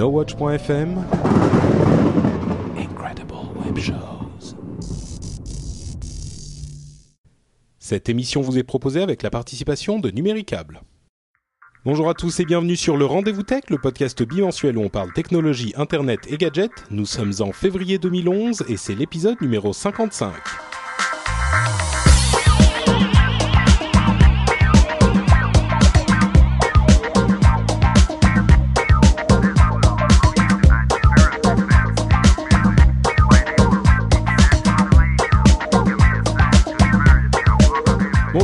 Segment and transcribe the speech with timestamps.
[0.00, 1.04] NoWatch.fm
[2.78, 4.56] Incredible Web Shows.
[7.78, 10.80] Cette émission vous est proposée avec la participation de Numéricable.
[11.84, 15.12] Bonjour à tous et bienvenue sur le Rendez-vous Tech, le podcast bimensuel où on parle
[15.12, 16.86] technologie, internet et gadgets.
[16.90, 20.32] Nous sommes en février 2011 et c'est l'épisode numéro 55.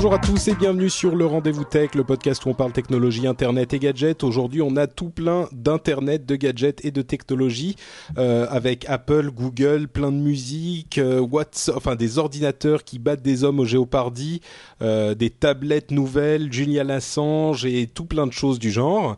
[0.07, 3.27] Bonjour à tous et bienvenue sur le Rendez-vous Tech, le podcast où on parle technologie,
[3.27, 4.23] internet et gadgets.
[4.23, 7.75] Aujourd'hui, on a tout plein d'internet, de gadgets et de technologies
[8.17, 13.43] euh, avec Apple, Google, plein de musique, euh, WhatsApp, enfin des ordinateurs qui battent des
[13.43, 14.43] hommes au Géopardy,
[14.81, 19.17] euh, des tablettes nouvelles, Julian Assange et tout plein de choses du genre.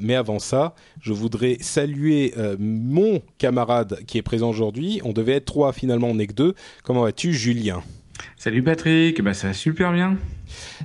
[0.00, 5.02] Mais avant ça, je voudrais saluer mon camarade qui est présent aujourd'hui.
[5.04, 6.54] On devait être trois, finalement on n'est que deux.
[6.84, 7.82] Comment vas-tu, Julien?
[8.36, 10.16] Salut Patrick, bah ça va super bien.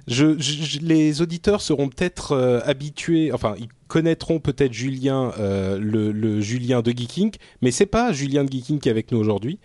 [0.08, 6.12] Je, je- les auditeurs seront peut-être euh, habitués, enfin ils connaîtront peut-être Julien, euh, le,
[6.12, 9.60] le Julien de Geeking, mais c'est pas Julien de Geeking qui est avec nous aujourd'hui.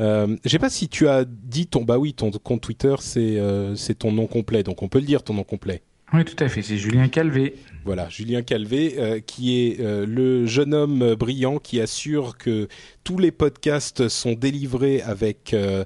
[0.00, 3.38] Euh, je sais pas si tu as dit ton, bah oui, ton compte Twitter c'est
[3.38, 5.82] euh, c'est ton nom complet, donc on peut le dire ton nom complet.
[6.12, 7.54] Oui, tout à fait, c'est Julien Calvé.
[7.84, 12.66] Voilà, Julien Calvé, euh, qui est euh, le jeune homme brillant qui assure que
[13.04, 15.84] tous les podcasts sont délivrés avec euh,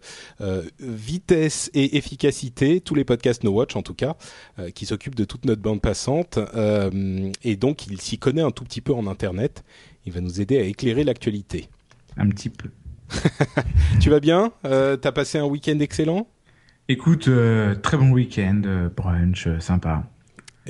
[0.79, 4.15] vitesse et efficacité, tous les podcasts No Watch en tout cas,
[4.75, 6.39] qui s'occupent de toute notre bande passante.
[7.43, 9.65] et donc, il s'y connaît un tout petit peu en Internet.
[10.07, 11.69] Il va nous aider à éclairer l'actualité.
[12.17, 12.71] Un petit peu.
[14.01, 14.53] Tu vas bien?
[14.63, 16.29] T'as passé un week-end excellent?
[16.89, 17.29] Écoute,
[17.83, 20.05] très bon week-end, brunch, sympa.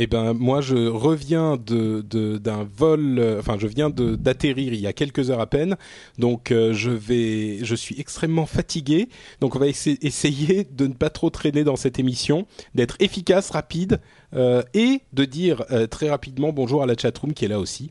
[0.00, 4.92] Eh ben moi je reviens d'un vol, euh, enfin je viens d'atterrir il y a
[4.92, 5.76] quelques heures à peine,
[6.19, 9.08] donc euh, je vais, je suis extrêmement fatigué,
[9.41, 13.50] donc on va essa- essayer de ne pas trop traîner dans cette émission, d'être efficace,
[13.50, 14.00] rapide
[14.34, 17.91] euh, et de dire très rapidement bonjour à la chatroom qui est là aussi.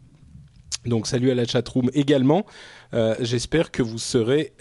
[0.85, 2.45] Donc salut à la chatroom également.
[3.19, 4.53] J'espère que vous serez.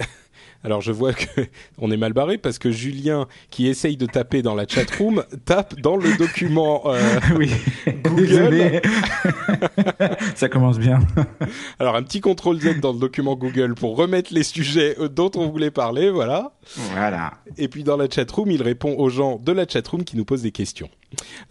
[0.66, 1.27] Alors je vois que
[1.78, 5.81] on est mal barré parce que Julien qui essaye de taper dans la chatroom tape
[5.81, 6.82] dans le document.
[6.87, 6.99] euh,
[7.38, 7.49] oui,
[8.03, 8.82] Google.
[10.34, 10.99] ça commence bien.
[11.78, 15.31] Alors un petit contrôle Z dans le document Google pour remettre les sujets euh, dont
[15.37, 16.53] on voulait parler, voilà.
[16.94, 17.34] Voilà.
[17.56, 20.43] Et puis dans la chatroom, il répond aux gens de la chatroom qui nous posent
[20.43, 20.91] des questions.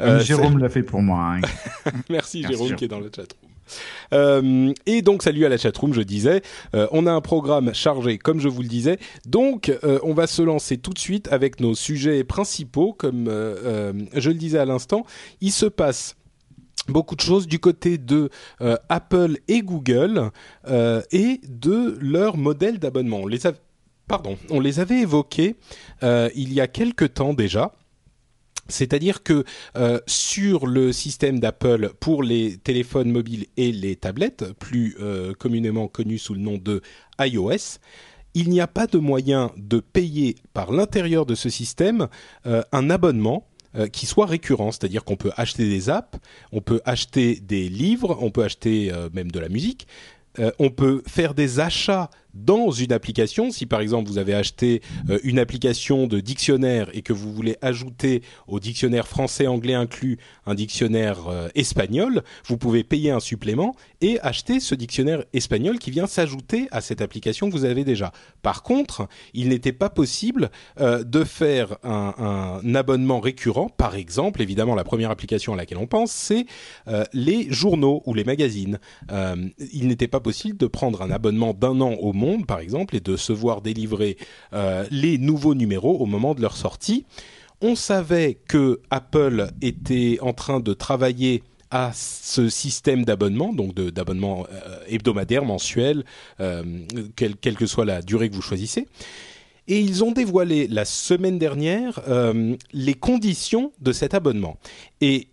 [0.02, 1.36] Euh, Jérôme l'a fait pour moi.
[1.38, 1.42] hein.
[1.86, 2.76] Merci Merci, Jérôme Jérôme.
[2.76, 3.45] qui est dans la chatroom.
[4.14, 6.42] Euh, et donc salut à la chatroom, je disais,
[6.74, 10.28] Euh, on a un programme chargé comme je vous le disais, donc euh, on va
[10.28, 15.06] se lancer tout de suite avec nos sujets principaux, comme je le disais à l'instant,
[15.42, 16.16] il se passe
[16.88, 18.30] beaucoup de choses du côté de
[18.90, 20.32] Apple et Google
[20.68, 23.22] et de leur modèle d'abonnement.
[23.22, 23.40] On les
[24.08, 25.56] pardon, on les avait évoqués
[26.04, 27.74] il y a quelque temps déjà.
[28.68, 29.44] C'est-à-dire que
[29.78, 35.88] euh, sur le système d'Apple pour les téléphones mobiles et les tablettes, plus euh, communément
[35.88, 36.82] connus sous le nom de
[37.20, 37.80] iOS,
[38.34, 42.08] il n'y a pas de moyen de payer par l'intérieur de ce système
[42.46, 43.48] euh, un abonnement
[43.92, 46.18] qui soit récurrent, c'est-à-dire qu'on peut acheter des apps,
[46.54, 49.86] on peut acheter des livres, on peut acheter même de la musique,
[50.60, 53.52] on peut faire des achats dans une application.
[53.52, 57.58] Si par exemple vous avez acheté euh, une application de dictionnaire et que vous voulez
[57.62, 64.20] ajouter au dictionnaire français-anglais inclus un dictionnaire euh, espagnol, vous pouvez payer un supplément et
[64.20, 68.12] acheter ce dictionnaire espagnol qui vient s'ajouter à cette application que vous avez déjà.
[68.42, 73.70] Par contre, il n'était pas possible euh, de faire un, un abonnement récurrent.
[73.70, 76.46] Par exemple, évidemment, la première application à laquelle on pense, c'est
[77.14, 78.80] les journaux ou les magazines.
[79.72, 83.00] Il n'était pas possible de prendre un abonnement d'un an au Monde, par exemple, et
[83.00, 84.18] de se voir délivrer
[84.54, 87.06] euh, les nouveaux numéros au moment de leur sortie.
[87.62, 94.46] On savait que Apple était en train de travailler à ce système d'abonnement, donc d'abonnement
[94.52, 96.04] euh, hebdomadaire, mensuel,
[96.40, 96.64] euh,
[97.16, 98.88] quelle, que soit la durée que vous choisissez.
[99.68, 102.00] Et ils ont dévoilé la semaine dernière
[102.72, 104.60] les conditions de cet abonnement.
[105.02, 105.30] Et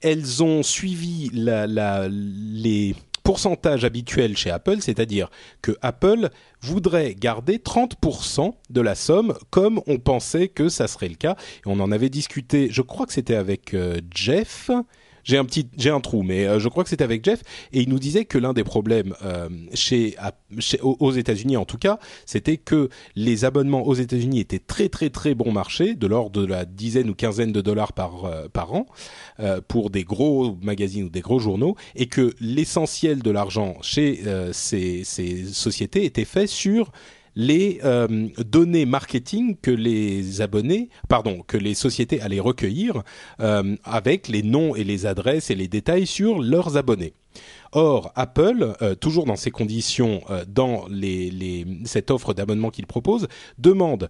[0.00, 2.96] elles ont suivi les
[3.26, 5.30] pourcentage habituel chez Apple, c'est-à-dire
[5.60, 6.30] que Apple
[6.60, 11.34] voudrait garder 30% de la somme comme on pensait que ça serait le cas.
[11.58, 14.70] Et on en avait discuté, je crois que c'était avec euh, Jeff
[15.26, 17.42] j'ai un petit, j'ai un trou, mais euh, je crois que c'était avec Jeff
[17.72, 20.16] et il nous disait que l'un des problèmes euh, chez,
[20.82, 25.34] aux États-Unis en tout cas, c'était que les abonnements aux États-Unis étaient très très très
[25.34, 28.86] bon marché, de l'ordre de la dizaine ou quinzaine de dollars par euh, par an
[29.68, 35.02] pour des gros magazines ou des gros journaux, et que l'essentiel de l'argent chez ces,
[35.04, 36.92] ces sociétés était fait sur
[37.36, 43.02] les euh, données marketing que les abonnés, pardon, que les sociétés allaient recueillir
[43.40, 47.12] euh, avec les noms et les adresses et les détails sur leurs abonnés.
[47.72, 53.28] Or, Apple, euh, toujours dans ces conditions, dans les, les, cette offre d'abonnement qu'il propose,
[53.58, 54.08] demande,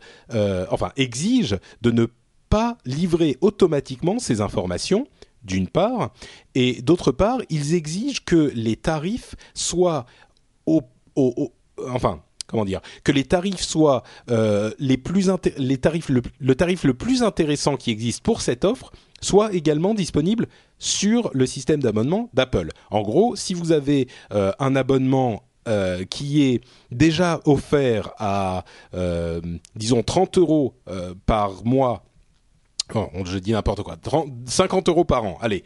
[0.70, 2.06] enfin exige de ne
[2.48, 5.08] pas livrer automatiquement ces informations
[5.42, 6.12] d'une part,
[6.54, 10.06] et d'autre part, ils exigent que les tarifs soient
[10.66, 10.82] au,
[11.14, 11.52] au
[11.88, 15.78] enfin comment dire que les tarifs soient euh, les plus les
[16.40, 20.46] le, tarif le plus intéressant qui existe pour cette offre soit également disponible
[20.78, 22.68] sur le système d'abonnement d'Apple.
[22.90, 26.60] En gros, si vous avez euh, un abonnement euh, qui est
[26.90, 28.64] déjà offert à,
[29.74, 30.74] disons, 30 euros
[31.24, 32.02] par mois
[32.94, 33.96] Oh, je dis n'importe quoi.
[34.46, 35.64] 50 euros par an, allez,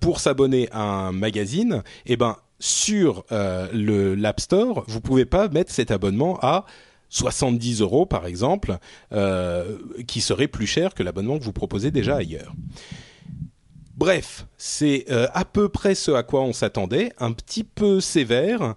[0.00, 5.48] pour s'abonner à un magazine, eh ben sur euh, le l'App Store, vous pouvez pas
[5.48, 6.64] mettre cet abonnement à
[7.08, 8.78] 70 euros par exemple,
[9.12, 12.54] euh, qui serait plus cher que l'abonnement que vous proposez déjà ailleurs.
[13.96, 18.76] Bref, c'est euh, à peu près ce à quoi on s'attendait, un petit peu sévère,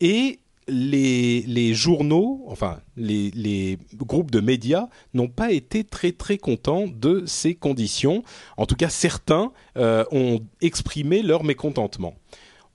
[0.00, 6.86] et les, journaux, enfin les, les, groupes de médias n'ont pas été très très contents
[6.86, 8.22] de ces conditions.
[8.56, 12.14] En tout cas, certains ont exprimé leur mécontentement.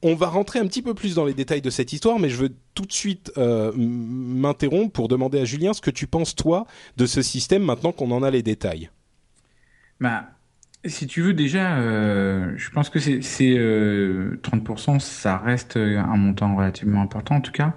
[0.01, 2.35] On va rentrer un petit peu plus dans les détails de cette histoire, mais je
[2.35, 6.67] veux tout de suite euh, m'interrompre pour demander à Julien ce que tu penses toi
[6.97, 8.89] de ce système maintenant qu'on en a les détails.
[9.99, 10.29] Bah,
[10.83, 16.55] si tu veux déjà, euh, je pense que c'est 30%, euh, ça reste un montant
[16.55, 17.73] relativement important en tout cas,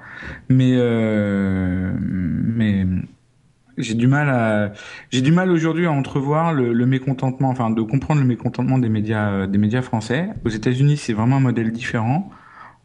[0.48, 0.76] mais
[1.98, 2.84] mais
[3.78, 4.72] j'ai du mal à
[5.10, 8.88] j'ai du mal aujourd'hui à entrevoir le, le, mécontentement enfin de comprendre le mécontentement des
[8.88, 10.28] médias euh, des médias français.
[10.44, 12.30] Aux États-Unis c'est vraiment un modèle différent.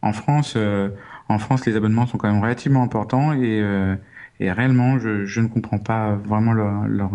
[0.02, 0.88] En France euh,
[1.28, 3.96] en France les abonnements sont quand même relativement importants et euh,
[4.40, 7.10] et réellement je, je ne comprends pas vraiment leur leur,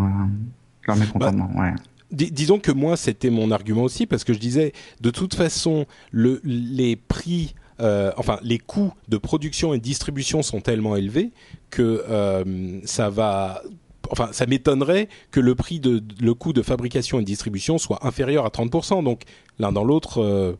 [0.86, 1.74] leur mécontentement bah, ouais.
[2.12, 6.40] disons que moi c'était mon argument aussi parce que je disais de toute façon le
[6.44, 11.30] les prix euh, enfin, les coûts de production et de distribution sont tellement élevés
[11.70, 13.62] que euh, ça va
[14.10, 18.06] enfin, ça m'étonnerait que le prix de le coût de fabrication et de distribution soit
[18.06, 19.02] inférieur à 30%.
[19.04, 19.22] Donc,
[19.58, 20.52] l'un dans l'autre, euh,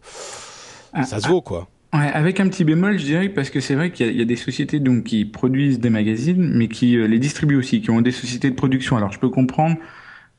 [0.92, 1.68] ah, ça se vaut, quoi.
[1.92, 4.36] Ouais, avec un petit bémol, je dirais, parce que c'est vrai qu'il y, a des
[4.36, 8.48] sociétés donc qui produisent des magazines, mais qui les distribuent aussi, qui ont des sociétés
[8.48, 8.96] de production.
[8.96, 9.76] Alors, je peux comprendre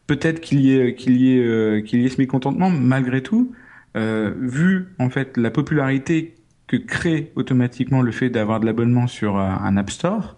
[0.08, 3.52] peut-être qu'il y ait qu'il y ait qu'il y ait ce mécontentement, malgré tout,
[3.96, 6.36] vu en fait la popularité
[6.72, 10.38] que crée automatiquement le fait d'avoir de l'abonnement sur euh, un App Store,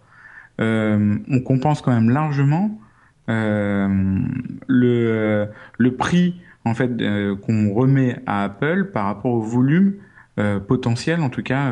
[0.60, 2.80] euh, on compense quand même largement
[3.30, 3.88] euh,
[4.68, 5.48] le,
[5.78, 6.92] le prix en fait
[7.42, 9.96] qu'on remet à Apple par rapport au volume
[10.68, 11.72] potentiel en tout cas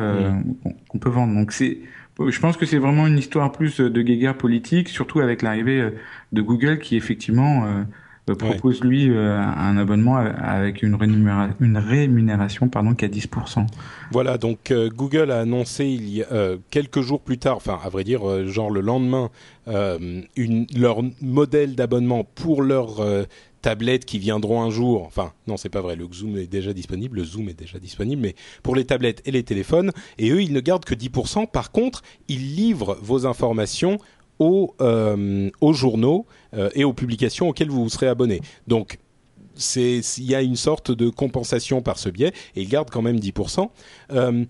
[0.88, 1.34] qu'on peut vendre.
[1.34, 1.78] Donc c'est
[2.28, 5.90] je pense que c'est vraiment une histoire plus de guéguerre politique, surtout avec l'arrivée
[6.32, 7.84] de Google qui effectivement
[8.30, 13.66] euh, propose lui euh, un abonnement avec une, rémunération, une rémunération pardon qui 10%.
[14.12, 17.88] Voilà, donc euh, Google a annoncé il y a quelques jours plus tard, enfin à
[17.88, 19.30] vrai dire genre le lendemain,
[19.66, 23.04] une, leur modèle d'abonnement pour leurs
[23.60, 25.04] tablettes qui viendront un jour.
[25.04, 25.96] Enfin, non, c'est pas vrai.
[25.96, 29.30] Le Zoom est déjà disponible, le Zoom est déjà disponible, mais pour les tablettes et
[29.30, 29.92] les téléphones.
[30.18, 31.48] Et eux, ils ne gardent que 10%.
[31.50, 33.98] Par contre, ils livrent vos informations
[34.38, 36.41] aux, euh, aux journaux euh,
[36.74, 38.40] et aux publications auxquelles vous vous serez abonné.
[38.66, 38.98] Donc,
[39.76, 43.18] il y a une sorte de compensation par ce biais et il garde quand même
[43.18, 43.68] 10%.
[44.12, 44.44] Euh,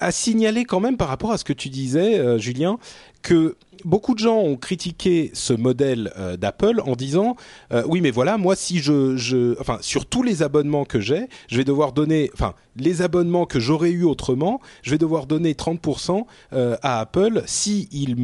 [0.00, 2.78] à signaler quand même par rapport à ce que tu disais, euh, Julien,
[3.22, 7.36] que beaucoup de gens ont critiqué ce modèle euh, d'Apple en disant
[7.72, 11.56] euh, oui mais voilà moi si je, enfin sur tous les abonnements que j'ai je
[11.56, 16.24] vais devoir donner enfin les abonnements que j'aurais eu autrement je vais devoir donner 30%
[16.52, 18.16] à Apple si il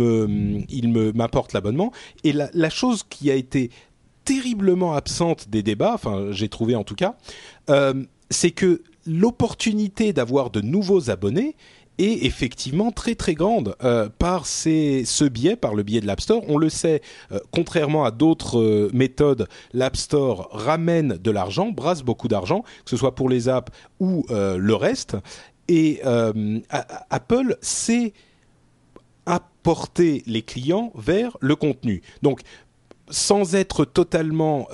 [0.69, 1.93] il m'apporte l'abonnement.
[2.25, 3.71] Et la chose qui a été
[4.25, 7.15] terriblement absente des débats enfin j'ai trouvé en tout cas
[8.31, 11.57] c'est que l'opportunité d'avoir de nouveaux abonnés
[11.99, 16.21] est effectivement très très grande euh, par ces, ce biais, par le biais de l'App
[16.21, 16.43] Store.
[16.49, 22.03] On le sait, euh, contrairement à d'autres euh, méthodes, l'App Store ramène de l'argent, brasse
[22.03, 25.17] beaucoup d'argent, que ce soit pour les apps ou le reste.
[25.69, 26.03] Et
[27.11, 28.13] Apple sait
[29.25, 32.03] apporter les clients vers le contenu.
[32.23, 32.41] Donc,
[33.09, 34.69] sans être totalement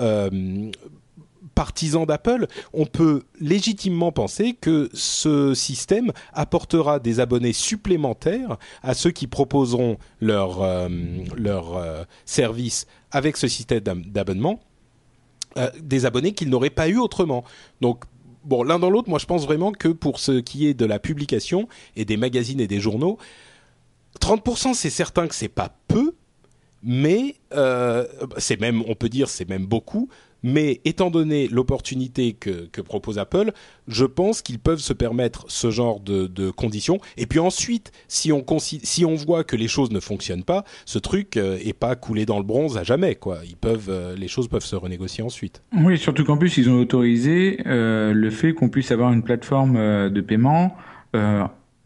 [1.61, 9.11] partisan d'Apple, on peut légitimement penser que ce système apportera des abonnés supplémentaires à ceux
[9.11, 10.89] qui proposeront leur, euh,
[11.37, 14.59] leur euh, service avec ce système d'abonnement,
[15.59, 17.45] euh, des abonnés qu'ils n'auraient pas eu autrement.
[17.83, 18.05] Donc,
[18.45, 20.99] bon, l'un dans l'autre, moi je pense vraiment que pour ce qui est de la
[20.99, 23.19] publication et des magazines et des journaux,
[24.19, 26.15] 30% c'est certain que c'est pas peu,
[26.83, 27.35] mais
[28.39, 30.09] c'est même, on peut dire, c'est même beaucoup.
[30.43, 33.53] Mais étant donné l'opportunité que, propose Apple,
[33.89, 36.99] je pense qu'ils peuvent se permettre ce genre de, conditions.
[37.17, 41.59] Et puis ensuite, si on, voit que les choses ne fonctionnent pas, ce truc euh,
[41.79, 43.19] pas coulé dans le bronze à jamais.
[43.45, 45.63] Ils peuvent, euh, les choses peuvent se renégocier ensuite.
[45.75, 50.11] Oui, surtout qu'en plus, ils ont autorisé euh, le fait qu'on puisse avoir une plateforme
[50.11, 50.77] de paiement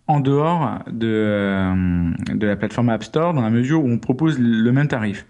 [0.06, 4.70] en dehors de, de la plateforme App Store, dans la mesure où on propose le
[4.72, 5.26] même tarif.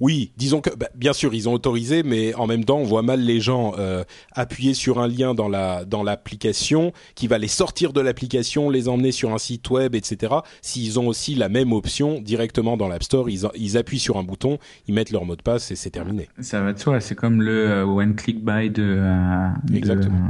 [0.00, 3.02] Oui, disons que bah, bien sûr ils ont autorisé, mais en même temps on voit
[3.02, 7.48] mal les gens euh, appuyer sur un lien dans la dans l'application qui va les
[7.48, 10.34] sortir de l'application, les emmener sur un site web, etc.
[10.62, 14.22] S'ils ont aussi la même option directement dans l'App Store, ils, ils appuient sur un
[14.22, 16.28] bouton, ils mettent leur mot de passe et c'est terminé.
[16.40, 20.28] Ça va de soi, c'est comme le euh, one click buy de, euh, Exactement.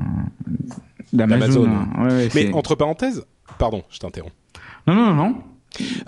[1.12, 1.68] d'Amazon.
[2.34, 3.24] mais entre parenthèses,
[3.58, 4.32] pardon, je t'interromps.
[4.86, 5.34] Non non non.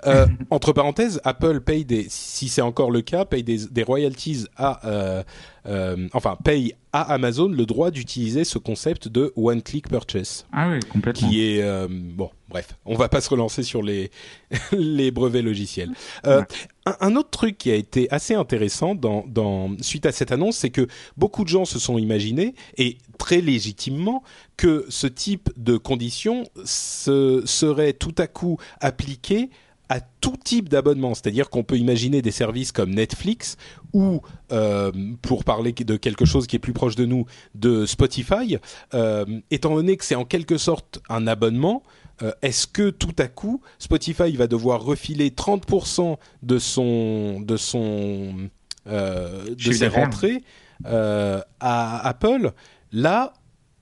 [0.05, 4.85] Euh, entre parenthèses, Apple paye des, si c'est encore le cas, paye des, royalties à,
[4.87, 5.23] euh,
[5.67, 10.45] euh, enfin, paye à Amazon le droit d'utiliser ce concept de one click purchase.
[10.51, 11.29] Ah oui, complètement.
[11.29, 14.11] Qui est euh, bon, bref, on va pas se relancer sur les
[14.71, 15.91] les brevets logiciels.
[16.25, 16.43] Euh,
[16.85, 20.57] un, un, autre truc qui a été assez intéressant dans, dans suite à cette annonce,
[20.57, 24.23] c'est que beaucoup de gens se sont imaginés et très légitimement
[24.57, 29.49] que ce type de conditions se, serait tout à coup appliqué
[29.91, 31.13] à tout type d'abonnement.
[31.13, 33.57] C'est-à-dire qu'on peut imaginer des services comme Netflix
[33.91, 34.21] ou,
[34.53, 34.89] euh,
[35.21, 38.57] pour parler de quelque chose qui est plus proche de nous, de Spotify.
[38.93, 41.83] Euh, étant donné que c'est en quelque sorte un abonnement,
[42.23, 48.49] euh, est-ce que tout à coup Spotify va devoir refiler 30% de son de son
[48.85, 50.41] de ses rentrées
[50.85, 52.53] à Apple?
[52.93, 53.33] Là,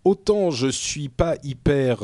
[0.05, 1.99] autant je suis pas hyper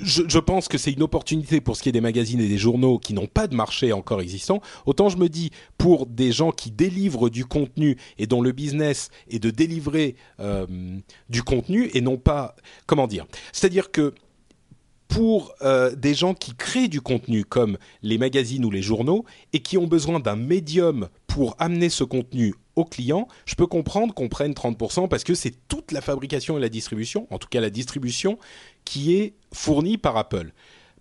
[0.00, 2.98] je, pense que c'est une opportunité pour ce qui est des magazines et des journaux
[2.98, 4.60] qui n'ont pas de marché encore existant.
[4.86, 9.10] Autant je me dis pour des gens qui délivrent du contenu et dont le business
[9.28, 10.66] est de délivrer euh,
[11.28, 13.26] du contenu et non pas comment dire?
[13.52, 14.14] C'est-à-dire que
[15.08, 19.60] pour euh, des gens qui créent du contenu comme les magazines ou les journaux et
[19.60, 24.28] qui ont besoin d'un médium pour amener ce contenu aux clients, je peux comprendre qu'on
[24.28, 27.70] prenne 30% parce que c'est toute la fabrication et la distribution, en tout cas la
[27.70, 28.38] distribution,
[28.84, 30.52] qui est fournie par Apple.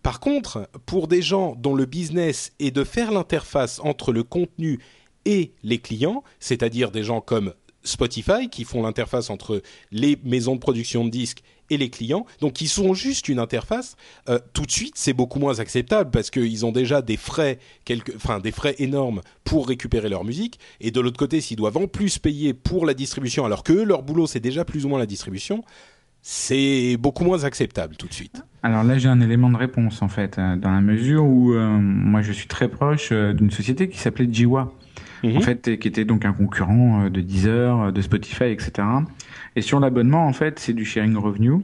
[0.01, 4.79] Par contre, pour des gens dont le business est de faire l'interface entre le contenu
[5.25, 9.61] et les clients, c'est-à-dire des gens comme Spotify qui font l'interface entre
[9.91, 13.95] les maisons de production de disques et les clients, donc ils sont juste une interface.
[14.29, 17.59] Euh, tout de suite, c'est beaucoup moins acceptable parce qu'ils ont déjà des frais,
[18.15, 21.87] enfin des frais énormes pour récupérer leur musique, et de l'autre côté, s'ils doivent en
[21.87, 25.05] plus payer pour la distribution, alors que leur boulot c'est déjà plus ou moins la
[25.05, 25.63] distribution,
[26.23, 28.43] c'est beaucoup moins acceptable tout de suite.
[28.63, 31.77] Alors là, j'ai un élément de réponse en fait, euh, dans la mesure où euh,
[31.77, 34.73] moi je suis très proche d'une société qui s'appelait Jiwa
[35.23, 35.41] en mhm.
[35.41, 38.87] fait, qui était donc un concurrent euh, de Deezer, euh, de Spotify, etc.
[39.55, 41.61] Et sur l'abonnement, en fait, c'est du sharing revenue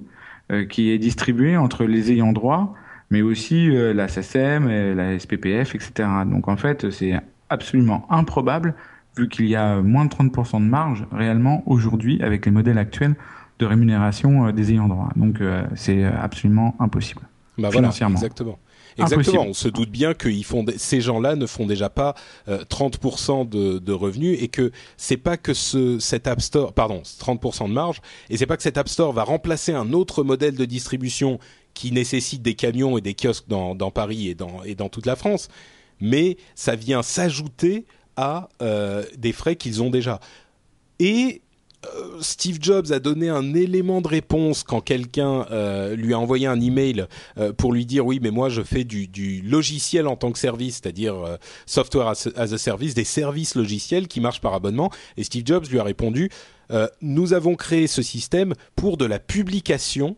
[0.51, 2.73] euh, qui est distribué entre les ayants droit,
[3.11, 6.07] mais aussi la SACEM, la SPPF, etc.
[6.27, 8.75] Donc en fait, c'est absolument improbable,
[9.17, 13.15] vu qu'il y a moins de 30% de marge réellement aujourd'hui avec les modèles actuels
[13.59, 15.09] de rémunération des ayants droit.
[15.15, 15.41] Donc
[15.75, 17.21] c'est absolument impossible.
[17.57, 18.15] Bah financièrement.
[18.15, 18.57] exactement.
[18.97, 19.45] Exactement.
[19.47, 22.15] On se doute bien que font ces gens-là ne font déjà pas
[22.47, 27.67] 30% euh, de, revenus et que c'est pas que ce, cet App Store, pardon, 30%
[27.67, 30.65] de marge, et c'est pas que cet App Store va remplacer un autre modèle de
[30.65, 31.39] distribution
[31.73, 35.15] qui nécessite des camions et des kiosques dans, Paris et dans, et dans toute la
[35.15, 35.49] France,
[36.01, 37.85] mais ça vient s'ajouter
[38.17, 40.19] à euh, des frais qu'ils ont déjà.
[40.99, 41.48] Et euh,
[42.19, 46.59] Steve Jobs a donné un élément de réponse quand quelqu'un euh, lui a envoyé un
[46.59, 47.05] email
[47.37, 50.81] euh, pour lui dire oui mais moi je fais du, logiciel en tant que service,
[50.81, 54.91] c'est-à-dire software as, a service, des services logiciels qui marchent par abonnement.
[55.17, 56.29] Et Steve Jobs lui a répondu
[57.01, 60.15] nous avons créé ce système pour de la publication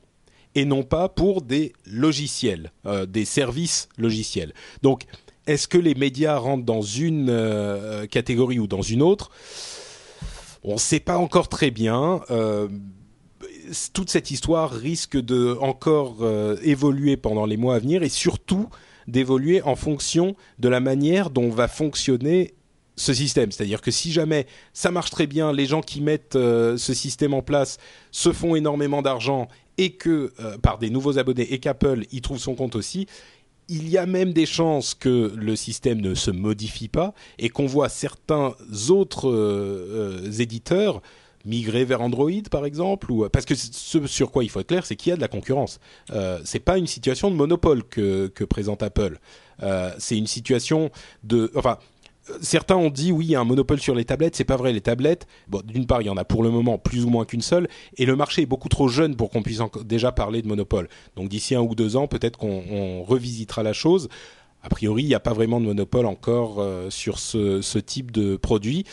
[0.56, 4.54] et non pas pour des logiciels, euh, des services logiciels.
[4.82, 5.06] Donc,
[5.48, 9.32] est-ce que les médias rentrent dans une euh, catégorie ou dans une autre?
[10.64, 12.22] On ne sait pas encore très bien.
[12.30, 12.68] Euh,
[13.94, 16.18] toute cette histoire risque de encore
[16.62, 18.68] évoluer pendant les mois à venir et surtout
[19.08, 22.54] d'évoluer en fonction de la manière dont va fonctionner
[22.96, 23.52] ce système.
[23.52, 27.34] C'est-à-dire que si jamais ça marche très bien, les gens qui mettent euh, ce système
[27.34, 27.78] en place
[28.12, 32.38] se font énormément d'argent et que euh, par des nouveaux abonnés et qu'Apple y trouve
[32.38, 33.08] son compte aussi,
[33.72, 37.66] il y a même des chances que le système ne se modifie pas et qu'on
[37.66, 38.54] voit certains
[38.90, 41.02] autres euh, éditeurs
[41.46, 44.86] migrer vers Android par exemple ou parce que ce sur quoi il faut être clair
[44.86, 45.80] c'est qu'il y a de la concurrence.
[46.12, 49.20] Euh, c'est pas une situation de monopole que, présente Apple.
[50.00, 50.92] C'est une situation
[51.24, 51.78] de enfin
[52.42, 54.36] certains ont dit oui, un monopole sur les tablettes.
[54.36, 54.74] C'est pas vrai.
[54.74, 55.28] Les tablettes,
[55.66, 58.06] d'une part, il y en a pour le moment plus ou moins qu'une seule, et
[58.06, 60.88] le marché est beaucoup trop jeune pour qu'on puisse déjà parler de monopole.
[61.16, 64.10] Donc d'ici un ou deux ans, peut-être qu'on revisitera la chose.
[64.64, 68.36] A priori, il n'y a pas vraiment de monopole encore euh, sur ce, type de
[68.36, 68.86] produit.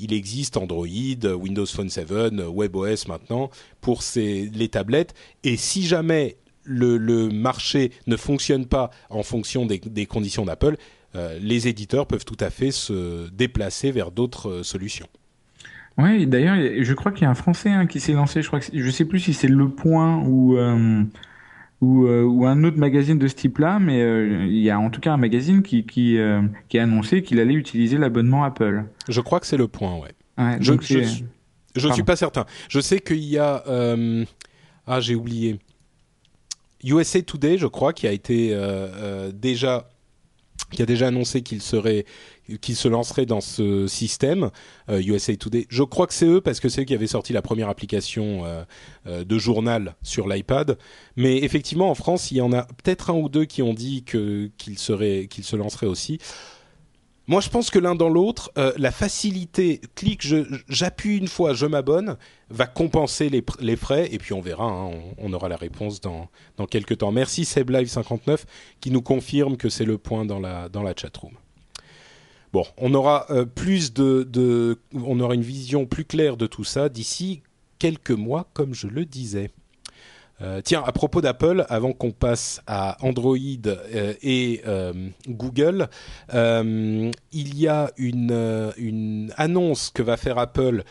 [0.00, 3.50] Il existe Android, Windows Phone 7, WebOS maintenant
[3.82, 5.12] pour les tablettes.
[5.44, 10.76] Et si jamais le, marché ne fonctionne pas en fonction des, conditions d'Apple,
[11.14, 15.08] les éditeurs peuvent tout à fait se déplacer vers d'autres euh, solutions.
[15.98, 18.40] Oui, d'ailleurs, je crois qu'il y a un Français hein, qui s'est lancé.
[18.40, 21.04] Je crois que je sais plus si c'est Le Point ou euh,
[21.82, 24.00] ou, un autre magazine de ce type-là, mais
[24.46, 26.16] il y a en tout cas un magazine qui qui,
[26.68, 28.84] qui a annoncé qu'il allait utiliser l'abonnement Apple.
[29.08, 30.14] Je crois que c'est Le Point, ouais.
[30.60, 30.72] je
[31.74, 32.46] je, ne suis pas certain.
[32.68, 33.64] Je sais qu'il y a
[34.86, 35.58] ah j'ai oublié
[36.84, 38.56] USA Today, je crois, qui a été
[39.34, 39.91] déjà
[40.72, 42.04] qui a déjà annoncé qu'il serait
[42.60, 44.50] qu'il se lancerait dans ce système
[44.88, 45.66] euh, USA Today.
[45.68, 48.44] Je crois que c'est eux parce que c'est eux qui avaient sorti la première application
[48.44, 48.64] euh,
[49.06, 50.76] euh, de journal sur l'iPad.
[51.16, 54.04] Mais effectivement, en France, il y en a peut-être un ou deux qui ont dit
[54.04, 56.18] que qu'ils seraient qu'ils se lanceraient aussi.
[57.28, 60.26] Moi, je pense que l'un dans l'autre, euh, la facilité, clic,
[60.68, 62.16] j'appuie une fois, je m'abonne,
[62.50, 66.66] va compenser les, frais, et puis on verra, hein, on, aura la réponse dans, dans
[66.66, 67.12] quelques temps.
[67.12, 68.40] Merci SebLive59
[68.80, 71.32] qui nous confirme que c'est le point dans la, dans la chatroom.
[72.52, 76.64] Bon, on aura euh, plus de, de, on aura une vision plus claire de tout
[76.64, 77.42] ça d'ici
[77.78, 79.50] quelques mois, comme je le disais.
[80.40, 84.92] Euh, tiens, à propos d'Apple, avant qu'on passe à Android euh, et euh,
[85.28, 85.88] Google,
[86.32, 90.84] il y a une, une annonce que va faire Apple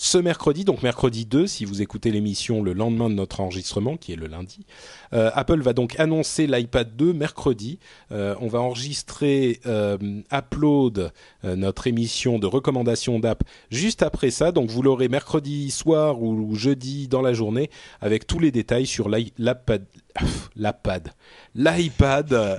[0.00, 4.12] ce mercredi, donc mercredi 2, si vous écoutez l'émission le lendemain de notre enregistrement, qui
[4.12, 4.64] est le lundi,
[5.12, 7.80] euh, Apple va donc annoncer l'iPad 2 mercredi.
[8.12, 9.98] Euh, on va enregistrer euh,
[10.32, 14.52] Upload, notre émission de recommandation d'app, juste après ça.
[14.52, 17.68] Donc vous l'aurez mercredi soir ou jeudi dans la journée,
[18.00, 19.84] avec tous les détails sur l'iPad.
[20.56, 21.12] L'iPad,
[21.54, 22.58] l'iPad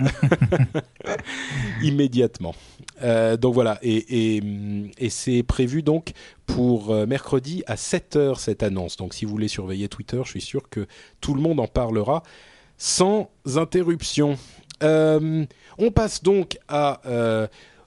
[1.82, 2.54] immédiatement.
[3.02, 4.40] Euh, donc voilà, et,
[4.98, 6.12] et, c'est prévu donc
[6.46, 8.96] pour euh, mercredi à 7h cette annonce.
[8.96, 10.86] Donc si vous voulez surveiller Twitter, je suis sûr que
[11.20, 12.22] tout le monde en parlera
[12.76, 14.36] sans interruption.
[14.82, 15.44] Euh,
[15.78, 17.00] on passe donc à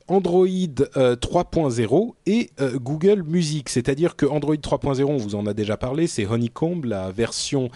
[0.08, 3.70] Android 3.0 et Google Music.
[3.70, 7.70] C'est-à-dire que Android 3.0, on vous en a déjà parlé, c'est Honeycomb, la version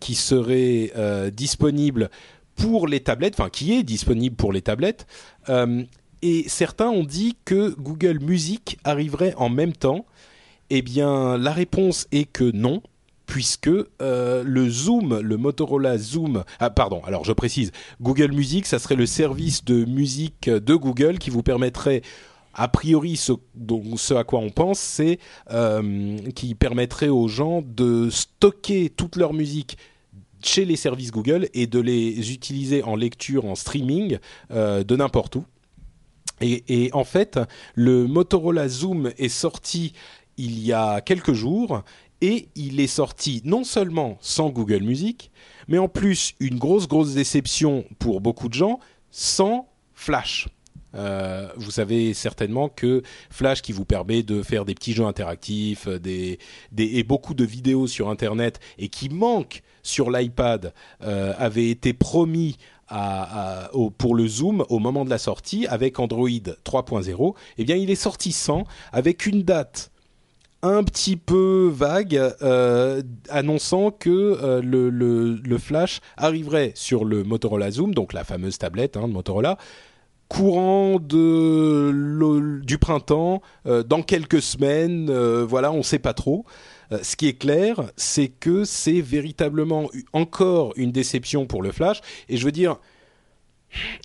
[0.00, 0.92] qui serait
[1.32, 2.10] disponible
[2.56, 5.06] pour les tablettes, enfin qui est disponible pour les tablettes
[6.22, 10.06] et certains ont dit que Google Music arriverait en même temps.
[10.70, 12.82] Eh bien, la réponse est que non,
[13.26, 18.78] puisque euh, le Zoom, le Motorola Zoom, ah pardon, alors je précise, Google Music, ça
[18.78, 22.02] serait le service de musique de Google qui vous permettrait
[22.54, 23.32] a priori, ce,
[24.14, 25.18] à quoi on pense, c'est
[25.50, 29.76] euh, qui permettrait aux gens de stocker toute leur musique
[30.42, 34.18] chez les services Google et de les utiliser en lecture, en streaming
[34.52, 35.44] euh, de n'importe où.
[36.40, 37.38] Et, en fait,
[37.74, 39.92] le Motorola Zoom est sorti
[40.36, 41.82] il y a quelques jours
[42.24, 45.30] et il est sorti non seulement sans Google Music,
[45.68, 50.48] mais en plus une grosse grosse déception pour beaucoup de gens sans Flash.
[50.94, 55.86] Euh, vous savez certainement que Flash, qui vous permet de faire des petits jeux interactifs,
[55.86, 56.38] des,
[56.78, 62.56] et beaucoup de vidéos sur Internet, et qui manque sur l'iPad, euh, avait été promis
[63.98, 67.96] pour le zoom au moment de la sortie avec Android 3.0, eh bien il est
[67.96, 69.90] sorti sans, avec une date
[70.64, 77.94] un petit peu vague, euh, annonçant que euh, le, flash arriverait sur le Motorola Zoom,
[77.94, 79.58] donc la fameuse tablette hein, de Motorola,
[80.28, 86.46] courant de du printemps, euh, dans quelques semaines, voilà, on ne sait pas trop.
[87.02, 92.00] ce qui est clair, c'est que c'est véritablement encore une déception pour le Flash.
[92.30, 92.76] Et je veux dire,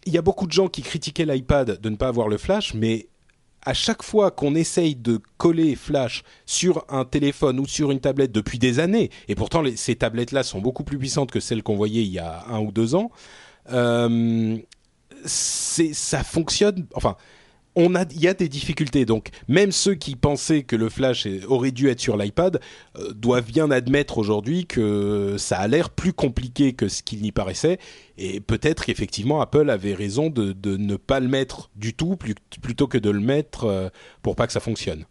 [0.05, 2.73] il y a beaucoup de gens qui critiquaient l'iPad de ne pas avoir le Flash,
[2.73, 3.07] mais
[3.65, 8.31] à chaque fois qu'on essaye de coller Flash sur un téléphone ou sur une tablette
[8.31, 12.03] depuis des années, et pourtant ces tablettes-là sont beaucoup plus puissantes que celles qu'on voyait
[12.03, 13.11] il y a un ou deux ans,
[13.71, 14.57] euh,
[15.25, 16.87] ça fonctionne.
[16.93, 17.17] Enfin,
[17.79, 19.05] on a, il y a des difficultés.
[19.05, 22.59] Donc, même ceux qui pensaient que le Flash aurait dû être sur l'iPad
[22.97, 27.31] euh, doivent bien admettre aujourd'hui que ça a l'air plus compliqué que ce qu'il n'y
[27.31, 27.79] paraissait.
[28.17, 32.17] Et peut-être qu'effectivement, Apple avait raison de, ne pas le mettre du tout
[32.61, 33.89] plutôt que de le mettre euh,
[34.21, 35.05] pour pas que ça fonctionne.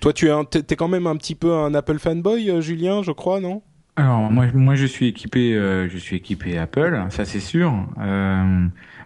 [0.00, 3.10] Toi, tu es, es, quand même un petit peu un Apple fanboy, euh, Julien, je
[3.10, 3.62] crois, non?
[3.96, 7.72] Alors moi, moi, je suis équipé, je suis équipé Apple, ça c'est sûr.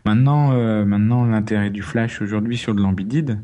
[0.05, 3.41] Maintenant, euh, maintenant l'intérêt du flash aujourd'hui sur de l'ambidide,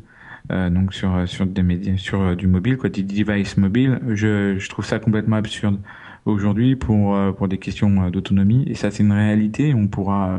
[0.51, 4.57] euh, donc sur sur des médias, sur euh, du mobile, quoi, des devices mobiles, je,
[4.57, 5.79] je trouve ça complètement absurde
[6.25, 8.65] aujourd'hui pour pour des questions d'autonomie.
[8.67, 9.73] Et ça, c'est une réalité.
[9.73, 10.37] On pourra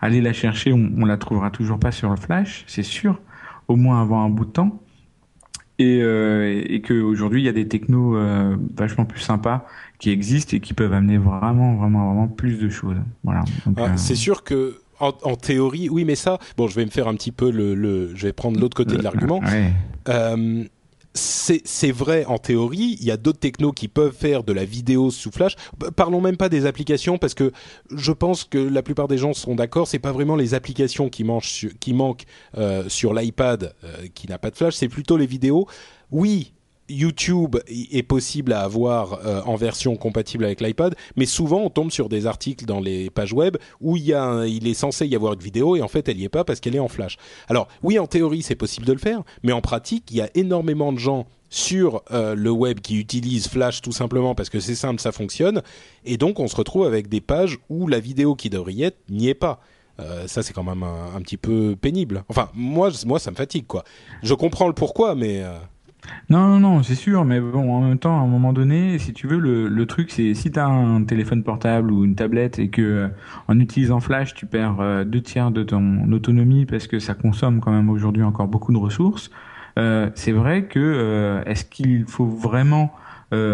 [0.00, 0.72] aller la chercher.
[0.72, 3.18] On, on la trouvera toujours pas sur le flash, c'est sûr.
[3.66, 4.82] Au moins avant un bout de temps
[5.78, 8.14] et, euh, et qu'aujourd'hui il y a des technos
[8.76, 9.66] vachement plus sympas
[9.98, 12.98] qui existent et qui peuvent amener vraiment vraiment vraiment plus de choses.
[13.22, 13.44] Voilà.
[13.78, 17.14] Ah, c'est sûr que en, théorie, oui, mais ça, bon, je vais me faire un
[17.14, 19.40] petit peu le, je vais prendre l'autre côté de l'argument.
[20.08, 20.64] Euh,
[21.16, 25.12] c'est vrai en théorie, il y a d'autres technos qui peuvent faire de la vidéo
[25.12, 25.54] sous Flash.
[25.94, 27.52] Parlons même pas des applications parce que
[27.94, 29.86] je pense que la plupart des gens seront d'accord.
[29.86, 31.24] C'est pas vraiment les applications qui,
[31.78, 32.24] qui manquent
[32.58, 35.68] euh, sur l'iPad euh, qui n'a pas de Flash, c'est plutôt les vidéos.
[36.10, 36.53] Oui,
[36.88, 41.90] YouTube est possible à avoir euh, en version compatible avec l'iPad, mais souvent on tombe
[41.90, 45.16] sur des articles dans les pages web où il, y a il est censé y
[45.16, 47.16] avoir une vidéo et en fait elle n'y est pas parce qu'elle est en flash.
[47.48, 50.28] Alors oui, en théorie c'est possible de le faire, mais en pratique il y a
[50.34, 54.74] énormément de gens sur euh, le web qui utilisent Flash tout simplement parce que c'est
[54.74, 55.62] simple, ça fonctionne,
[56.04, 58.98] et donc on se retrouve avec des pages où la vidéo qui devrait y être
[59.08, 59.60] n'y est pas.
[60.00, 62.24] Euh, ça c'est quand même un, petit peu pénible.
[62.28, 63.84] Enfin moi, moi ça me fatigue quoi.
[64.24, 65.44] Je comprends le pourquoi, mais
[66.30, 69.12] non, non, non, c'est sûr, mais bon, en même temps, à un moment donné, si
[69.12, 72.58] tu veux, le, le truc, c'est si tu as un téléphone portable ou une tablette
[72.58, 73.08] et que euh,
[73.48, 77.60] en utilisant Flash, tu perds euh, deux tiers de ton autonomie parce que ça consomme
[77.60, 79.30] quand même aujourd'hui encore beaucoup de ressources,
[79.78, 82.94] euh, c'est vrai que euh, est-ce qu'il faut vraiment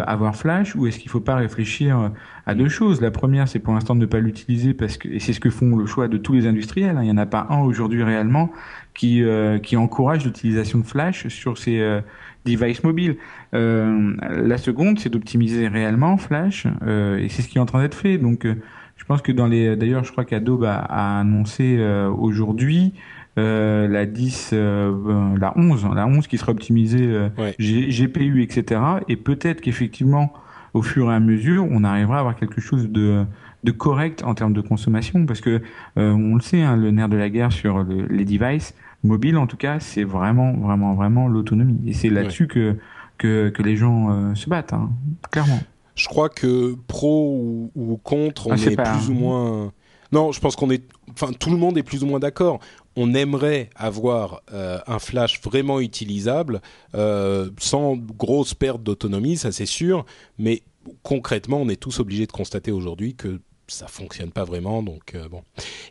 [0.07, 2.11] avoir Flash ou est-ce qu'il faut pas réfléchir
[2.45, 3.01] à deux choses?
[3.01, 5.49] La première, c'est pour l'instant de ne pas l'utiliser parce que et c'est ce que
[5.49, 6.99] font le choix de tous les industriels.
[6.99, 8.53] Hein, il y en a pas un aujourd'hui réellement
[8.93, 9.25] qui
[9.63, 12.03] qui encourage l'utilisation de Flash sur ces
[12.45, 13.17] device mobile.
[13.55, 17.83] Euh, la seconde, c'est d'optimiser réellement Flash, euh, et c'est ce qui est en train
[17.83, 18.19] d'être fait.
[18.19, 18.55] Donc, euh,
[18.97, 22.93] je pense que dans les, d'ailleurs, je crois qu'Adobe a, a annoncé euh, aujourd'hui
[23.39, 28.81] euh, la 10, la 11, la 11 qui sera optimisée GPU, etc.
[29.09, 30.33] Et peut-être qu'effectivement,
[30.75, 33.25] au fur et à mesure, on arrivera à avoir quelque chose de
[33.63, 35.61] de correct en termes de consommation, parce que
[35.97, 39.57] on le sait, hein, le nerf de la guerre sur les devices, mobile en tout
[39.57, 41.79] cas, c'est vraiment, vraiment, vraiment l'autonomie.
[41.87, 42.77] Et c'est là-dessus que,
[43.19, 44.91] que, que les gens euh, se battent, hein,
[45.31, 45.61] clairement.
[45.95, 49.73] Je crois que pro ou, contre, on ah, est, plus ou moins.
[50.13, 50.83] Non, je pense qu'on est.
[51.11, 52.61] Enfin, tout le monde est plus ou moins d'accord.
[52.97, 56.61] On aimerait avoir euh, un flash vraiment utilisable,
[56.95, 60.07] euh, sans grosse perte d'autonomie, ça c'est sûr.
[60.39, 60.63] Mais
[61.03, 64.83] concrètement, on est tous obligés de constater aujourd'hui que ça fonctionne pas vraiment.
[64.83, 65.43] Donc euh, bon.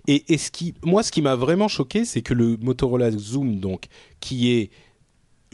[0.08, 3.60] Et, et, ce qui, moi, ce qui m'a vraiment choqué, c'est que le Motorola Zoom,
[3.60, 3.86] donc,
[4.20, 4.70] qui est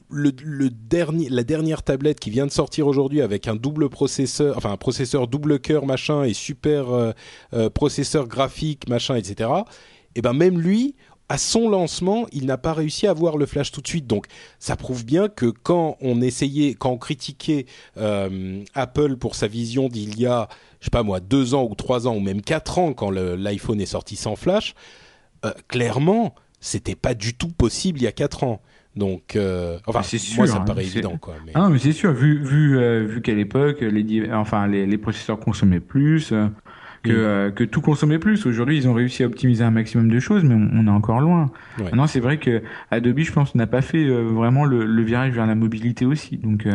[0.09, 0.31] le,
[0.69, 4.77] dernier, la dernière tablette qui vient de sortir aujourd'hui avec un double processeur, enfin un
[4.77, 7.11] processeur double cœur machin et super euh,
[7.53, 9.49] euh, processeur graphique machin, etc.
[10.15, 10.95] Et ben même lui,
[11.27, 14.05] à son lancement, il n'a pas réussi à voir le flash tout de suite.
[14.05, 14.27] Donc,
[14.59, 20.19] ça prouve bien que quand on essayait, quand on critiquait Apple pour sa vision d'il
[20.19, 20.47] y a
[20.85, 23.81] je sais pas moi, deux ans ou trois ans ou même quatre ans quand l'iPhone
[23.81, 24.75] est sorti sans flash,
[25.43, 28.61] euh, clairement, c'était pas du tout possible il y a quatre ans.
[28.95, 31.33] Donc, euh, enfin, sûr, moi, ça me paraît évident, quoi.
[31.43, 31.53] Mais...
[31.55, 35.39] Ah, mais c'est sûr, vu vu euh, vu qu'à l'époque, les enfin les, les processeurs
[35.39, 36.31] consommaient plus,
[37.01, 37.53] que, mm.
[37.55, 38.45] que tout consommait plus.
[38.45, 41.49] Aujourd'hui, ils ont réussi à optimiser un maximum de choses, mais on, est encore loin.
[41.79, 45.47] Maintenant, c'est vrai que Adobe, je pense, n'a pas fait vraiment le, le, virage vers
[45.47, 46.37] la mobilité aussi.
[46.37, 46.67] Donc,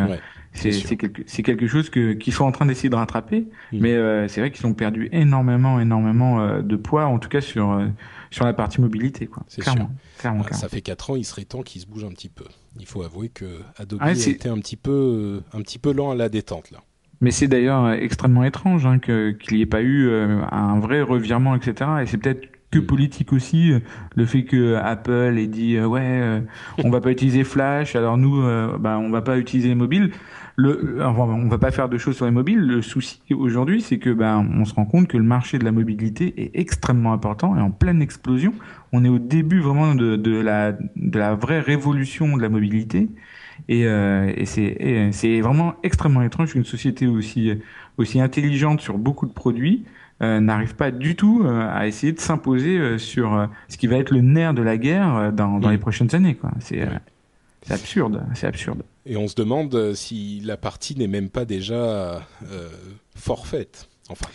[0.52, 3.78] c'est quelque, quelque, chose que qu'ils sont en train d'essayer de rattraper, mm.
[3.78, 7.40] mais euh, c'est vrai qu'ils ont perdu énormément, énormément euh, de poids, en tout cas
[7.40, 7.86] sur euh,
[8.30, 9.44] sur la partie mobilité, quoi.
[9.58, 12.44] Clairement, clairement, Ça fait quatre ans, il serait temps qu'ils se bougent un petit peu.
[12.78, 16.14] Il faut avouer que Adobe a été un petit peu un petit peu lent à
[16.14, 16.78] la détente là.
[17.22, 21.90] Mais c'est d'ailleurs extrêmement étrange hein, qu'il n'y ait pas eu un vrai revirement, etc.
[22.02, 23.72] Et c'est peut-être que politique aussi.
[24.14, 26.42] Le fait que Apple ait dit ouais,
[26.82, 28.40] on va pas utiliser Flash, alors nous,
[28.78, 30.12] bah, on va pas utiliser les mobiles.
[30.56, 32.60] Le, enfin, on va pas faire de choses sur les mobiles.
[32.60, 35.72] Le souci aujourd'hui, c'est que ben, on se rend compte que le marché de la
[35.72, 38.52] mobilité est extrêmement important et en pleine explosion.
[38.92, 43.08] On est au début vraiment de, de la de la vraie révolution de la mobilité.
[43.68, 44.46] Et, euh, et
[45.12, 47.52] c'est vraiment extrêmement étrange qu'une société aussi
[47.98, 49.84] aussi intelligente sur beaucoup de produits
[50.22, 53.86] euh, n'arrive pas du tout euh, à essayer de s'imposer euh, sur euh, ce qui
[53.86, 56.36] va être le nerf de la guerre dans, dans les prochaines années.
[56.58, 56.86] C'est
[57.76, 58.83] c'est absurde, c'est absurde.
[59.06, 62.26] Et on se demande si la partie n'est même pas déjà
[63.14, 63.88] forfaite.
[64.11, 64.26] Enfin,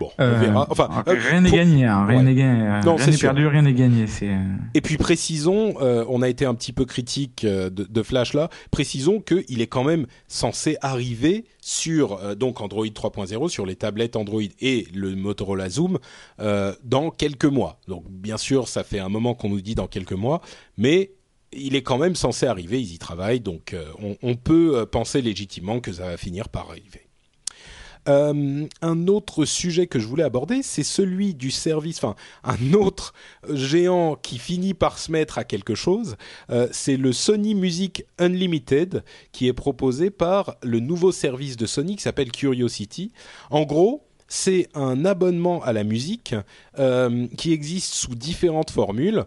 [0.00, 0.66] bon, on euh, verra.
[0.68, 4.04] Enfin, rien n'est gagné, hein, rien n'est gagné, euh, rien n'est perdu, rien n'est gagné.
[4.22, 8.50] Euh, Et puis précisons, on a été un petit peu critique de, de Flash là.
[8.70, 14.42] Précisons qu'il est quand même censé arriver sur donc Android 3.0 sur les tablettes Android
[14.60, 15.98] et le Motorola Zoom
[16.38, 17.80] dans quelques mois.
[17.88, 20.42] Donc bien sûr, ça fait un moment qu'on nous dit dans quelques mois,
[20.76, 21.12] mais
[21.56, 22.80] il est quand même censé arriver.
[22.80, 27.04] Ils y travaillent, donc on, on peut penser légitimement que ça va finir par arriver.
[28.08, 33.14] Euh, un autre sujet que je voulais aborder, c'est celui du service, enfin un autre
[33.50, 36.16] géant qui finit par se mettre à quelque chose,
[36.50, 41.96] euh, c'est le Sony Music Unlimited qui est proposé par le nouveau service de Sony
[41.96, 43.12] qui s'appelle Curiosity.
[43.50, 46.34] En gros, c'est un abonnement à la musique
[46.78, 49.24] euh, qui existe sous différentes formules.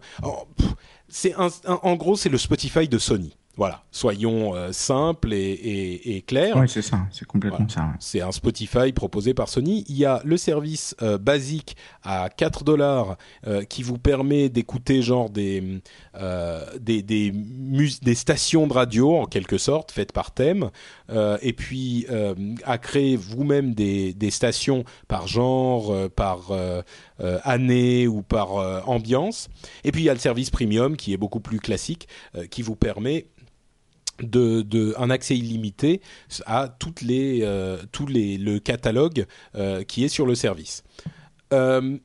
[1.10, 3.36] C'est en gros, c'est le Spotify de Sony.
[3.58, 6.56] Voilà, soyons euh, simples et, et, et, clairs.
[6.58, 7.82] Oui, c'est ça, c'est complètement ça.
[7.82, 7.96] Ouais.
[8.00, 9.84] C'est un Spotify proposé par Sony.
[9.89, 13.17] Il y a le service euh, basique à 4 dollars
[13.48, 15.82] euh, qui vous permet d'écouter genre des
[16.80, 20.70] des des, des, stations de radio en quelque sorte faites par thème
[21.41, 22.08] et puis
[22.63, 26.52] à créer vous-même des, des stations par genre, par
[27.19, 28.53] année ou par
[28.88, 29.49] ambiance.
[29.84, 32.08] Et puis il y a le service premium qui est beaucoup plus classique
[32.49, 33.27] qui vous permet
[34.21, 36.01] de, de, un accès illimité
[36.45, 39.25] à toutes les, euh, tous les, le catalogue
[39.56, 40.84] euh, qui est sur le service.
[41.53, 41.97] Euh,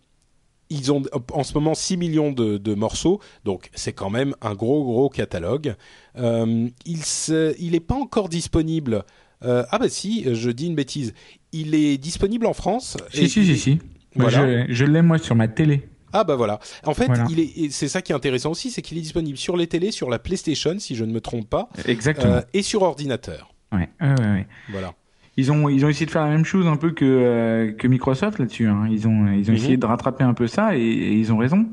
[0.71, 4.55] ils ont en ce moment 6 millions de, de morceaux, donc c'est quand même un
[4.55, 5.75] gros gros catalogue.
[6.17, 6.99] Euh, il
[7.29, 9.05] n'est il pas encore disponible.
[9.43, 11.13] ah bah si, je dis une bêtise.
[11.53, 12.97] Il est disponible en France.
[13.13, 13.79] Si, si, si, si.
[14.17, 14.67] Voilà.
[14.67, 15.89] je, je l'ai moi sur ma télé.
[16.13, 16.61] Ah bah voilà.
[16.85, 19.57] En fait, il est, c'est ça qui est intéressant aussi, c'est qu'il est disponible sur
[19.57, 22.83] les télés, sur la PlayStation, si je ne me trompe pas, exactement, euh, et sur
[22.83, 23.55] ordinateur.
[23.73, 24.47] Ouais, ouais, ouais.
[24.71, 24.93] Voilà.
[25.39, 27.89] Ils ont, ils ont essayé de faire la même chose un peu que euh, que
[27.89, 28.67] Microsoft là-dessus.
[28.67, 28.87] Hein.
[28.91, 29.57] Ils ont, ils ont mm -hmm.
[29.57, 31.67] essayé de rattraper un peu ça et, et ils ont raison.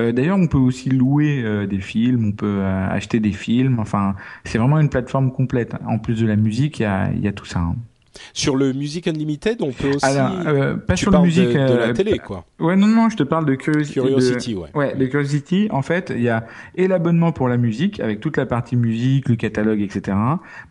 [0.00, 3.78] Euh, D'ailleurs, on peut aussi louer des films, on peut acheter des films.
[3.78, 5.72] Enfin, c'est vraiment une plateforme complète.
[5.86, 7.60] En plus de la musique, il y a, y a tout ça.
[7.60, 7.76] Hein.
[8.32, 10.04] Sur le Music Unlimited, on peut aussi.
[10.04, 11.48] Alors, euh, pas sur le musique.
[11.48, 12.44] De, de la télé, quoi.
[12.58, 14.00] Ouais, non, non, je te parle de Curiosity.
[14.00, 14.70] Curiosity, de, ouais.
[14.74, 15.68] Ouais, de Curiosity.
[15.70, 19.28] En fait, il y a et l'abonnement pour la musique avec toute la partie musique,
[19.28, 20.16] le catalogue, etc.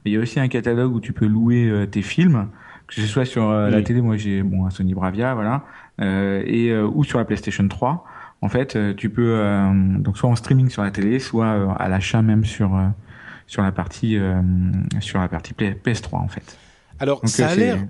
[0.05, 2.47] Mais il y a aussi un catalogue où tu peux louer euh, tes films,
[2.87, 3.71] que ce soit sur euh, oui.
[3.73, 4.01] la télé.
[4.01, 5.63] Moi, j'ai bon un Sony Bravia, voilà,
[6.01, 8.05] euh, et euh, ou sur la PlayStation 3.
[8.41, 9.39] En fait, euh, tu peux
[9.99, 12.71] donc soit en streaming sur la télé, soit à l'achat même sur
[13.47, 14.17] sur la partie
[14.99, 16.57] sur la partie PS3 en fait.
[17.03, 17.85] Alors, Donc, ça a l'air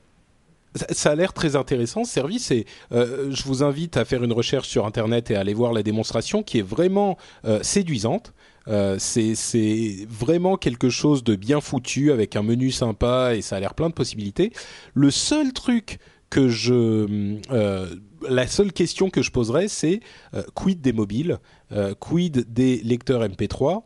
[0.89, 4.33] ça a l'air très intéressant ce service et euh, je vous invite à faire une
[4.33, 8.33] recherche sur internet et à aller voir la démonstration qui est vraiment euh, séduisante.
[8.67, 13.59] Euh, c'est vraiment quelque chose de bien foutu avec un menu sympa et ça a
[13.59, 14.51] l'air plein de possibilités.
[14.95, 15.99] Le seul truc
[16.31, 17.95] que je euh,
[18.27, 19.99] la seule question que je poserais c'est
[20.33, 21.37] euh, quid des mobiles,
[21.71, 23.83] euh, quid des lecteurs MP3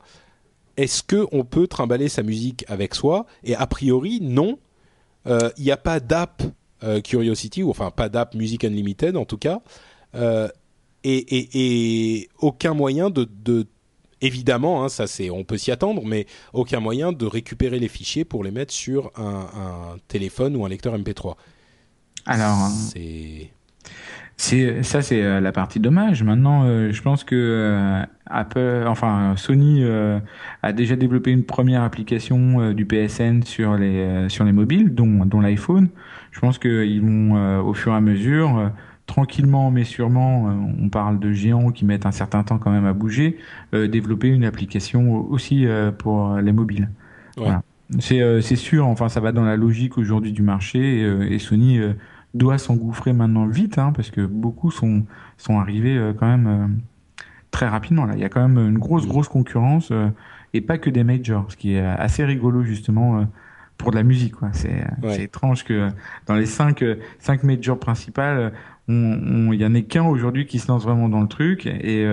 [0.77, 3.25] est-ce que on peut trimballer sa musique avec soi?
[3.43, 4.59] Et a priori, non
[5.27, 6.43] il euh, n'y a pas d'app
[6.83, 9.61] euh, Curiosity, ou enfin pas d'app Music Unlimited en tout cas,
[10.15, 10.47] euh,
[11.03, 13.67] et, et, et, aucun moyen de, de
[14.21, 18.25] évidemment, hein, ça c'est, on peut s'y attendre, mais aucun moyen de récupérer les fichiers
[18.25, 21.35] pour les mettre sur un, un téléphone ou un lecteur MP3.
[22.25, 23.51] Alors, c'est
[24.39, 26.21] c'est ça, c'est euh, la partie dommage.
[26.23, 30.19] Maintenant, euh, je pense que euh, Apple, enfin Sony, euh,
[30.61, 35.25] a déjà développé une première application euh, du PSN sur les sur les mobiles, dont
[35.25, 35.89] dont l'iPhone.
[36.31, 38.71] Je pense qu'ils vont au fur et à mesure,
[39.07, 40.43] tranquillement mais sûrement,
[40.79, 43.37] on parle de géants qui mettent un certain temps quand même à bouger,
[43.73, 45.65] développer une application aussi
[45.97, 46.89] pour les mobiles.
[47.37, 47.43] Ouais.
[47.45, 47.63] Voilà.
[47.97, 48.85] C'est c'est sûr.
[48.85, 51.79] Enfin, ça va dans la logique aujourd'hui du marché et, et Sony
[52.37, 55.05] doit s'engouffrer maintenant vite, hein, parce que beaucoup sont,
[55.37, 56.67] sont arrivés euh, quand même euh,
[57.51, 58.05] très rapidement.
[58.05, 58.13] Là.
[58.15, 60.09] Il y a quand même une grosse, grosse concurrence, euh,
[60.53, 63.27] et pas que des majors, ce qui est assez rigolo justement
[63.77, 64.35] pour de la musique.
[64.53, 65.23] C'est ouais.
[65.23, 65.89] étrange que
[66.25, 66.83] dans les cinq,
[67.19, 68.53] cinq majors principales,
[68.87, 72.07] il y en a qu'un aujourd'hui qui se lance vraiment dans le truc et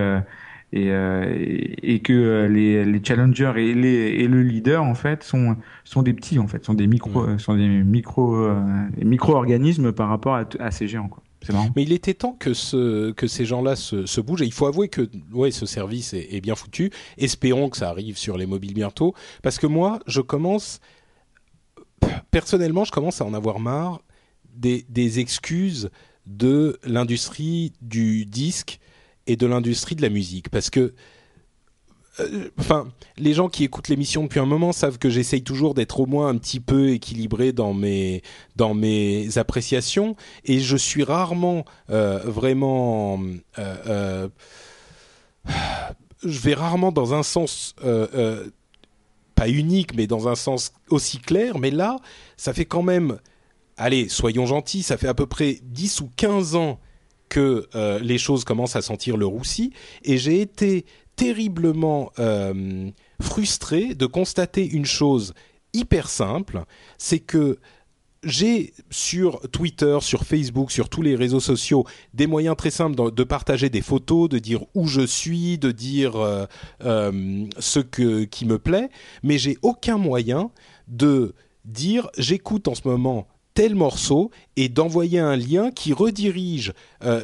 [0.75, 6.01] et, et que les, les challengers et, les, et le leader en fait sont sont
[6.01, 8.49] des petits en fait sont des micro sont des micro
[8.97, 11.23] micro organismes par rapport à, à ces géants quoi.
[11.75, 14.41] Mais il était temps que, ce, que ces gens-là se, se, bougent.
[14.41, 16.91] Et il faut avouer que ouais, ce service est, est, bien foutu.
[17.17, 19.13] Espérons que ça arrive sur les mobiles bientôt.
[19.43, 20.79] Parce que moi, je commence...
[22.31, 24.01] Personnellement, je commence à en avoir marre
[24.53, 25.89] des, des excuses
[26.25, 28.79] de l'industrie du disque
[29.27, 30.49] et de l'industrie de la musique.
[30.49, 30.93] Parce que
[32.19, 35.99] euh, enfin, les gens qui écoutent l'émission depuis un moment savent que j'essaye toujours d'être
[35.99, 38.21] au moins un petit peu équilibré dans mes
[38.55, 43.19] dans mes appréciations et je suis rarement euh, vraiment
[43.59, 44.29] euh,
[46.23, 47.75] je vais rarement dans un sens
[49.35, 51.97] pas unique mais dans un sens aussi clair mais là
[52.37, 53.19] ça fait quand même
[53.75, 56.79] allez soyons gentils ça fait à peu près 10 ou 15 ans
[57.29, 57.67] que
[58.01, 59.71] les choses commencent à sentir le roussi.
[60.03, 60.85] Et j'ai été
[61.15, 62.89] terriblement euh,
[63.21, 65.33] frustré de constater une chose
[65.73, 66.63] hyper simple,
[66.97, 67.59] c'est que
[68.23, 73.23] j'ai sur Twitter, sur Facebook, sur tous les réseaux sociaux des moyens très simples de,
[73.23, 76.45] partager des photos, de dire où je suis, de dire euh,
[76.83, 78.89] euh, ce que, qui me plaît,
[79.21, 80.49] mais j'ai aucun moyen
[80.87, 81.35] de
[81.65, 86.73] dire j'écoute en ce moment tel morceau et d'envoyer un lien qui redirige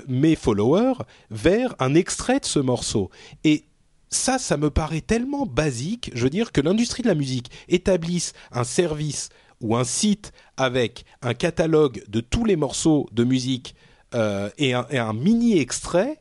[0.08, 3.12] mes followers vers un extrait de ce morceau.
[3.44, 3.66] Et
[4.12, 6.12] ça, ça me paraît tellement basique.
[6.14, 9.30] Je veux dire que l'industrie de la musique établisse un service
[9.62, 13.76] ou un site avec un catalogue de tous les morceaux de musique
[14.14, 16.20] euh, et, un, mini extrait,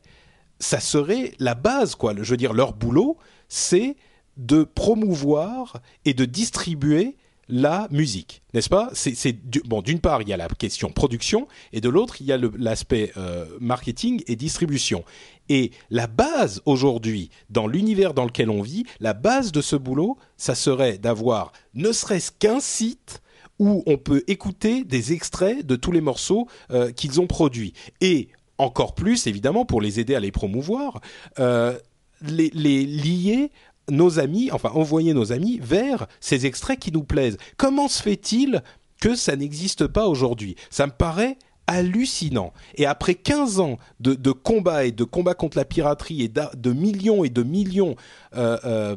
[0.60, 2.14] ça serait la base, quoi.
[2.16, 3.18] Je veux dire, leur boulot,
[3.48, 3.96] c'est
[4.36, 7.16] de promouvoir et de distribuer
[7.50, 8.90] la musique, n'est-ce pas?
[8.94, 9.36] C'est
[9.66, 9.82] bon.
[9.82, 13.12] D'une part, il y a la question production, et de l'autre, il y a l'aspect
[13.16, 15.04] euh, marketing et distribution.
[15.48, 20.16] Et la base aujourd'hui, dans l'univers dans lequel on vit, la base de ce boulot,
[20.36, 23.20] ça serait d'avoir ne serait-ce qu'un site
[23.58, 27.74] où on peut écouter des extraits de tous les morceaux euh, qu'ils ont produits.
[28.00, 31.00] Et encore plus, évidemment, pour les aider à les promouvoir,
[31.38, 31.78] euh,
[32.22, 33.50] les, les lier
[33.90, 37.36] nos amis, enfin envoyer nos amis vers ces extraits qui nous plaisent.
[37.56, 38.62] Comment se fait-il
[39.00, 40.56] que ça n'existe pas aujourd'hui?
[40.70, 42.52] Ça me paraît hallucinant.
[42.74, 47.22] Et après 15 ans de, combats et de combats contre la piraterie et de, millions
[47.22, 47.94] et de millions
[48.36, 48.96] euh, euh,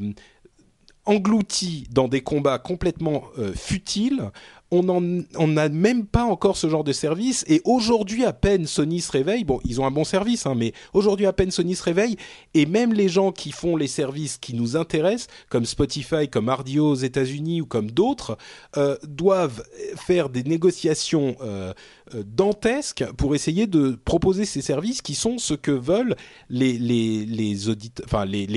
[1.06, 4.32] engloutis dans des combats complètement euh, futiles,
[4.74, 7.46] on n'a même pas encore ce genre de service.
[7.48, 9.44] Et aujourd'hui, à peine Sony se réveille.
[9.44, 12.18] Bon, ils ont un bon service, hein, mais aujourd'hui, à peine Sony se réveille.
[12.54, 16.92] Et même les gens qui font les services qui nous intéressent, comme Spotify, comme Ardio
[16.92, 18.38] aux États-Unis ou comme d'autres,
[18.78, 19.64] euh, doivent
[19.96, 21.74] faire des négociations euh,
[22.16, 26.16] euh, dantesques pour essayer de proposer ces services qui sont ce que veulent
[26.50, 26.76] les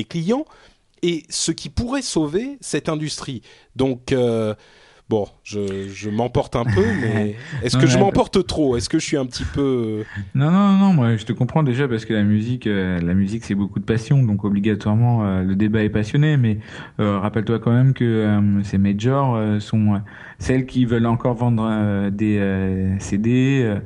[0.08, 0.44] clients
[1.02, 3.42] et ce qui pourrait sauver cette industrie.
[3.76, 4.14] Donc
[5.08, 8.76] Bon, je, je m'emporte un peu, mais est-ce que je m'emporte trop?
[8.76, 11.62] Est-ce que je suis un petit peu euh, Non, non, non, moi je te comprends
[11.62, 15.42] déjà parce que la musique, euh, la musique c'est beaucoup de passion, donc obligatoirement euh,
[15.44, 16.36] le débat est passionné.
[16.36, 16.58] Mais
[16.98, 20.02] rappelle-toi quand même que ces majors sont
[20.40, 23.76] celles qui veulent encore vendre des CD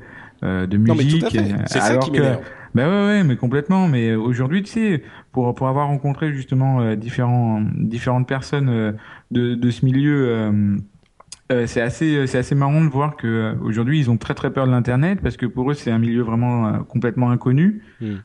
[0.42, 1.36] de musique.
[1.66, 2.40] C'est ça qui m'énerve.
[2.72, 3.88] Ben ouais, ouais, mais complètement.
[3.88, 5.02] Mais aujourd'hui, tu sais,
[5.32, 8.96] pour pour avoir rencontré justement différents différentes personnes
[9.32, 10.72] de de ce milieu
[11.50, 14.34] euh, c'est assez euh, c'est assez marrant de voir que euh, aujourd'hui ils ont très
[14.34, 18.16] très peur de l'internet parce que pour eux c'est un milieu vraiment complètement inconnu hmm.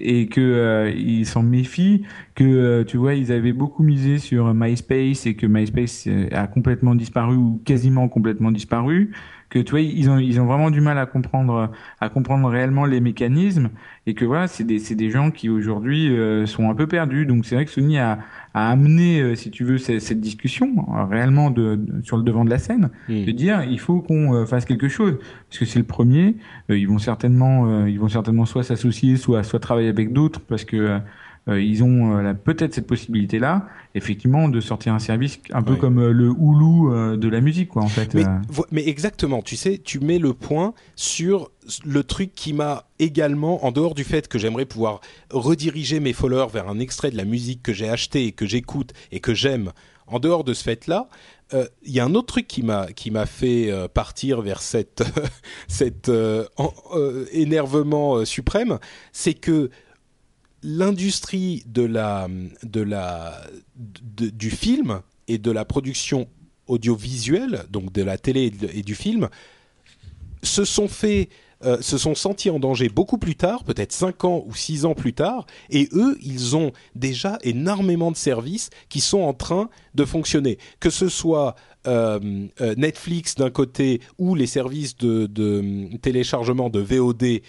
[0.00, 2.02] et que ils s'en méfient
[2.34, 7.36] que tu vois ils avaient beaucoup misé sur MySpace et que MySpace a complètement disparu
[7.36, 9.12] ou quasiment complètement disparu
[9.48, 12.84] que tu vois ils ont ils ont vraiment du mal à comprendre à comprendre réellement
[12.84, 13.70] les mécanismes
[14.06, 16.14] et que voilà c'est des c'est des gens qui aujourd'hui
[16.46, 18.18] sont un peu perdus donc c'est vrai que Sony a
[18.54, 22.50] a amené, euh, si tu veux, cette, discussion euh, réellement de, sur le devant de
[22.50, 23.24] la scène, hmm.
[23.24, 26.36] de dire il faut qu'on euh, fasse quelque chose parce que c'est le premier.
[26.68, 30.98] ils vont certainement, ils vont certainement soit s'associer, soit soit travailler avec d'autres parce que
[31.48, 37.16] ils ont peut-être cette possibilité-là, effectivement, de sortir un service un peu comme le Hulu
[37.16, 38.14] de la musique, quoi, en fait.
[38.14, 38.24] Mais,
[38.70, 41.50] mais, exactement, tu sais, tu mets le point sur
[41.84, 46.48] le truc qui m'a également, en dehors du fait que j'aimerais pouvoir rediriger mes followers
[46.52, 49.72] vers un extrait de la musique que j'ai acheté et que j'écoute et que j'aime,
[50.06, 51.08] en dehors de ce fait-là,
[51.52, 54.60] il euh, y a un autre truc qui m'a qui m'a fait euh, partir vers
[54.60, 55.02] cette
[56.08, 56.46] euh,
[57.32, 58.78] énervement suprême,
[59.12, 59.70] c'est que
[60.62, 62.28] l'industrie de la
[62.62, 63.40] de la
[63.76, 66.28] du film et de la production
[66.66, 69.28] audiovisuelle, donc de la télé et du film,
[70.42, 71.28] se sont fait
[71.64, 74.94] euh, se sont sentis en danger beaucoup plus tard, peut-être 5 ans ou 6 ans
[74.94, 80.04] plus tard, et eux, ils ont déjà énormément de services qui sont en train de
[80.04, 80.58] fonctionner.
[80.78, 81.56] Que ce soit
[81.88, 87.40] euh, euh, Netflix d'un côté ou les services de, de téléchargement de VOD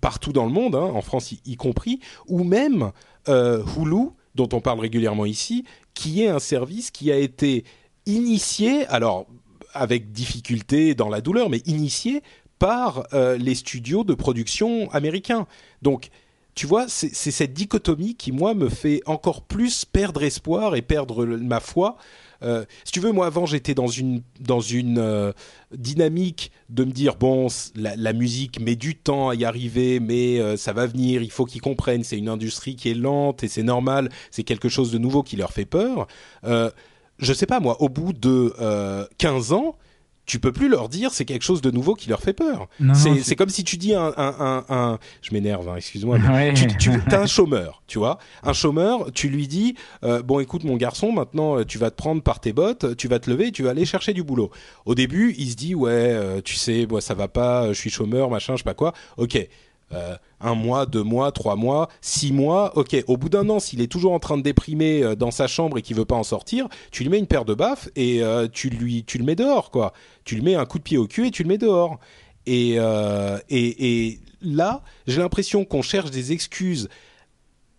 [0.00, 2.92] partout dans le monde, hein, en France y, compris, ou même
[3.26, 5.64] Hulu, dont on parle régulièrement ici,
[5.94, 7.64] qui est un service qui a été
[8.06, 9.26] initié, alors
[9.74, 12.22] avec difficulté dans la douleur, mais initié
[12.58, 15.46] par euh, les studios de production américains.
[15.82, 16.08] Donc,
[16.54, 21.24] tu vois, c'est cette dichotomie qui, moi, me fait encore plus perdre espoir et perdre
[21.24, 21.96] ma foi.
[22.42, 25.32] Euh, si tu veux, moi, avant, j'étais dans une, dans une euh,
[25.72, 30.56] dynamique de me dire, bon, la, musique met du temps à y arriver, mais euh,
[30.56, 33.62] ça va venir, il faut qu'ils comprennent, c'est une industrie qui est lente et c'est
[33.62, 36.06] normal, c'est quelque chose de nouveau qui leur fait peur.
[37.20, 38.54] Je sais pas, moi, au bout de
[39.18, 39.76] 15 ans,
[40.28, 42.68] tu peux plus leur dire c'est quelque chose de nouveau qui leur fait peur.
[43.24, 46.18] C'est comme si tu dis un, un, un, un je m'énerve, hein, excuse-moi.
[46.54, 49.74] Tu, tu as un chômeur, tu vois, un chômeur, tu lui dis
[50.04, 53.18] euh, bon écoute mon garçon, maintenant tu vas te prendre par tes bottes, tu vas
[53.18, 54.50] te lever, tu vas aller chercher du boulot.
[54.84, 57.90] Au début, il se dit ouais, euh, tu sais, moi ça va pas, je suis
[57.90, 58.92] chômeur, machin, je sais pas quoi.
[59.16, 59.38] Ok,
[59.92, 62.96] euh, un mois, deux mois, trois mois, six mois, ok.
[63.06, 65.78] Au bout d'un an, s'il est toujours en train de déprimer euh, dans sa chambre
[65.78, 68.48] et qu'il veut pas en sortir, tu lui mets une paire de baffes et euh,
[68.52, 69.92] tu lui, tu le mets dehors, quoi.
[70.24, 71.98] Tu lui mets un coup de pied au cul et tu le mets dehors.
[72.46, 76.88] Et et, et là, j'ai l'impression qu'on cherche des excuses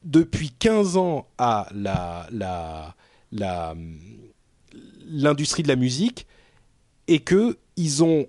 [0.03, 2.95] depuis 15 ans à la la
[3.31, 3.75] la
[5.07, 6.27] l'industrie de la musique
[7.07, 8.27] et que ils ont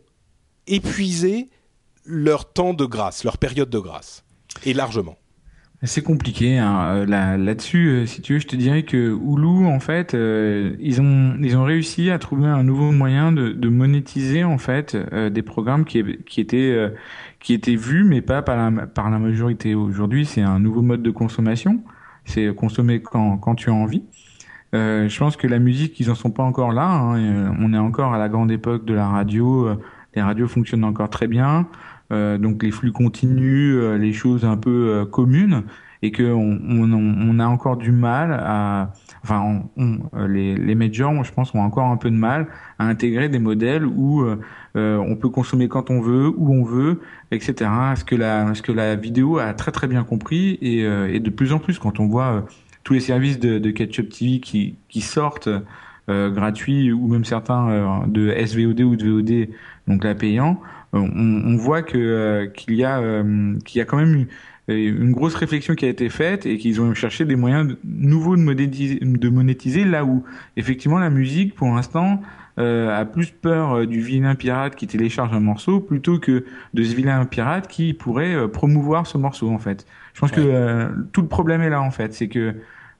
[0.66, 1.50] épuisé
[2.04, 4.24] leur temps de grâce, leur période de grâce,
[4.64, 5.16] et largement.
[5.82, 7.06] C'est compliqué hein.
[7.08, 7.88] Euh, là-dessus.
[7.88, 11.56] Euh, si tu veux, je te dirais que Hulu, en fait, euh, ils ont ils
[11.56, 15.98] ont réussi à trouver un nouveau moyen de, monétiser en fait des programmes qui
[16.36, 16.92] étaient
[17.40, 19.74] qui étaient vus, mais pas par la par la majorité.
[19.74, 21.80] Aujourd'hui, c'est un nouveau mode de consommation.
[22.26, 24.02] C'est consommer quand quand tu as envie.
[24.74, 26.90] je pense que la musique, ils en sont pas encore là.
[26.90, 27.54] Hein.
[27.58, 29.70] On est encore à la grande époque de la radio.
[30.14, 31.68] Les radios fonctionnent encore très bien.
[32.12, 35.62] Euh, donc les flux continus, euh, les choses un peu euh, communes,
[36.02, 38.90] et que on, on, on, a encore du mal à,
[39.22, 42.46] enfin, on, les, les majors, je pense, ont encore un peu de mal
[42.78, 44.24] à intégrer des modèles où
[44.74, 47.00] on peut consommer quand on veut, où on veut,
[47.32, 47.70] etc.
[47.96, 51.30] Ce que la, ce que la vidéo a très très bien compris et, et de
[51.30, 52.46] plus en plus quand on voit
[52.82, 55.50] tous les services de, de Ketchup TV qui, qui sortent
[56.08, 59.48] gratuits ou même certains de SVOD ou de VOD,
[59.86, 60.62] donc la payant
[60.92, 64.26] on, on, voit que euh, qu'il y a euh, qu'il y a quand même
[64.68, 68.42] une grosse réflexion qui a été faite et qu'ils ont cherché des moyens nouveaux de
[68.42, 70.22] monétiser, de monétiser là où
[70.56, 72.20] effectivement la musique pour l'instant
[72.58, 76.94] euh, a plus peur du vilain pirate qui télécharge un morceau plutôt que de ce
[76.94, 79.86] vilain pirate qui pourrait promouvoir ce morceau en fait.
[80.14, 82.54] Je pense que tout le problème est là en fait, c'est que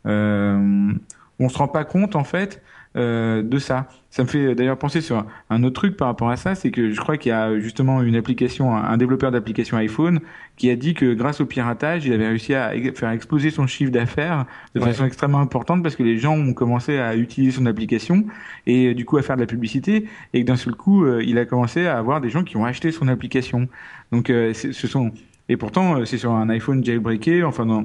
[0.04, 2.62] on se rend pas compte en fait
[2.96, 3.88] euh, de ça.
[4.10, 6.90] Ça me fait d'ailleurs penser sur un autre truc par rapport à ça, c'est que
[6.90, 10.18] je crois qu'il y a justement une application, un développeur d'application iPhone
[10.56, 13.92] qui a dit que grâce au piratage, il avait réussi à faire exploser son chiffre
[13.92, 18.24] d'affaires de façon extrêmement importante parce que les gens ont commencé à utiliser son application
[18.66, 21.38] et du coup à faire de la publicité et que d'un seul coup, euh, il
[21.38, 23.68] a commencé à avoir des gens qui ont acheté son application.
[24.10, 25.12] Donc euh, ce sont
[25.48, 27.84] et pourtant c'est sur un iPhone jailbreaké, enfin dans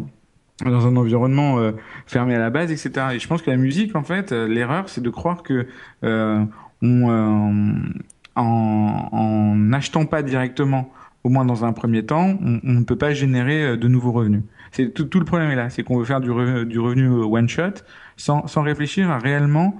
[0.63, 1.71] dans un environnement euh,
[2.05, 3.07] fermé à la base, etc.
[3.13, 5.67] Et je pense que la musique, en fait, euh, l'erreur, c'est de croire que
[6.03, 6.45] euh,
[6.81, 7.09] on,
[8.35, 10.93] en, en n'achetant pas directement,
[11.23, 14.43] au moins dans un premier temps, on, on ne peut pas générer de nouveaux revenus.
[14.71, 17.07] C'est tout, tout, le problème est là, c'est qu'on veut faire du, revenu, du revenu
[17.07, 17.81] one shot
[18.17, 19.77] sans, sans réfléchir à réellement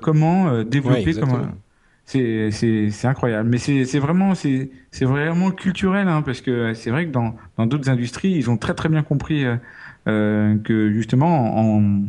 [0.00, 1.40] comment développer, comment
[2.06, 6.72] c'est c'est c'est incroyable mais c'est c'est vraiment c'est c'est vraiment culturel hein, parce que
[6.72, 9.56] c'est vrai que dans dans d'autres industries ils ont très très bien compris euh,
[10.06, 12.02] que justement en,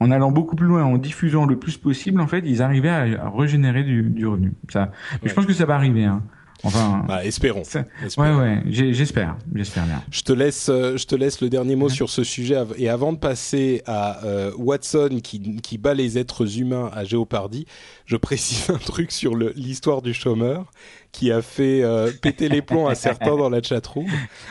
[0.00, 3.24] en allant beaucoup plus loin, en diffusant le plus possible, en fait, ils arrivaient à,
[3.24, 4.52] à régénérer du, du, revenu.
[4.70, 6.04] Ça, je pense que ça va arriver.
[6.04, 6.22] Hein.
[6.62, 7.62] Enfin, bah, espérons.
[8.18, 10.02] Ouais, ouais, j'espère, j'espère bien.
[10.10, 13.12] Je te laisse, euh, je te laisse le dernier mot sur ce sujet et avant
[13.12, 17.66] de passer à euh, Watson qui, qui bat les êtres humains à Géopardy,
[18.04, 20.70] je précise un truc sur l'histoire du chômeur
[21.12, 24.06] qui a fait euh, péter les plombs à certains dans la chatroom.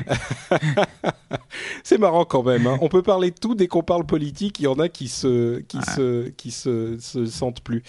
[1.83, 2.67] c'est marrant quand même.
[2.67, 2.77] Hein.
[2.81, 4.59] On peut parler de tout dès qu'on parle politique.
[4.59, 7.83] Il y en a qui se qui se qui se, se sentent plus.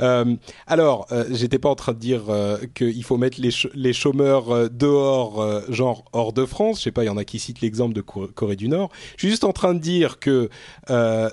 [0.00, 3.92] Euh, alors, euh, j'étais pas en train de dire euh, qu'il faut mettre les, les
[3.92, 6.78] chômeurs dehors, genre hors de France.
[6.78, 7.04] Je sais pas.
[7.04, 8.90] Il y en a qui citent l'exemple de Corée du Nord.
[9.16, 10.48] Je suis juste en train de dire que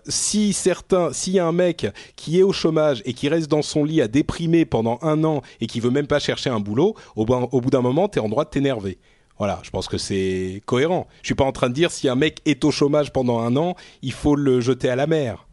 [0.08, 3.62] si certains, s'il y a un mec qui est au chômage et qui reste dans
[3.62, 6.79] son lit à déprimer pendant un an et qui veut même pas chercher un boulot
[6.80, 9.00] boulot, au, au bout d'un moment, tu es en droit de t'énerver.
[9.38, 11.08] Voilà, je pense que c'est cohérent.
[11.22, 13.56] Je suis pas en train de dire si un mec est au chômage pendant un
[13.56, 15.48] an, il faut le jeter à la mer.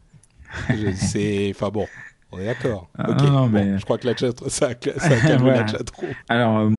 [0.96, 1.86] c'est, enfin bon,
[2.32, 2.88] on est d'accord.
[2.98, 5.50] Ah, ok, non, non, bon, mais- je crois que la chat, ça, ça a calmé
[5.50, 5.66] la Voilà.
[5.66, 6.10] chatroom.
[6.28, 6.70] Alors, euh,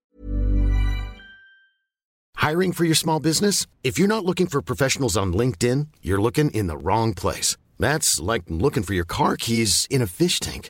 [2.39, 3.65] Hiring for your small business?
[3.83, 7.57] If you're not looking for professionals on LinkedIn, you're looking in the wrong place.
[7.79, 10.69] That's like looking for your car keys in a fish tank.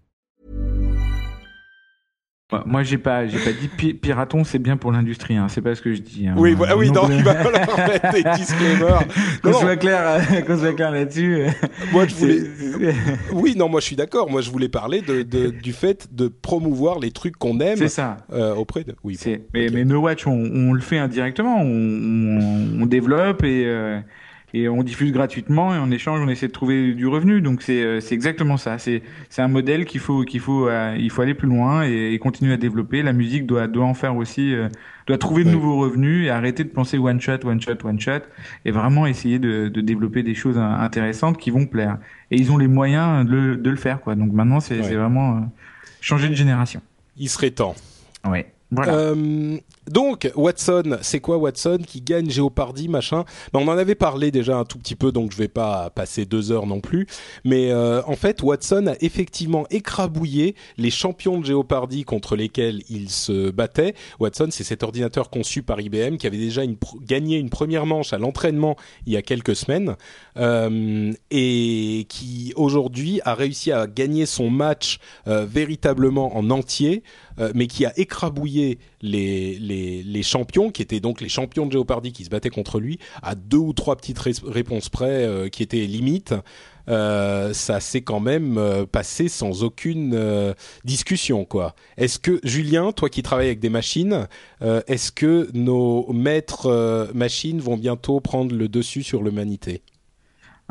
[2.65, 5.35] Moi- j'ai pas, j'ai pas dit pi- piraton, c'est bien pour l'industrie.
[5.37, 5.47] Hein.
[5.49, 6.27] C'est pas ce que je dis.
[6.27, 6.35] hein.
[6.37, 9.01] Oui, voilà, oui, non, il va falloir mettre des disclaimers.
[9.43, 11.45] Qu'on soit clair, qu'on soit clair là-dessus.
[11.91, 12.93] Moi, je voulais.
[13.33, 14.29] Oui, non, moi je suis d'accord.
[14.29, 17.87] Moi, je voulais parler de, de- du fait de promouvoir les trucs qu'on aime C'est
[17.87, 18.17] ça.
[18.33, 18.95] euh, auprès de.
[19.03, 19.15] Oui.
[19.17, 19.73] C'est- mais, ok.
[19.73, 21.57] mais No Watch, on, on le fait indirectement.
[21.61, 23.99] On, on, on développe et, euh,
[24.53, 27.41] et on diffuse gratuitement et en échange, on essaie de trouver du revenu.
[27.41, 28.77] Donc c'est euh, c'est exactement ça.
[28.77, 32.13] C'est c'est un modèle qu'il faut qu'il faut euh, il faut aller plus loin et,
[32.13, 33.01] et continuer à développer.
[33.03, 34.67] La musique doit doit en faire aussi euh,
[35.07, 35.55] doit trouver de Ouais.
[35.55, 38.21] nouveaux revenus et arrêter de penser one shot one shot one shot
[38.65, 41.97] et vraiment essayer de, de développer des choses in- intéressantes qui vont plaire.
[42.29, 44.15] Et ils ont les moyens de le, de le faire quoi.
[44.15, 44.83] Donc maintenant c'est Ouais.
[44.83, 45.39] c'est vraiment euh,
[46.01, 46.81] changer de génération.
[47.17, 47.75] Il serait temps.
[48.27, 48.51] Ouais.
[48.71, 48.93] Voilà.
[48.93, 49.57] Euh,
[49.89, 53.25] donc, Watson, c'est quoi Watson qui gagne Géopardy, machin?
[53.51, 56.25] Ben, On en avait parlé déjà un tout petit peu, donc je vais pas passer
[56.25, 57.07] deux heures non plus.
[57.43, 63.09] Mais euh, en fait, Watson a effectivement écrabouillé les champions de Géopardy contre lesquels il
[63.09, 63.95] se battait.
[64.19, 66.61] Watson, c'est cet ordinateur conçu par IBM qui avait déjà
[67.01, 69.95] gagné une première manche à l'entraînement il y a quelques semaines
[70.37, 77.03] euh, et qui aujourd'hui a réussi à gagner son match euh, véritablement en entier,
[77.41, 82.23] euh, mais qui a écrabouillé les, champions, qui étaient donc les champions de Jeopardy qui
[82.23, 85.85] se battaient contre lui, à deux ou trois petites ré- réponses près euh, qui étaient
[85.85, 86.35] limites.
[86.89, 88.59] Euh, ça s'est quand même
[88.91, 91.75] passé sans aucune discussion, quoi.
[91.97, 94.27] Est-ce que Julien, toi qui travailles avec des machines,
[94.61, 99.83] est-ce que nos maîtres machines vont bientôt prendre le dessus sur l'humanité?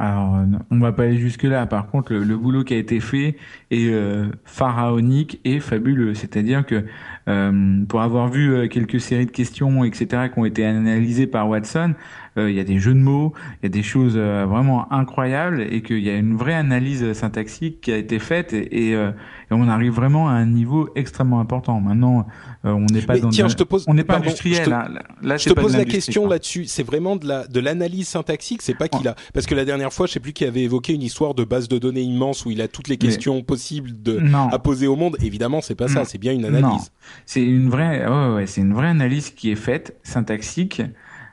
[0.00, 1.66] Alors, euh, on va pas aller jusque là.
[1.66, 3.36] Par contre, le, boulot qui a été fait
[3.70, 6.14] est euh, pharaonique et fabuleux.
[6.14, 6.86] C'est-à-dire que
[7.28, 11.92] euh, pour avoir vu quelques séries de questions, etc., qui ont été analysées par Watson,
[12.36, 15.60] il y a des jeux de mots, il y a des choses euh, vraiment incroyables
[15.62, 19.10] et qu'il y a une vraie analyse syntaxique qui a été faite et, et, euh,
[19.10, 21.80] et on arrive vraiment à un niveau extrêmement important.
[21.80, 22.26] Maintenant,
[22.64, 24.28] euh, on n'est pas Mais dans tiens, de- je te pose- on n'est pas pardon,
[24.28, 24.60] industriel.
[24.64, 24.88] je te- hein.
[25.22, 26.66] Là, Je te pose la question là-dessus.
[26.66, 28.62] C'est vraiment de la de l'analyse syntaxique.
[28.62, 30.92] C'est pas qu'il a parce que la dernière fois, je sais plus qui avait évoqué
[30.94, 33.90] une histoire de base de données immense où il a toutes les Mais- questions possibles
[34.02, 34.48] de Non.
[34.50, 35.16] à poser au monde.
[35.22, 36.00] Évidemment, c'est pas ça.
[36.00, 36.04] Non.
[36.04, 36.92] C'est bien une analyse.
[37.26, 40.86] C'est une vraie, ouais, ouais, c'est une vraie analyse qui est faite, syntaxique, euh,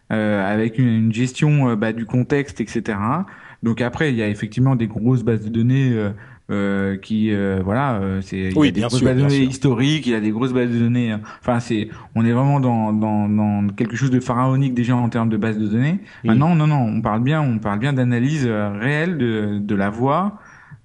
[0.09, 3.25] avec une, une gestion euh, bah, du contexte, etc.
[3.63, 6.11] Donc après, il y a effectivement des grosses bases de données euh,
[6.49, 9.21] euh, qui, euh, voilà, euh, c'est il y Oui, a des grosses sûr, bases de
[9.21, 11.11] données historiques, il y a des grosses bases de données.
[11.13, 15.09] euh, Enfin, c'est, on est vraiment dans, dans, dans quelque chose de pharaonique déjà en
[15.09, 15.99] termes de bases de données.
[16.23, 16.27] Mm.
[16.27, 19.89] Maintenant, non, non, on parle bien, on parle bien d'analyse euh, réelle de, de la
[19.89, 20.39] voix.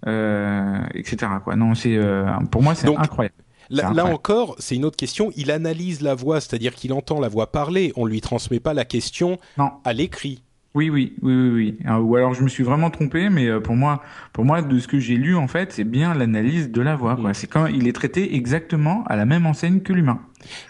[0.09, 3.37] Euh, etc quoi non c'est euh, pour moi c'est incroyable
[3.73, 5.33] Là, encore, c'est une autre question.
[5.37, 7.93] Il analyse la voix, c'est-à-dire qu'il entend la voix parler.
[7.97, 10.43] On lui transmet pas la question non à l'écrit.
[10.75, 11.79] Oui, oui, oui, oui, oui.
[11.87, 14.03] Euh, Ou alors je me suis vraiment trompé, mais euh, pour moi,
[14.33, 17.17] pour moi, de ce que j'ai lu en fait, c'est bien l'analyse de la voix.
[17.17, 17.35] Quoi.
[17.35, 20.21] C'est quand il est traité exactement à la même enseigne que l'humain.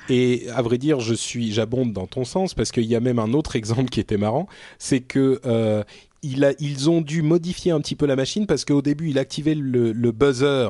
[0.09, 3.21] Et à vrai dire, je suis, j'abonde dans ton sens parce qu'il y a même
[3.21, 4.49] un autre exemple qui était marrant,
[4.79, 5.85] c'est que euh,
[6.23, 9.19] il a, ils ont dû modifier un petit peu la machine parce qu'au début, il
[9.19, 10.69] activait le, le buzzer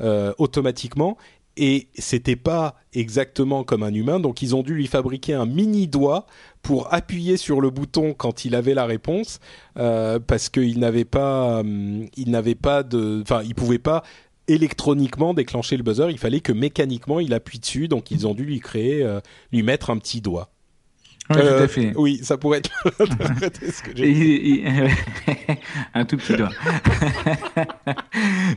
[0.00, 1.16] euh, automatiquement
[1.56, 5.86] et c'était pas exactement comme un humain, donc ils ont dû lui fabriquer un mini
[5.88, 6.26] doigt
[6.62, 9.40] pour appuyer sur le bouton quand il avait la réponse
[9.76, 14.02] euh, parce qu'il n'avait pas, hum, il n'avait pas de, enfin, il pouvait pas
[14.48, 18.44] électroniquement déclencher le buzzer, il fallait que mécaniquement il appuie dessus, donc ils ont dû
[18.44, 19.20] lui créer, euh,
[19.52, 20.53] lui mettre un petit doigt.
[21.30, 21.92] Ouais, tout Euh, à fait.
[21.96, 24.62] Oui, ça pourrait être ce que j'ai dit.
[25.94, 26.50] un tout petit doigt.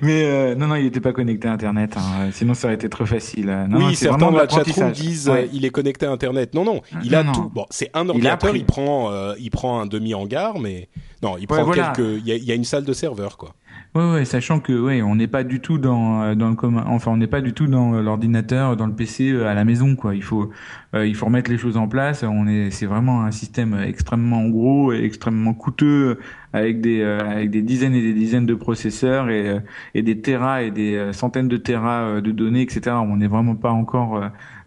[0.01, 1.95] mais euh, non, non, il n'était pas connecté à Internet.
[1.97, 2.30] hein.
[2.32, 3.45] Sinon, ça aurait été trop facile.
[3.70, 5.43] Non, non, oui, c'est certains de la chatroom disent Ouais.
[5.45, 6.53] euh, il est connecté à Internet.
[6.53, 7.32] Non, non, il Non, a non.
[7.34, 7.49] tout.
[7.53, 10.89] Bon, c'est un ordinateur, il, prend, il prend un demi hangar, mais
[11.24, 11.93] non, il prend voilà.
[11.95, 12.20] quelques.
[12.20, 13.53] Il y, a, il y a une salle de serveur, quoi.
[13.98, 16.84] Ouais, ouais, sachant que ouais, on n'est pas du tout dans euh, dans le commun,
[16.86, 19.66] enfin on n'est pas du tout dans euh, l'ordinateur, dans le PC euh, à la
[19.66, 20.14] maison quoi.
[20.14, 20.52] Il faut
[20.93, 22.22] il faut remettre les choses en place.
[22.22, 26.20] On est c'est vraiment un système extrêmement gros et extrêmement coûteux
[26.54, 29.58] avec des avec des dizaines et des dizaines de processeurs et
[29.95, 32.98] et des terras et des centaines de terras de données etc.
[33.02, 34.22] On n'est vraiment pas encore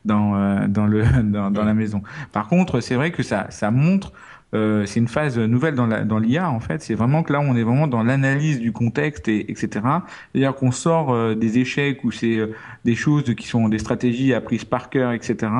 [0.04, 2.02] dans dans le dans la maison.
[2.32, 4.12] Par contre, c'est vrai que ça ça montre
[4.52, 5.86] euh, c'est une phase nouvelle dans
[6.18, 6.82] l'IA dans en fait.
[6.82, 9.68] C'est vraiment que là on est vraiment dans l'analyse du contexte et etc.
[10.32, 14.34] C'est-à-dire qu'on sort euh, des échecs ou c'est euh, des choses qui sont des stratégies
[14.34, 15.52] apprises par cœur, etc.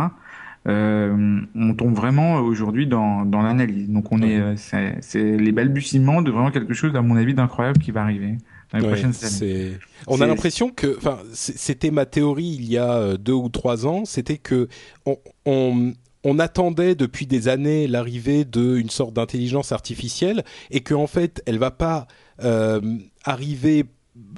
[0.66, 3.88] on tombe vraiment aujourd'hui dans, dans l'analyse.
[3.88, 7.92] Donc on est c'est les balbutiements de vraiment quelque chose à mon avis d'incroyable qui
[7.92, 8.36] va arriver.
[8.72, 9.78] Dans les prochaines années.
[10.06, 14.04] On a l'impression que, enfin, c'était ma théorie il y a deux ou trois ans,
[14.04, 14.68] c'était que
[15.06, 15.92] on, on,
[16.24, 21.70] on attendait depuis des années l'arrivée d'une sorte d'intelligence artificielle et qu'en fait elle va
[21.70, 22.06] pas
[22.42, 22.80] euh,
[23.24, 23.86] arriver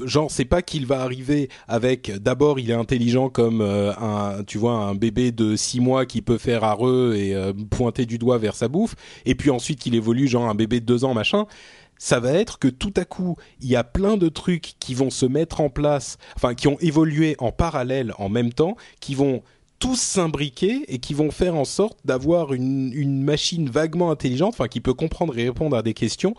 [0.04, 4.58] genre c'est pas qu'il va arriver avec d'abord il est intelligent comme euh, un tu
[4.58, 8.38] vois un bébé de six mois qui peut faire areux et euh, pointer du doigt
[8.38, 11.46] vers sa bouffe et puis ensuite qu'il évolue genre un bébé de deux ans machin.
[11.98, 15.10] Ça va être que tout à coup, il y a plein de trucs qui vont
[15.10, 19.44] se mettre en place, enfin qui ont évolué en parallèle en même temps, qui vont
[19.82, 24.68] tous s'imbriquer et qui vont faire en sorte d'avoir une, une, machine vaguement intelligente, enfin
[24.68, 26.36] qui peut comprendre et répondre à des questions.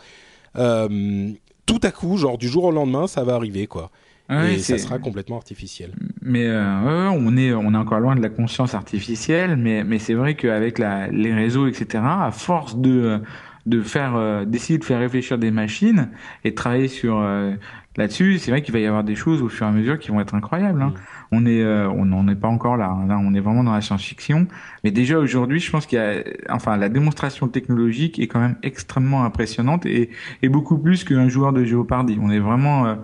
[0.56, 1.30] Euh,
[1.66, 3.92] tout à coup, genre du jour au lendemain, ça va arriver quoi.
[4.30, 5.92] et ça sera complètement artificiel.
[6.22, 10.14] Mais euh, on est on est encore loin de la conscience artificielle, mais mais c'est
[10.14, 12.02] vrai qu'avec la, les réseaux etc.
[12.02, 13.20] À force de
[13.66, 16.10] de faire euh, d'essayer de faire réfléchir des machines
[16.44, 17.54] et de travailler sur euh,
[17.96, 20.12] là-dessus, c'est vrai qu'il va y avoir des choses au fur et à mesure qui
[20.12, 20.82] vont être incroyables.
[20.82, 20.94] Hein.
[20.96, 21.00] Mm.
[21.32, 22.90] On est, euh, on n'en est pas encore là.
[22.90, 23.08] Hein.
[23.08, 24.48] Là, on est vraiment dans la science-fiction.
[24.84, 28.56] Mais déjà aujourd'hui, je pense qu'il y a, enfin, la démonstration technologique est quand même
[28.64, 30.10] extrêmement impressionnante et,
[30.42, 32.18] et beaucoup plus qu'un joueur de Géopardy.
[32.22, 32.98] On est vraiment,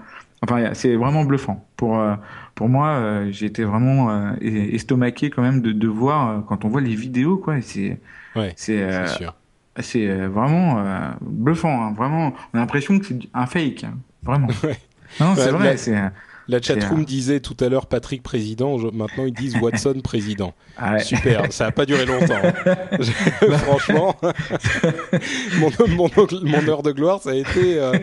[0.44, 1.66] enfin, c'est vraiment bluffant.
[1.76, 2.02] Pour,
[2.56, 6.96] pour moi, j'ai été vraiment estomaqué quand même de, de voir quand on voit les
[6.96, 7.62] vidéos, quoi.
[7.62, 8.00] C'est,
[8.36, 9.34] ouais, c'est sûr
[9.82, 11.84] c'est euh, vraiment euh, bluffant.
[11.84, 11.94] Hein.
[11.94, 13.84] Vraiment, on a l'impression que c'est un fake.
[13.84, 13.98] Hein.
[14.24, 14.48] Vraiment.
[15.20, 15.76] Non, c'est vrai.
[16.50, 20.54] La chatroom disait tout à l'heure Patrick président, maintenant ils disent Watson président.
[20.78, 22.42] Ah Super, ça n'a pas duré longtemps.
[23.60, 24.16] Franchement,
[25.60, 26.10] mon,
[26.44, 27.94] mon, heure de gloire, ça a été euh,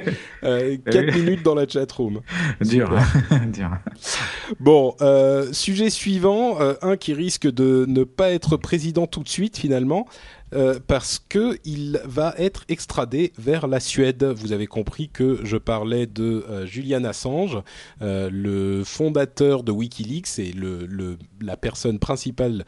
[0.45, 2.21] euh 4 minutes dans la chatroom.
[2.61, 2.97] Dur.
[3.53, 3.71] Dur.
[4.61, 9.29] Bon, euh, sujet suivant, euh, un qui risque de ne pas être président tout de
[9.29, 10.07] suite finalement.
[10.57, 14.25] Euh, parce que il va être extradé vers la Suède.
[14.25, 17.59] Vous avez compris que je parlais de euh, Julian Assange,
[18.01, 22.65] euh, le fondateur de WikiLeaks et le, la personne principale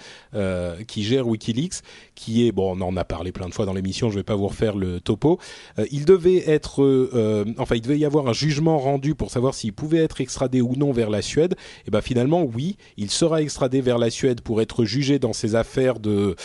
[0.86, 1.82] qui gère WikiLeaks,
[2.14, 4.34] qui est bon, on en a parlé plein de fois dans l'émission, je vais pas
[4.34, 5.39] vous refaire le topo.
[5.91, 6.82] il devait être,
[7.59, 10.74] enfin, il devait y avoir un jugement rendu pour savoir s'il pouvait être extradé ou
[10.76, 11.57] non vers la Suède.
[11.86, 15.55] Et ben finalement, oui, il sera extradé vers la Suède pour être jugé dans ces
[15.55, 16.36] affaires de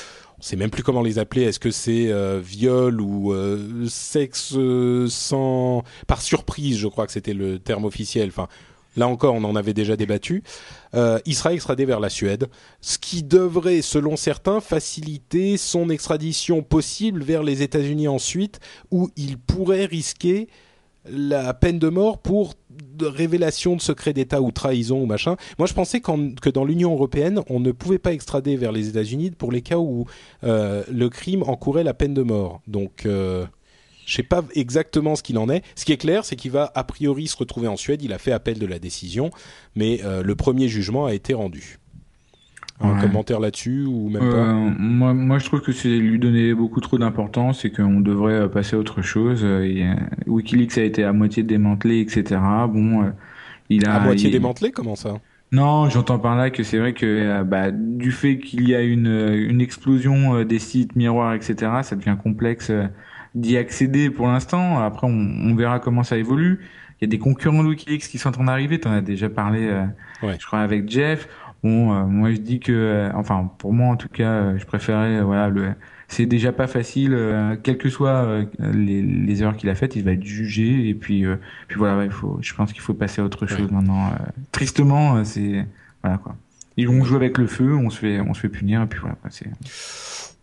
[0.44, 1.44] on sait même plus comment les appeler.
[1.44, 7.14] Est-ce que c'est euh, viol ou euh, sexe euh, sans par surprise Je crois que
[7.14, 8.28] c'était le terme officiel.
[8.28, 8.50] Enfin,
[8.98, 10.44] là encore, on en avait déjà débattu.
[10.94, 12.50] il sera extradé vers la Suède,
[12.82, 18.60] ce qui devrait, selon certains, faciliter son extradition possible vers les États-Unis ensuite,
[18.92, 20.50] où il pourrait risquer
[21.06, 22.54] la peine de mort pour
[23.02, 25.36] révélation de secret d'État ou trahison ou machin.
[25.58, 29.32] Moi, je pensais que dans l'Union européenne, on ne pouvait pas extrader vers les États-Unis
[29.32, 30.06] pour les cas où
[30.44, 32.62] euh, le crime encourait la peine de mort.
[32.68, 33.46] Donc, euh,
[34.06, 35.64] je sais pas exactement ce qu'il en est.
[35.76, 38.02] Ce qui est clair, c'est qu'il va a priori se retrouver en Suède.
[38.02, 39.32] Il a fait appel de la décision,
[39.76, 41.80] mais euh, le premier jugement a été rendu
[42.82, 46.54] un commentaire là-dessus ou même pas euh, moi, moi, je trouve que c'est lui donner
[46.54, 49.42] beaucoup trop d'importance et qu'on devrait euh, passer à autre chose.
[49.44, 49.86] Euh, et,
[50.28, 52.42] WikiLeaks a été à moitié démantelé, etc.
[52.70, 53.12] Bon,
[53.70, 55.20] il a à moitié démantelé, comment ça?
[55.52, 59.06] Non, j'entends par là que c'est vrai que bah, du fait qu'il y a une,
[59.06, 62.72] une explosion des sites miroirs, etc., ça devient complexe
[63.36, 64.80] d'y accéder pour l'instant.
[64.80, 66.66] Après, on, on, verra comment ça évolue.
[67.00, 68.80] Il y a des concurrents de WikiLeaks qui sont en train d'arriver.
[68.80, 69.70] Tu en as déjà parlé,
[70.24, 70.38] ouais.
[70.40, 71.28] je crois, avec Jeff.
[71.64, 74.66] Bon, euh, moi je dis que, euh, enfin pour moi en tout cas, euh, je
[74.66, 75.74] préférais voilà le.
[76.10, 77.18] C'est déjà pas facile,
[77.64, 81.26] quelles que soient les, les erreurs qu'il a faites, il va être jugé et puis
[81.68, 82.38] puis voilà, il faut.
[82.40, 84.12] Je pense qu'il faut passer à autre chose maintenant.
[84.52, 85.66] tristement, c'est
[86.04, 86.36] voilà quoi.
[86.78, 89.00] Ils vont jouer avec le feu, on se fait on se fait punir et puis
[89.00, 89.16] voilà.
[89.30, 89.48] C'est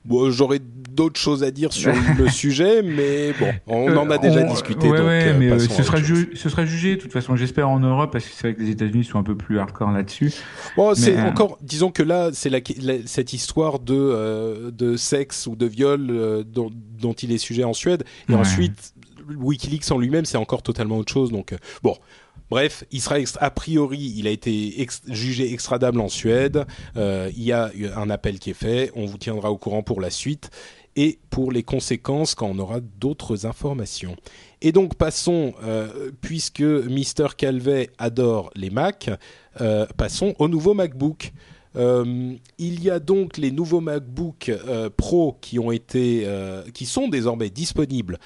[0.04, 4.42] Bon, J'aurais d'autres choses à dire sur le sujet, mais bon, on en a déjà
[4.42, 4.88] discuté.
[4.88, 8.10] Ouais, donc, ouais, mais ce sera, ce sera jugé, de toute façon, j'espère en Europe,
[8.12, 10.32] parce que c'est vrai que les États-Unis sont un peu plus hardcore là-dessus.
[10.76, 11.28] Bon, c'est euh...
[11.28, 12.60] encore, disons que là, c'est la,
[13.06, 17.64] cette histoire de euh, de sexe ou de viol euh, dont, dont, il est sujet
[17.64, 18.94] en Suède, et ensuite
[19.36, 21.30] WikiLeaks en lui-même, c'est encore totalement autre chose.
[21.30, 21.96] Donc bon,
[22.50, 26.66] Bref, il sera a priori, il a été jugé extradable en Suède.
[26.96, 28.90] Euh, il y a un appel qui est fait.
[28.96, 30.50] On vous tiendra au courant pour la suite
[30.96, 34.16] et pour les conséquences quand on aura d'autres informations.
[34.62, 39.10] Et donc passons, euh, puisque Mister Calvet adore les Mac,
[39.60, 41.32] euh, passons au nouveau MacBook.
[41.76, 44.50] il y a donc les nouveaux MacBook
[44.96, 48.18] Pro qui sont désormais disponibles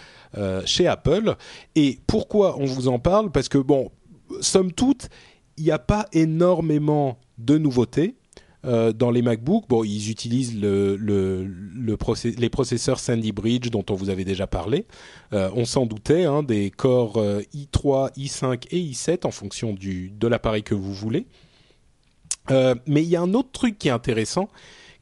[0.64, 1.36] chez Apple.
[1.76, 3.30] Et pourquoi on vous en parle?
[3.30, 3.90] Parce que bon,
[4.40, 5.08] somme toute,
[5.56, 8.16] il n'y a pas énormément de nouveautés.
[8.64, 14.08] Euh, dans les MacBooks, bon, ils utilisent le, les processeurs Sandy Bridge dont on vous
[14.08, 14.86] avait déjà parlé.
[15.32, 17.22] Euh, on s'en doutait, hein, des corps
[17.54, 21.26] i3, i5 et i7 en fonction de l'appareil que vous voulez.
[22.50, 24.48] Euh, mais il y a un autre truc qui est intéressant,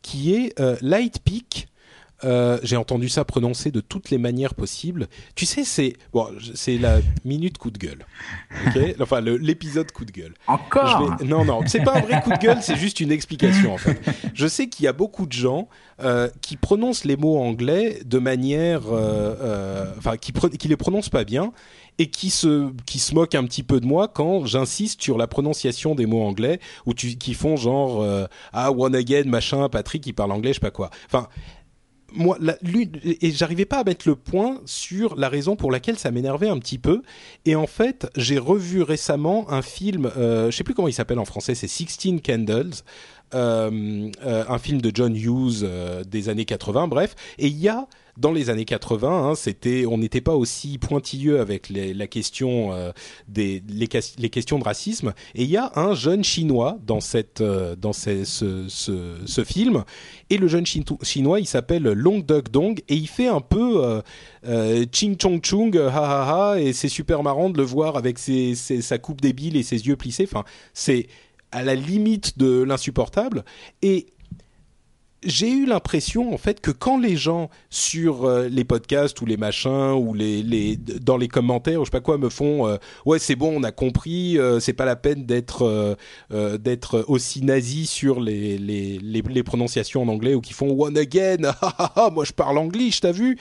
[0.01, 1.69] qui est Lightpeak
[2.25, 5.09] euh, j'ai entendu ça prononcer de toutes les manières possibles.
[5.35, 8.07] Tu sais, c'est bon, c'est la minute coup de gueule.
[9.01, 10.35] enfin, l'épisode coup de gueule.
[10.47, 13.79] Encore Non, non, c'est pas un vrai coup de gueule, c'est juste une explication en
[13.79, 14.01] fait.
[14.35, 15.69] Je sais qu'il y a beaucoup de gens
[16.01, 21.25] euh, qui prononcent les mots anglais de manière, euh, enfin, qui, qui les prononcent pas
[21.25, 21.53] bien
[21.99, 25.27] et qui se qui se moquent un petit peu de moi quand j'insiste sur la
[25.27, 28.03] prononciation des mots anglais ou qui font genre
[28.55, 30.89] ah one again machin Patrick qui parle anglais je sais pas quoi.
[31.05, 31.29] Enfin
[32.15, 32.39] moi,
[33.21, 36.59] et j'arrivais pas à mettre le point sur la raison pour laquelle ça m'énervait un
[36.59, 37.03] petit peu.
[37.45, 41.19] Et en fait, j'ai revu récemment un film, euh, je sais plus comment il s'appelle
[41.19, 42.73] en français, c'est Sixteen Candles,
[43.35, 45.67] euh, euh, un film de John Hughes
[46.07, 47.15] des années 80, bref.
[47.39, 47.87] Et il y a
[48.17, 52.71] dans les années 80, hein, c'était, on n'était pas aussi pointilleux avec les, la question
[53.29, 53.89] des les,
[54.31, 55.15] questions de racisme.
[55.35, 59.85] Et il y a un jeune chinois dans cette dans ce, film.
[60.31, 64.03] Et le jeune chinois, il s'appelle Long Duk Dong et il fait un peu
[64.93, 66.61] ching chong chung, ha ha ha.
[66.61, 70.29] Et c'est super marrant de le voir avec sa coupe débile et ses yeux plissés.
[70.31, 70.45] Enfin,
[70.75, 71.07] c'est
[71.53, 73.45] à la limite de l'insupportable.
[73.83, 74.07] Et
[75.25, 79.37] j'ai eu l'impression en fait que quand les gens sur euh, les podcasts ou les
[79.37, 82.77] machins ou les, les dans les commentaires ou je sais pas quoi me font euh,
[83.07, 85.97] ouais c'est bon on a compris euh, c'est pas la peine d'être
[86.31, 91.53] d'être aussi nazi sur les, les, les, prononciations en anglais ou qui font one again.
[92.13, 93.39] Moi je parle anglais t'as vu?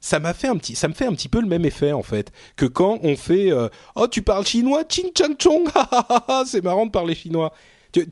[0.00, 2.02] Ça m'a fait un petit, ça me fait un petit peu le même effet en
[2.02, 3.50] fait que quand on fait
[3.94, 5.68] oh tu parles chinois, ching chang chong,
[6.46, 7.52] c'est marrant de parler chinois.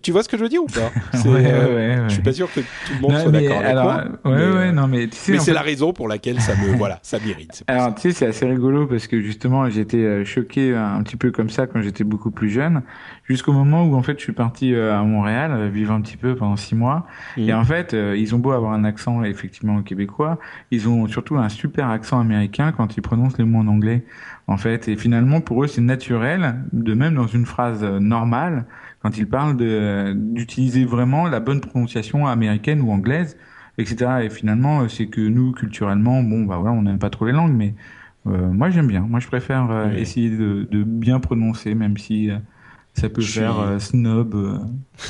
[0.02, 0.92] Tu, vois ce que je veux dire ou pas
[1.28, 4.04] ouais, euh, Je suis pas sûr que tout le monde soit d'accord avec moi.
[4.24, 7.18] Ouais, mais, ouais, non, mais, mais c'est la raison pour laquelle ça me, voilà, ça
[7.18, 7.64] m'irrite.
[7.66, 11.32] Alors, tu sais, c'est assez rigolo parce que justement, j'étais euh, choqué un petit peu
[11.32, 12.82] comme ça quand j'étais beaucoup plus jeune,
[13.24, 16.36] jusqu'au moment où en fait, je suis parti euh, à Montréal, vivre un petit peu
[16.36, 17.06] pendant six mois.
[17.36, 17.48] Mmh.
[17.48, 20.38] Et en fait, ils ont beau avoir un accent effectivement québécois,
[20.70, 24.04] ils ont surtout un super accent américain quand ils prononcent les mots en anglais.
[24.46, 28.66] En fait, et finalement, pour eux, c'est naturel, de même dans une phrase normale
[29.02, 29.56] quand il parle
[30.14, 33.36] d'utiliser vraiment la bonne prononciation américaine ou anglaise,
[33.78, 34.22] etc.
[34.22, 37.54] Et finalement, c'est que nous, culturellement, bon, bah ouais, on n'aime pas trop les langues,
[37.54, 37.74] mais
[38.26, 39.00] euh, moi j'aime bien.
[39.00, 42.38] Moi je préfère euh, essayer de, de, bien prononcer, même si euh,
[42.94, 44.58] ça peut faire euh, snob euh,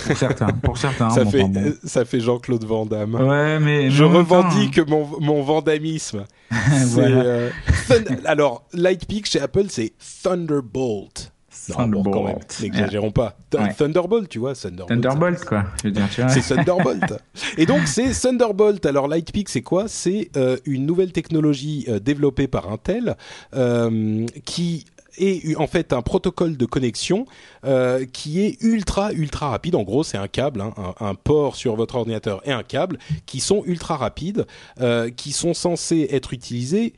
[0.07, 0.47] pour certains.
[0.47, 1.11] pour certains.
[1.11, 1.45] ça, fait,
[1.84, 3.14] ça fait Jean-Claude Van Damme.
[3.14, 6.24] Ouais, mais je revendique mon, mon vandamisme.
[6.51, 7.49] voilà.
[8.24, 11.32] alors, Lightpeak chez Apple, c'est Thunderbolt.
[11.68, 12.58] Thunderbolt.
[12.60, 13.36] N'exagérons pas.
[13.76, 14.88] Thunderbolt, tu vois, Thunderbolt.
[15.00, 15.64] Thunderbolt, quoi.
[15.80, 17.14] C'est Thunderbolt.
[17.56, 18.84] Et donc, c'est Thunderbolt.
[18.86, 19.88] Alors, Lightpeak, c'est quoi?
[19.88, 23.16] C'est euh, une nouvelle technologie euh, développée par Intel
[23.54, 24.86] euh, qui
[25.18, 27.26] est en fait un protocole de connexion
[27.64, 29.74] euh, qui est ultra ultra rapide.
[29.74, 32.98] En gros, c'est un câble, hein, un, un, port sur votre ordinateur et un câble
[33.26, 34.46] qui sont ultra rapides,
[34.80, 36.94] euh, qui sont censés être utilisés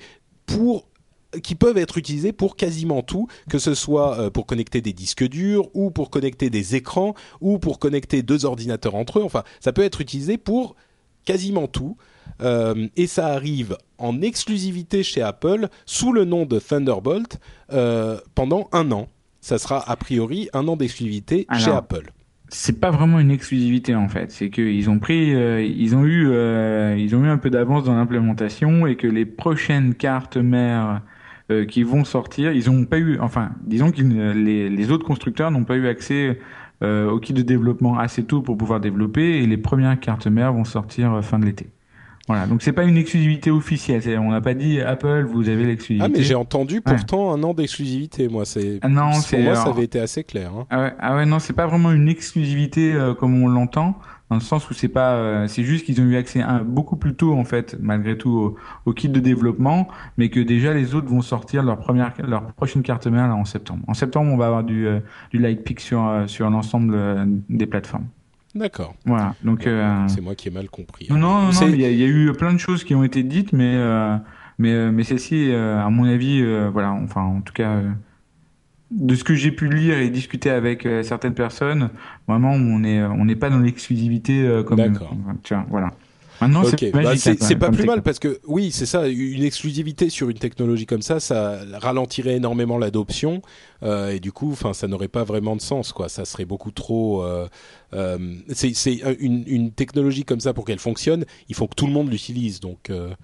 [0.47, 0.87] pour
[1.43, 5.27] qui peuvent être utilisés pour quasiment tout, que ce soit euh, pour connecter des disques
[5.27, 9.25] durs ou pour connecter des écrans ou pour connecter deux ordinateurs entre eux.
[9.25, 10.77] Enfin, ça peut être utilisé pour
[11.25, 11.97] quasiment tout.
[12.43, 17.39] Euh, et ça arrive en exclusivité chez Apple sous le nom de Thunderbolt
[17.73, 19.09] euh, pendant un an.
[19.41, 22.11] Ça sera a priori un an d'exclusivité chez Apple.
[22.49, 26.29] C'est pas vraiment une exclusivité en fait, c'est qu'ils ont pris, ils ont eu,
[26.99, 31.03] ils ont eu un peu d'avance dans l'implémentation et que les prochaines cartes mères
[31.51, 32.53] euh, qui vont sortir.
[32.53, 36.39] Ils n'ont pas eu, enfin, disons que les, les autres constructeurs n'ont pas eu accès
[36.83, 40.53] euh, au kit de développement assez tôt pour pouvoir développer et les premières cartes mères
[40.53, 41.69] vont sortir euh, fin de l'été.
[42.27, 44.19] Voilà, donc c'est pas une exclusivité officielle.
[44.19, 46.11] On n'a pas dit Apple, vous avez l'exclusivité.
[46.11, 48.45] Ah mais j'ai entendu pourtant un an d'exclusivité, moi.
[48.45, 50.51] C'est ah non, pour moi ça avait été assez clair.
[50.57, 50.67] Hein.
[50.71, 53.99] Ah, ouais, ah ouais, non, c'est pas vraiment une exclusivité euh, comme on l'entend,
[54.31, 56.97] dans le sens où c'est pas, euh, c'est juste qu'ils ont eu accès un, beaucoup
[56.97, 58.57] plus tôt en fait, malgré tout,
[58.87, 62.83] au, kit de développement, mais que déjà les autres vont sortir leur première, leur prochaine
[62.83, 63.85] carte mère là en septembre.
[63.87, 65.01] En septembre, on va avoir du euh,
[65.31, 66.97] du Lightpeak sur sur l'ensemble
[67.49, 68.07] des plateformes.
[68.55, 68.95] D'accord.
[69.05, 69.35] Voilà.
[69.43, 71.09] Donc euh, c'est moi qui ai mal compris.
[71.11, 71.69] Non, non, non.
[71.69, 74.17] Il y, y, a eu plein de choses qui ont été dites, mais euh,
[74.59, 76.93] mais euh, mais celle-ci, à mon avis, voilà.
[76.93, 77.81] Enfin, en tout cas,
[78.91, 81.91] de ce que j'ai pu lire et discuter avec certaines personnes,
[82.29, 84.79] vraiment, on est on n'est pas dans l'exclusivité comme.
[84.79, 85.17] D'accord.
[85.43, 85.91] Tiens, voilà.
[86.41, 89.09] Maintenant, c'est bah, c'est pas plus mal parce que oui, c'est ça.
[89.09, 93.41] Une exclusivité sur une technologie comme ça, ça ralentirait énormément l'adoption
[93.83, 96.09] euh, et du coup, enfin, ça n'aurait pas vraiment de sens, quoi.
[96.09, 97.23] Ça serait beaucoup trop.
[97.23, 97.49] Euh,
[97.95, 98.19] euh,
[98.49, 98.73] c'est
[99.21, 102.61] une, une, technologie comme ça pour qu'elle fonctionne, il faut que tout le monde l'utilise.
[102.61, 103.15] Donc, euh,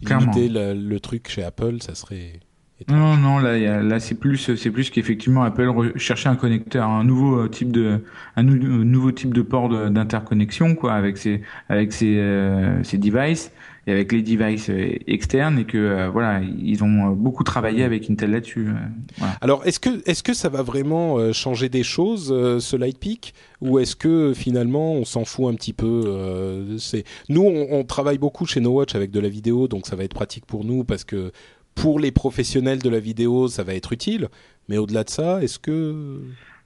[0.00, 2.40] limiter le, le, truc chez Apple, ça serait.
[2.88, 7.38] Non, non, là, là, c'est plus, c'est plus qu'effectivement Apple cherchait un connecteur, un nouveau
[7.38, 8.04] euh, type de,
[8.36, 13.50] un nouveau type de port d'interconnexion, quoi, avec ses, avec ses, euh, ses devices
[13.86, 18.32] et avec les devices euh, externes et que voilà, ils ont beaucoup travaillé avec Intel
[18.32, 18.68] là-dessus.
[19.16, 19.38] Voilà.
[19.40, 22.28] Alors, est-ce que, est-ce que ça va vraiment changer des choses,
[22.60, 27.68] ce Lightpeak, ou est-ce que finalement on s'en fout un petit peu C'est nous, on,
[27.70, 30.44] on, travaille beaucoup chez No Watch avec de la vidéo, donc ça va être pratique
[30.44, 31.32] pour nous parce que
[31.76, 34.28] pour les professionnels de la vidéo, ça va être utile.
[34.68, 36.20] Mais au-delà de ça, est-ce que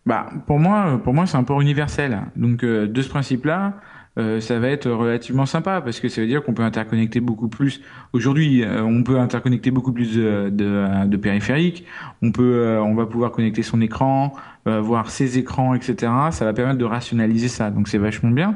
[0.07, 2.23] bah pour moi, pour moi c'est un port universel.
[2.37, 3.75] Donc euh, de ce principe-là,
[4.19, 7.49] euh, ça va être relativement sympa parce que ça veut dire qu'on peut interconnecter beaucoup
[7.49, 7.83] plus.
[8.15, 11.85] Aujourd'hui, euh, on peut interconnecter beaucoup plus de, de, de, périphériques.
[12.23, 14.33] On peut, on va pouvoir connecter son écran,
[14.65, 16.13] voir ses écrans, etc.
[16.31, 17.71] Ça va permettre de rationaliser ça.
[17.71, 18.55] Donc c'est vachement bien.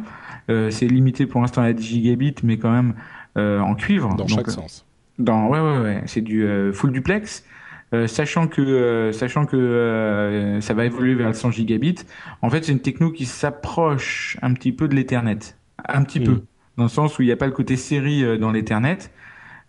[0.49, 2.95] c'est limité pour l'instant à 10 gigabits, mais quand même
[3.37, 4.15] en cuivre.
[4.17, 4.84] Dans chaque sens.
[5.19, 6.03] Dans, ouais, ouais, ouais.
[6.07, 7.45] C'est du euh, full duplex.
[7.93, 12.01] Euh, sachant que euh, sachant que ça va évoluer vers le 100 gigabits,
[12.43, 15.39] en fait c'est une techno qui s'approche un petit peu de l'Ethernet,
[15.87, 16.43] un petit peu, hmm.
[16.79, 18.99] dans le sens où il n'y a pas le côté série dans l'Ethernet.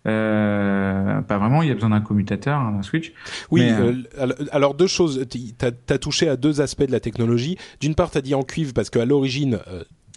[0.02, 3.12] pas vraiment, il y a besoin d'un commutateur, d'un switch.
[3.52, 3.70] Oui,
[4.50, 7.58] alors deux choses, tu as, touché à deux aspects de la technologie.
[7.80, 9.60] D'une part, tu as dit en cuivre parce qu'à l'origine,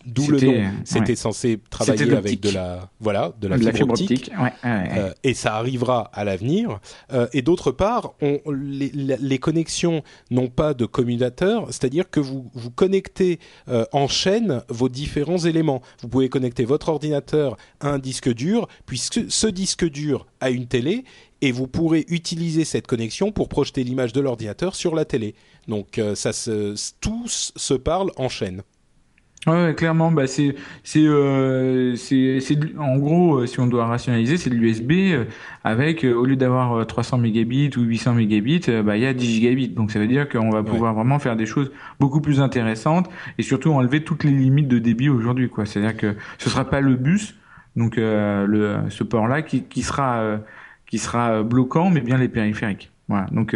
[0.06, 0.72] D'où le nom.
[0.86, 4.32] C'était censé travailler avec de la, voilà, de la, fibre, optique.
[4.66, 6.80] Euh, et ça arrivera à l'avenir.
[7.12, 12.50] Euh, et d'autre part, on, les, les, connexions n'ont pas de commutateur, c'est-à-dire que vous
[12.54, 15.82] vous connectez euh, en chaîne vos différents éléments.
[16.02, 20.68] Vous pouvez connecter votre ordinateur à un disque dur, puisque ce disque dur a une
[20.68, 21.04] télé,
[21.42, 25.36] et vous pourrez utiliser cette connexion pour projeter l'image de l'ordinateur sur la télé.
[25.68, 28.64] Donc ça se, tous se parlent en chaîne.
[29.48, 32.40] Ouais, clairement, bah c'est c'est euh, c'est
[32.78, 35.26] en gros euh, si on doit rationaliser, c'est de l'USB euh,
[35.64, 39.70] avec au lieu d'avoir 300 mégabits ou 800 mégabits, bah il y a 10 gigabits.
[39.70, 41.72] Donc ça veut dire qu'on va pouvoir vraiment faire des choses
[42.02, 45.66] beaucoup plus intéressantes et surtout enlever toutes les limites de débit aujourd'hui quoi.
[45.66, 47.36] C'est-à-dire que ce sera pas le bus
[47.78, 50.40] donc le ce port là qui qui sera
[50.86, 52.92] qui sera bloquant mais bien les périphériques.
[53.08, 53.28] Voilà.
[53.32, 53.56] Donc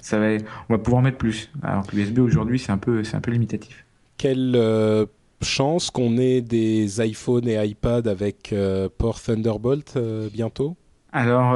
[0.00, 0.36] ça va
[0.68, 1.50] on va pouvoir mettre plus.
[1.62, 3.84] Alors que l'USB aujourd'hui, c'est un peu c'est un peu limitatif
[4.16, 5.06] quelle euh,
[5.42, 10.76] chance qu'on ait des iPhones et iPad avec euh, port Thunderbolt euh, bientôt?
[11.12, 11.54] Alors,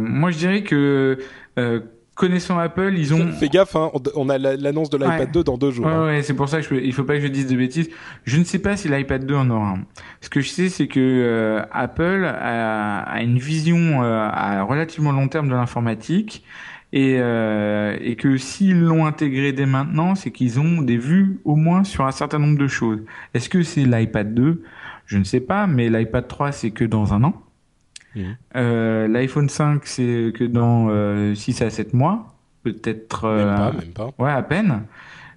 [0.00, 1.18] moi je dirais que
[2.16, 3.30] connaissant Apple, ils ont.
[3.30, 5.86] Fais gaffe, hein, on a l'annonce de l'iPad 2 dans deux jours.
[5.86, 6.06] Ouais, hein.
[6.06, 7.88] ouais, c'est pour ça que je, il faut pas que je dise de bêtises.
[8.24, 9.84] Je ne sais pas si l'iPad 2 en aura un.
[10.20, 15.48] Ce que je sais, c'est que Apple a, a, une vision à relativement long terme
[15.48, 16.42] de l'informatique
[16.92, 21.56] et, euh, et que s'ils l'ont intégré dès maintenant, c'est qu'ils ont des vues au
[21.56, 23.00] moins sur un certain nombre de choses.
[23.34, 24.62] Est-ce que c'est l'iPad 2
[25.06, 27.42] Je ne sais pas, mais l'iPad 3 c'est que dans un an.
[28.14, 28.20] Mmh.
[28.56, 33.24] Euh, L'iPhone 5 c'est que dans euh, 6 à 7 mois, peut-être.
[33.24, 34.10] Euh, même pas, même pas.
[34.18, 34.82] Ouais, à peine.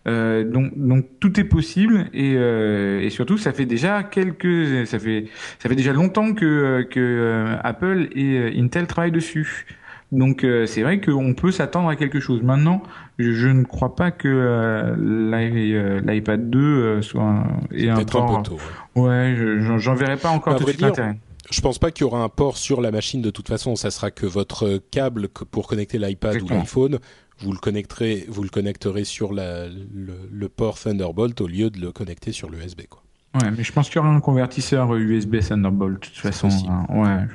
[0.07, 4.97] Euh, donc, donc tout est possible et, euh, et surtout ça fait déjà quelques ça
[4.97, 5.25] fait
[5.59, 9.65] ça fait déjà longtemps que que euh, Apple et Intel travaillent dessus.
[10.11, 12.41] Donc euh, c'est vrai qu'on peut s'attendre à quelque chose.
[12.41, 12.81] Maintenant,
[13.19, 18.31] je, ne crois pas que euh, euh l'iPad 2 euh, soit un, et un port.
[18.31, 18.59] Un peu tôt,
[18.95, 19.35] ouais,
[19.77, 21.17] j'en verrai pas encore tout de suite l'intérêt.
[21.51, 23.75] Je pense pas qu'il y aura un port sur la machine de toute façon.
[23.75, 26.99] Ça sera que votre câble pour connecter l'iPad ou l'iPhone,
[27.39, 31.79] vous le connecterez, vous le connecterez sur la, le, le, port Thunderbolt au lieu de
[31.79, 33.01] le connecter sur l'USB, quoi.
[33.35, 36.49] Ouais, mais je pense qu'il y aura un convertisseur USB Thunderbolt de toute façon.
[36.67, 36.85] Hein.
[36.89, 37.27] Ouais,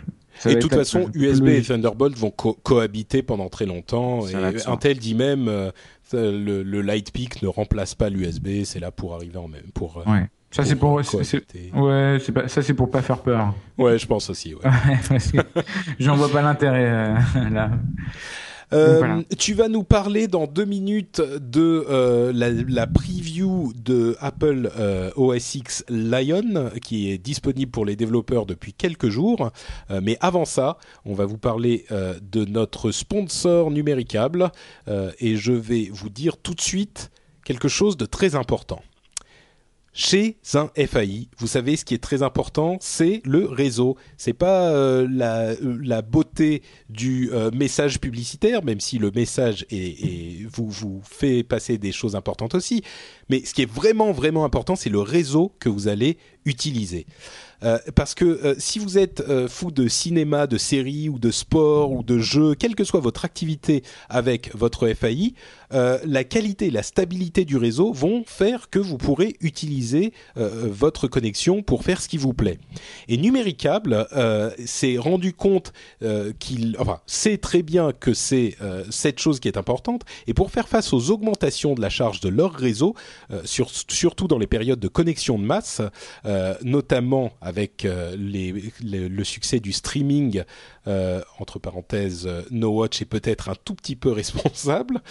[0.46, 4.26] et de toute façon, USB et Thunderbolt vont cohabiter pendant très longtemps.
[4.26, 4.34] et
[4.66, 5.70] Intel dit même euh,
[6.12, 9.98] le, le Lightpeak ne remplace pas l'USB, c'est là pour arriver en même pour.
[9.98, 10.28] Euh, ouais.
[10.50, 13.52] Ça c'est pour, ouais, c'est pas, ça c'est pour pas faire peur.
[13.76, 14.54] Ouais, je pense aussi.
[14.54, 14.70] Ouais.
[15.98, 17.14] J'en vois pas l'intérêt euh,
[17.50, 17.70] là.
[18.72, 24.70] Euh, tu vas nous parler dans deux minutes de euh, la, la, preview de Apple
[24.78, 29.50] euh, OS X Lion qui est disponible pour les développeurs depuis quelques jours.
[30.02, 34.50] Mais avant ça, on va vous parler de notre sponsor numéricable
[35.18, 37.10] et je vais vous dire tout de suite
[37.44, 38.80] quelque chose de très important.
[39.96, 43.96] Chez un FAI, vous savez ce qui est très important, c'est le réseau.
[44.16, 49.64] C'est pas euh, la, euh, la, beauté du euh, message publicitaire, même si le message
[49.70, 52.82] est, est, vous vous fait passer des choses importantes aussi.
[53.30, 57.06] Mais ce qui est vraiment vraiment important, c'est le réseau que vous allez utiliser.
[57.62, 61.30] Euh, parce que euh, si vous êtes euh, fou de cinéma, de séries ou de
[61.30, 65.34] sport ou de jeux, quelle que soit votre activité avec votre FAI,
[65.70, 71.84] la qualité, la stabilité du réseau vont faire que vous pourrez utiliser votre connexion pour
[71.84, 72.58] faire ce qui vous plaît.
[73.08, 74.06] Et Numéricable
[74.64, 75.72] s'est rendu compte
[76.38, 78.56] qu'il, enfin, sait très bien que c'est
[78.90, 80.02] cette chose qui est importante.
[80.26, 82.94] Et pour faire face aux augmentations de la charge de leur réseau,
[83.44, 85.80] sur, surtout dans les périodes de connexion de masse,
[86.62, 88.16] notamment avec euh,
[88.82, 90.42] le succès du streaming,
[90.86, 95.02] euh, entre parenthèses, euh, No Watch est peut-être un tout petit peu responsable,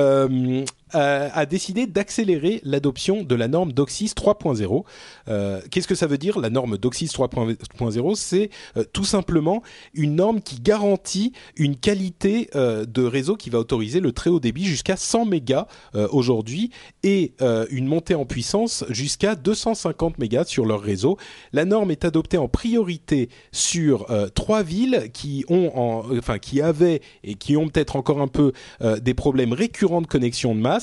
[0.00, 4.84] Euh, a, décidé d'accélérer l'adoption de la norme DOCSIS 3.0.
[5.28, 9.62] Euh, Qu'est-ce que ça veut dire la norme DOCSIS 3.0 C'est euh, tout simplement
[9.94, 14.40] une norme qui garantit une qualité euh, de réseau qui va autoriser le très haut
[14.40, 16.70] débit jusqu'à 100 mégas euh, aujourd'hui
[17.02, 21.16] et euh, une montée en puissance jusqu'à 250 mégas sur leur réseau.
[21.52, 27.00] La norme est adoptée en priorité sur trois villes qui ont, en, enfin qui avaient
[27.24, 28.52] et qui ont peut-être encore un peu
[29.00, 30.79] des problèmes récurrents de connexion de masse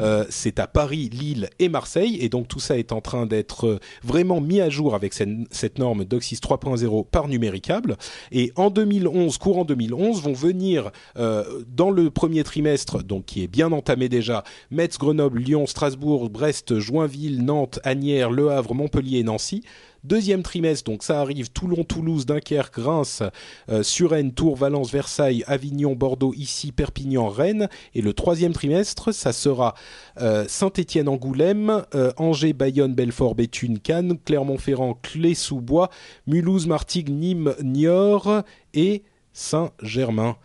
[0.00, 3.66] euh, c'est à Paris, Lille et Marseille, et donc tout ça est en train d'être
[3.66, 7.96] euh, vraiment mis à jour avec cette, norme DOCSIS 3.0 par numéricable.
[8.32, 13.48] Et en 2011, courant 2011, vont venir euh, dans le premier trimestre, donc qui est
[13.48, 19.24] bien entamé déjà, Metz, Grenoble, Lyon, Strasbourg, Brest, Joinville, Nantes, Agnières, Le Havre, Montpellier et
[19.24, 19.62] Nancy.
[20.04, 23.22] Deuxième trimestre, donc ça arrive Toulon, Toulouse, Dunkerque, Reims,
[23.70, 27.68] euh, Suresnes, Tours, Valence, Versailles, Avignon, Bordeaux, ici, Perpignan, Rennes.
[27.94, 29.74] Et le troisième trimestre, ça sera
[30.20, 35.88] euh, Saint-Étienne, Angoulême, euh, Angers, Bayonne, Belfort, Béthune, Cannes, Clermont-Ferrand, Clé-sous-Bois,
[36.26, 38.42] Mulhouse, Martigues, Nîmes, Niort
[38.74, 40.36] et Saint-Germain.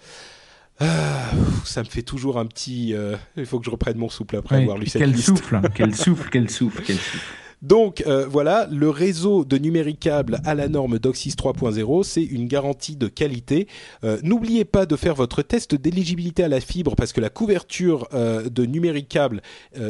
[0.80, 1.32] Ah,
[1.66, 2.93] ça me fait toujours un petit.
[2.93, 5.28] Euh, il faut que je reprenne mon souffle après avoir lu cette quel liste.
[5.28, 7.26] Souffle, quel souffle, quel souffle, quel souffle.
[7.62, 12.95] Donc euh, voilà, le réseau de numéricable à la norme DOCSIS 3.0, c'est une garantie
[12.95, 13.68] de qualité.
[14.05, 18.07] Euh, N'oubliez pas de faire votre test d'éligibilité à la fibre parce que la couverture
[18.14, 19.41] euh, de numéricable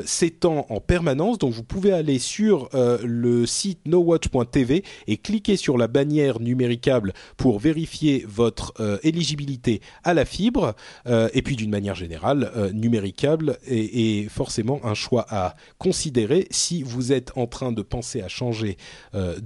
[0.05, 1.37] s'étend en permanence.
[1.37, 7.59] Donc vous pouvez aller sur le site nowatch.tv et cliquer sur la bannière numéricable pour
[7.59, 10.75] vérifier votre éligibilité à la fibre.
[11.07, 17.11] et puis d'une manière générale, numéricable est, est forcément un choix à considérer si vous
[17.11, 18.77] êtes en train de penser à changer
[19.13, 19.39] euh,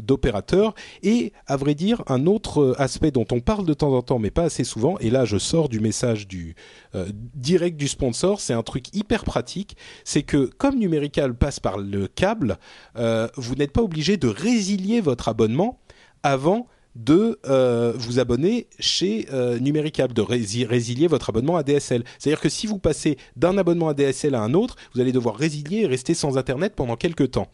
[0.00, 0.74] d'opérateur.
[1.02, 4.30] Et à vrai dire, un autre aspect dont on parle de temps en temps, mais
[4.30, 6.54] pas assez souvent, et là je sors du message du
[6.94, 11.78] euh, direct du sponsor, c'est un truc hyper pratique, c'est que comme Numérical passe par
[11.78, 12.58] le câble,
[12.96, 15.78] euh, vous n'êtes pas obligé de résilier votre abonnement
[16.22, 16.66] avant
[16.96, 22.04] de euh, vous abonner chez euh, Numéricable, de rési résilier votre abonnement à DSL.
[22.18, 25.36] C'est-à-dire que si vous passez d'un abonnement à DSL à un autre, vous allez devoir
[25.36, 27.48] résilier et rester sans Internet pendant quelques temps.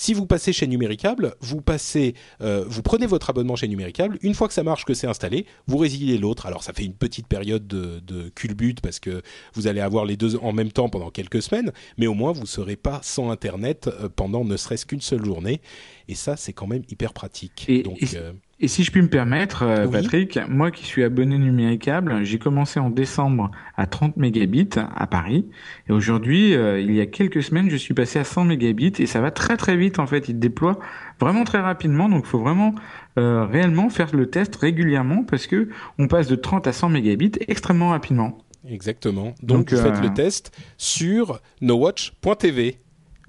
[0.00, 4.16] Si vous passez chez Numéricable, vous passez, euh, vous prenez votre abonnement chez Numéricable.
[4.22, 6.46] Une fois que ça marche, que c'est installé, vous résiliez l'autre.
[6.46, 9.22] Alors ça fait une petite période de, de culbute parce que
[9.54, 12.46] vous allez avoir les deux en même temps pendant quelques semaines, mais au moins vous
[12.46, 15.60] serez pas sans Internet pendant ne serait-ce qu'une seule journée.
[16.08, 17.66] Et ça, c'est quand même hyper pratique.
[17.68, 19.92] Et, Donc, et, euh, et si je puis me permettre, euh, Oui.
[19.92, 25.46] Patrick, moi qui suis abonné numéricable, j'ai commencé en décembre à 30 mégabits à Paris.
[25.88, 29.06] Et aujourd'hui, euh, il y a quelques semaines, je suis passé à 100 mégabits et
[29.06, 30.28] ça va très très vite en fait.
[30.28, 30.80] Il déploie
[31.20, 32.08] vraiment très rapidement.
[32.08, 32.74] Donc il faut vraiment
[33.18, 37.32] euh, réellement faire le test régulièrement parce que on passe de 30 à 100 mégabits
[37.46, 38.38] extrêmement rapidement.
[38.66, 39.34] Exactement.
[39.42, 42.78] Donc, Donc, vous faites euh, le test sur nowatch.tv.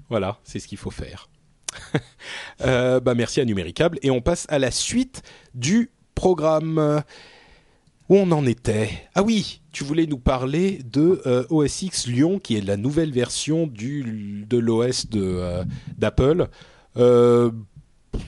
[0.08, 1.29] Voilà, c'est ce qu'il faut faire.
[2.62, 5.22] euh, bah merci à Numéricable et on passe à la suite
[5.54, 7.02] du programme.
[8.08, 8.90] Où on en était?
[9.14, 13.12] Ah oui, tu voulais nous parler de euh, OS X Lyon, qui est la nouvelle
[13.12, 15.62] version du de l'OS euh,
[15.96, 16.48] d'Apple.
[16.96, 17.52] Euh,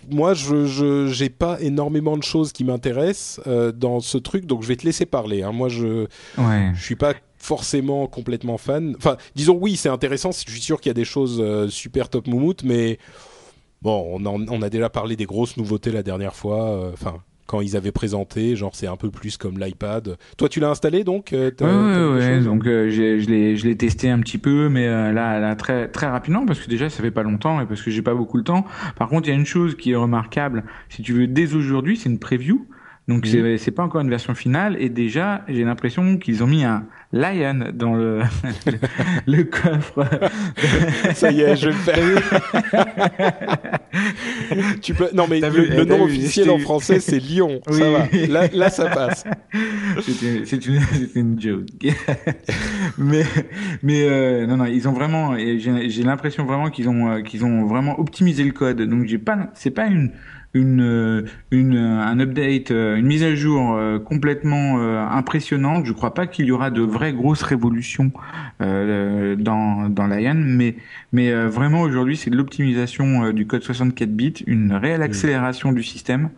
[0.09, 3.41] moi, je j'ai pas énormément de choses qui m'intéressent
[3.75, 5.43] dans ce truc, donc je vais te laisser parler.
[5.43, 5.51] Hein.
[5.51, 6.07] Moi, je
[6.39, 6.71] Ouais.
[6.77, 8.95] je suis pas forcément complètement fan.
[8.97, 10.31] Enfin, disons oui, c'est intéressant.
[10.31, 13.01] Je suis sûr qu'il y a des choses euh, super top moumoute, mais
[13.83, 16.91] bon, on, on, a déjà parlé des grosses nouveautés la dernière fois.
[16.93, 17.17] Enfin,
[17.53, 20.17] quand ils avaient présenté, genre c'est un peu plus comme l'iPad.
[20.39, 24.09] Toi, tu l'as installé donc euh, Oui, ouais, donc euh, je l'ai je l'ai testé
[24.09, 27.11] un petit peu, mais euh, là, là très très rapidement parce que déjà ça fait
[27.11, 28.65] pas longtemps et parce que j'ai pas beaucoup le temps.
[28.97, 31.99] Par contre, il y a une chose qui est remarquable, si tu veux, dès aujourd'hui,
[31.99, 32.67] c'est une preview.
[33.09, 33.59] Donc mmh.
[33.59, 37.73] c'est pas encore une version finale et déjà j'ai l'impression qu'ils ont mis un Lion
[37.75, 38.23] dans le
[39.27, 40.09] le coffre.
[41.15, 41.99] Ça y est, je vais faire.
[44.81, 47.61] tu peux non mais le, nom officiel en français c'est Lion.
[47.71, 48.09] Ça va.
[48.29, 49.25] Là, là ça passe.
[50.03, 50.81] C'est une,
[51.15, 51.67] une joke.
[52.97, 53.25] mais
[53.83, 57.67] mais euh, non non ils ont vraiment j'ai l'impression vraiment qu'ils ont euh, qu'ils ont
[57.67, 58.81] vraiment optimisé le code.
[58.81, 60.13] Donc j'ai pas c'est pas une
[60.55, 64.79] une, euh, une, un update, euh, une mise à jour euh, complètement
[65.11, 65.87] impressionnante.
[65.87, 68.13] Je crois pas qu'il y aura de vraies grosses révolutions
[68.61, 70.77] dans, dans Lion, mais,
[71.13, 76.31] mais vraiment aujourd'hui c'est de l'optimisation du code 64 bits, une réelle accélération du système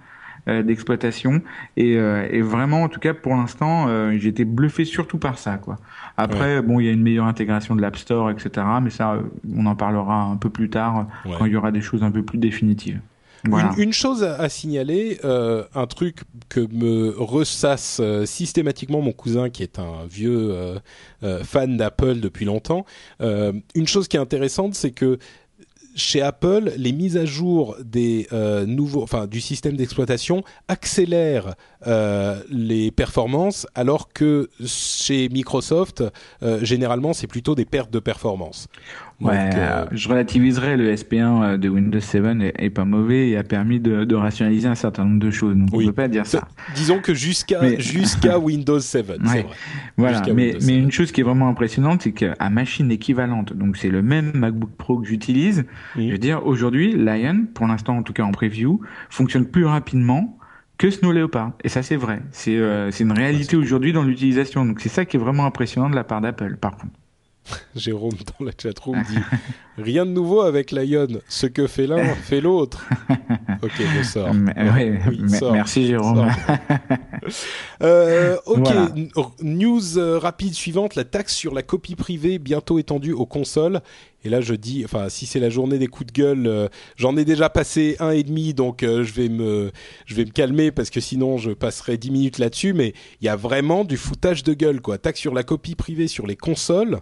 [0.46, 1.42] d'exploitation.
[1.76, 5.58] Et, et, vraiment en tout cas pour l'instant euh, j'ai été bluffé surtout par ça
[5.58, 5.76] quoi.
[6.16, 9.18] Après bon il y a une meilleure intégration de l'App Store etc mais ça
[9.54, 11.06] on en parlera un peu plus tard
[11.38, 13.00] quand il y aura des choses un peu plus définitives
[13.76, 19.62] une, chose à, signaler, euh, un truc que me ressasse euh, systématiquement mon cousin qui
[19.62, 20.80] est un vieux
[21.22, 22.84] euh, fan d'Apple depuis longtemps.
[23.20, 25.18] une chose qui est intéressante, c'est que
[25.96, 28.26] chez Apple, les mises à jour des
[28.66, 31.54] nouveaux, enfin du système d'exploitation accélèrent
[32.50, 36.02] les performances, alors que chez Microsoft,
[36.62, 38.66] généralement, c'est plutôt des pertes de performance.
[39.20, 42.24] Ouais, euh, je relativiserais le SP1 euh, de Windows 7
[42.58, 45.56] est, pas mauvais et a permis de, de, rationaliser un certain nombre de choses.
[45.56, 45.84] Donc oui.
[45.84, 46.48] on peut pas dire ça.
[46.74, 49.46] Disons que jusqu'à jusqu'à Windows 7, c'est vrai.
[49.96, 53.88] Voilà, mais, mais une chose qui est vraiment impressionnante, c'est qu'à machine équivalente, donc c'est
[53.88, 55.64] le même MacBook Pro que j'utilise.
[55.96, 60.38] Je veux dire, aujourd'hui, Lion, pour l'instant en tout cas en preview, fonctionne plus rapidement
[60.78, 61.52] que Snow Leopard.
[61.62, 62.22] Et ça, c'est vrai.
[62.32, 64.64] C'est euh, c'est une réalité aujourd'hui dans l'utilisation.
[64.64, 66.94] Donc c'est ça qui est vraiment impressionnant de la part d'Apple, par contre.
[67.74, 69.18] Jérôme dans la chatroom dit
[69.78, 71.08] Rien de nouveau avec Lion.
[71.28, 72.86] Ce que fait l'un fait l'autre.
[73.62, 74.32] Ok, je sors.
[75.52, 76.30] merci Jérôme.
[77.82, 78.68] euh, ok,
[79.42, 83.80] news euh, rapide suivante la taxe sur la copie privée bientôt étendue aux consoles.
[84.22, 87.16] Et là, je dis, enfin, si c'est la journée des coups de gueule, euh, j'en
[87.16, 89.70] ai déjà passé un et demi, donc je vais me,
[90.06, 92.74] je vais me calmer parce que sinon je passerai dix minutes là-dessus.
[92.74, 94.98] Mais il y a vraiment du foutage de gueule, quoi.
[94.98, 97.00] Taxe sur la copie privée sur les consoles.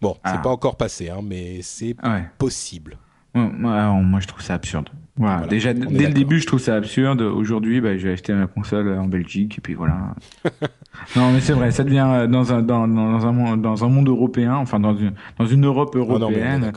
[0.00, 0.38] Bon, c'est ah.
[0.38, 1.96] pas encore passé, hein, mais c'est
[2.38, 2.98] possible.
[3.34, 4.90] moi, je trouve ça absurde.
[5.18, 5.46] Voilà.
[5.46, 7.22] Déjà, dès le début, je trouve ça absurde.
[7.22, 10.14] Aujourd'hui, bah, j'ai acheté ma console en Belgique, et puis voilà.
[11.16, 13.88] non, mais c'est vrai, ça devient euh, dans un, dans, dans, un, monde, dans un
[13.88, 16.72] monde européen, enfin, dans une, dans une Europe ah européenne.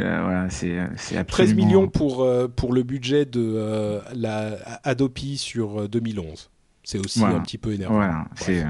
[0.00, 1.54] Euh, voilà, c'est, c'est absolument...
[1.54, 6.50] 13 millions pour, euh, pour le budget de la Adopi sur 2011.
[6.82, 7.94] C'est aussi un petit peu énervant.
[7.94, 8.64] Voilà, c'est.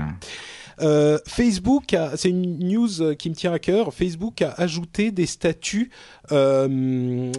[0.81, 3.93] Euh, Facebook, c'est une news euh, qui me tient à cœur.
[3.95, 5.91] Facebook a ajouté des statuts
[6.33, 7.33] euh,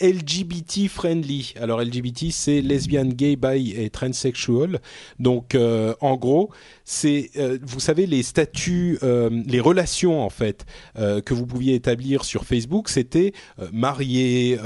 [0.00, 1.54] LGBT friendly.
[1.60, 4.80] Alors LGBT, c'est lesbian, gay, bi et transsexual.
[5.18, 6.50] Donc, euh, en gros,
[6.84, 12.24] c'est, euh, vous savez, les statuts, euh, les relations en fait que vous pouviez établir
[12.24, 13.32] sur Facebook, c'était
[13.72, 14.58] marié,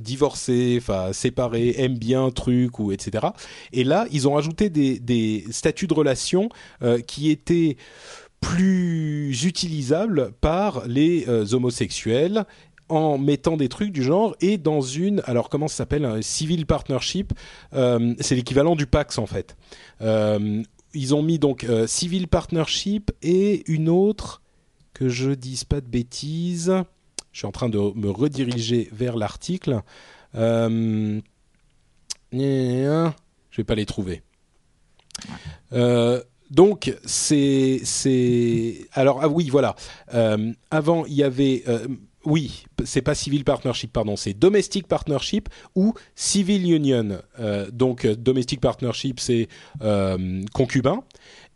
[0.00, 3.26] divorcé, enfin séparé, aime bien truc ou etc.
[3.72, 6.48] Et là, ils ont ajouté des, des statuts de relations
[7.06, 7.76] qui étaient
[8.40, 12.44] plus utilisables par les homosexuels
[12.88, 16.66] en mettant des trucs du genre et dans une alors comment ça s'appelle un civil
[16.66, 17.32] partnership
[17.72, 19.56] euh, c'est l'équivalent du Pax en fait.
[20.02, 20.62] Euh,
[20.92, 24.42] ils ont mis donc euh, civil partnership et une autre
[24.92, 26.74] que je dise pas de bêtises
[27.32, 29.80] je suis en train de me rediriger vers l'article
[30.34, 31.20] je
[33.56, 34.22] vais pas les trouver.
[36.50, 37.80] Donc c'est
[38.92, 39.74] alors ah oui voilà.
[40.70, 41.64] Avant il y avait
[42.24, 47.18] oui, c'est pas civil partnership, pardon, c'est domestic partnership ou civil union.
[47.38, 49.48] Euh, donc euh, domestic partnership, c'est
[49.82, 51.04] euh, concubin.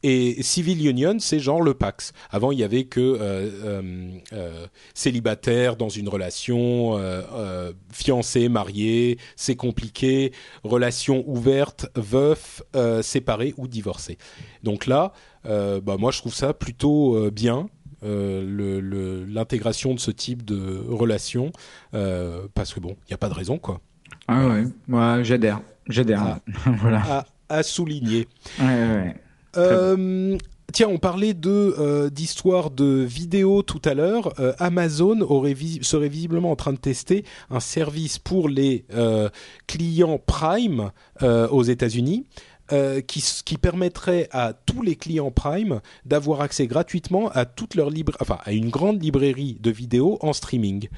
[0.05, 2.12] Et civil union, c'est genre le Pax.
[2.31, 3.19] Avant, il y avait que
[4.95, 6.97] célibataire dans une relation,
[7.91, 10.30] fiancé, marié, c'est compliqué,
[10.63, 12.63] relation ouverte, veuf,
[13.03, 14.18] séparé ou divorcé.
[14.63, 17.68] Donc là, bah, moi, je trouve ça plutôt bien
[18.04, 21.53] euh, l'intégration de ce type de relation
[21.95, 23.80] euh, parce que bon, il n'y a pas de raison quoi.
[24.29, 26.38] Ah ouais, moi j'adhère, j'adhère.
[26.80, 27.26] voilà.
[27.49, 28.29] À, souligner.
[29.57, 30.37] Euh,
[30.70, 34.34] Tiens, on parlait de d'histoire de vidéo tout à l'heure.
[34.58, 38.84] Amazon aurait serait visiblement en train de tester un service pour les
[39.66, 40.91] clients Prime
[41.22, 42.26] aux États-Unis.
[43.07, 47.90] Qui, qui, permettrait à tous les clients Prime d'avoir accès gratuitement à toute leur
[48.20, 50.88] enfin à une grande librairie de vidéos en streaming.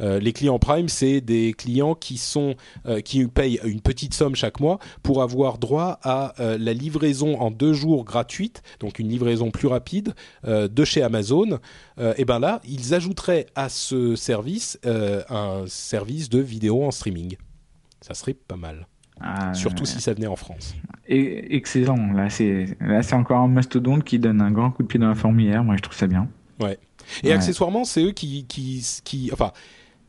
[0.00, 2.54] Euh, les clients Prime, c'est des clients qui sont
[2.86, 7.38] euh, qui payent une petite somme chaque mois pour avoir droit à euh, la livraison
[7.40, 10.14] en deux jours gratuite, donc une livraison plus rapide
[10.46, 11.58] de chez Amazon.
[12.16, 17.36] et ben là, ils ajouteraient à ce service un service de vidéo en streaming.
[18.00, 18.89] Ça serait pas mal.
[19.20, 20.74] Ah, Surtout si ça venait en France.
[21.06, 22.12] Et, excellent.
[22.12, 25.08] Là, c'est là, c'est encore un mastodonte qui donne un grand coup de pied dans
[25.08, 25.62] la fourmilière.
[25.62, 26.28] Moi, je trouve ça bien.
[26.58, 26.78] Ouais.
[27.22, 29.52] Et accessoirement, c'est eux qui, qui, qui, enfin,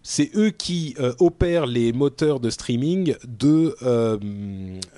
[0.04, 4.18] c'est eux qui euh, opèrent les moteurs de streaming de euh,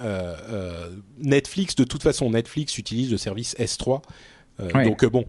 [0.02, 1.76] euh, Netflix.
[1.76, 4.02] De toute façon, Netflix utilise le service S3.
[4.86, 5.26] Donc bon,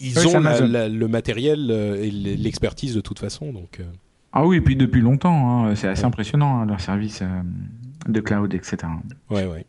[0.00, 3.52] ils, ont le matériel et l'expertise de toute façon.
[3.52, 3.80] Donc,
[4.32, 7.22] Ah oui, et puis depuis longtemps, hein, c'est assez impressionnant hein, leur service
[8.06, 8.76] de cloud, etc.
[9.30, 9.66] Ouais, ouais.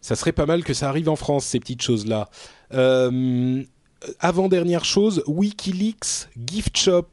[0.00, 2.28] Ça serait pas mal que ça arrive en France, ces petites choses-là.
[4.20, 7.08] avant-dernière chose, Wikileaks, Gift Shop.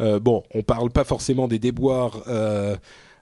[0.00, 2.76] Euh, bon, on parle pas forcément des déboires euh,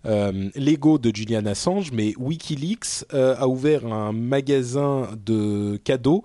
[0.07, 6.25] euh, légaux de Julian Assange, mais WikiLeaks a ouvert un magasin de cadeaux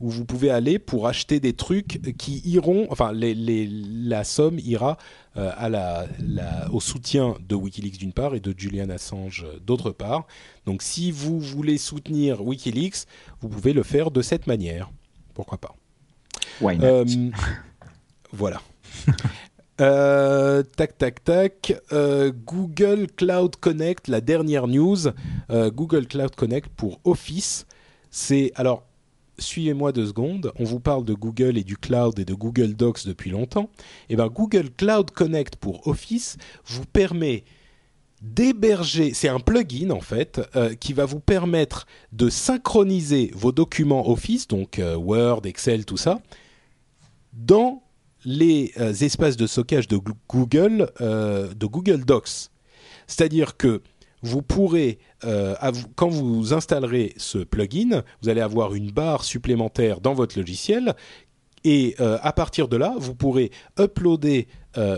[0.00, 4.96] où vous pouvez aller pour acheter des trucs qui iront, enfin, la somme ira
[5.34, 6.06] à la,
[6.72, 10.26] au soutien de WikiLeaks d'une part et de Julian Assange d'autre part.
[10.66, 13.06] Donc, si vous voulez soutenir WikiLeaks,
[13.40, 14.90] vous pouvez le faire de cette manière.
[15.34, 15.74] Pourquoi pas?
[16.60, 17.04] Why not?
[18.32, 18.60] Voilà.
[19.80, 21.80] Euh, tac, tac, tac.
[21.92, 25.06] Euh, Google Cloud Connect, la dernière news.
[25.50, 27.64] Euh, Google Cloud Connect pour Office.
[28.10, 28.87] C'est alors.
[29.38, 30.52] Suivez-moi deux secondes.
[30.58, 33.70] On vous parle de Google et du cloud et de Google Docs depuis longtemps.
[34.08, 36.36] Et eh ben Google Cloud Connect pour Office
[36.66, 37.44] vous permet
[38.20, 40.40] d'héberger, c'est un plugin en fait,
[40.80, 46.20] qui va vous permettre de synchroniser vos documents Office, donc Word, Excel, tout ça,
[47.32, 47.82] dans
[48.24, 49.98] les euh, espaces de stockage de
[50.28, 52.50] Google, euh, de Google Docs.
[53.06, 53.82] C'est-à-dire que
[54.22, 55.54] vous pourrez, euh,
[55.96, 60.94] quand vous installerez ce plugin, vous allez avoir une barre supplémentaire dans votre logiciel
[61.64, 64.46] et à partir de là, vous pourrez uploader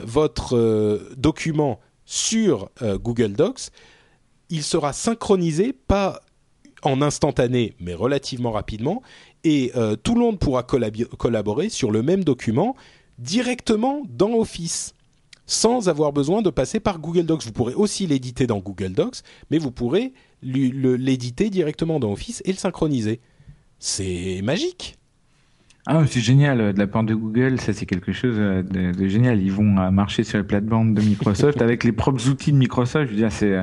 [0.04, 3.70] votre document sur Google Docs.
[4.50, 6.20] Il sera synchronisé, pas
[6.82, 9.02] en instantané, mais relativement rapidement,
[9.42, 9.72] et
[10.02, 12.76] tout le monde pourra collaborer sur le même document
[13.18, 14.94] directement dans Office
[15.50, 17.44] sans avoir besoin de passer par Google Docs.
[17.44, 19.16] Vous pourrez aussi l'éditer dans Google Docs,
[19.50, 20.12] mais vous pourrez
[20.42, 23.18] l'éditer directement dans Office et le synchroniser.
[23.80, 24.96] C'est magique.
[25.86, 29.42] Ah, c'est génial de la part de Google, ça c'est quelque chose de, génial.
[29.42, 33.06] Ils vont euh, marcher sur la plate-bande de Microsoft avec les propres outils de Microsoft.
[33.06, 33.56] Je veux dire, c'est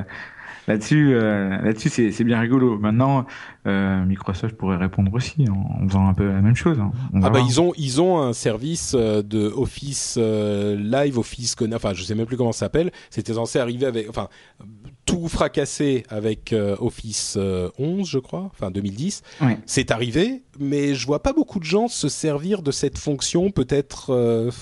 [0.68, 2.78] là-dessus, euh, là-dessus, c'est bien rigolo.
[2.78, 3.26] Maintenant,
[3.66, 6.78] euh, Microsoft pourrait répondre aussi en, faisant un peu la même chose.
[6.78, 6.92] Hein.
[7.22, 12.04] Ah bah ils ont ils ont un service euh, de Office Live, Office enfin je
[12.04, 12.92] sais même plus comment ça s'appelle.
[13.10, 14.28] C'était censé arriver avec, enfin
[15.06, 17.38] tout fracassé avec Office
[17.78, 19.22] 11, je crois, enfin 2010.
[19.64, 23.50] C'est arrivé, mais je vois pas beaucoup de gens se servir de cette fonction.
[23.50, 24.52] Peut-être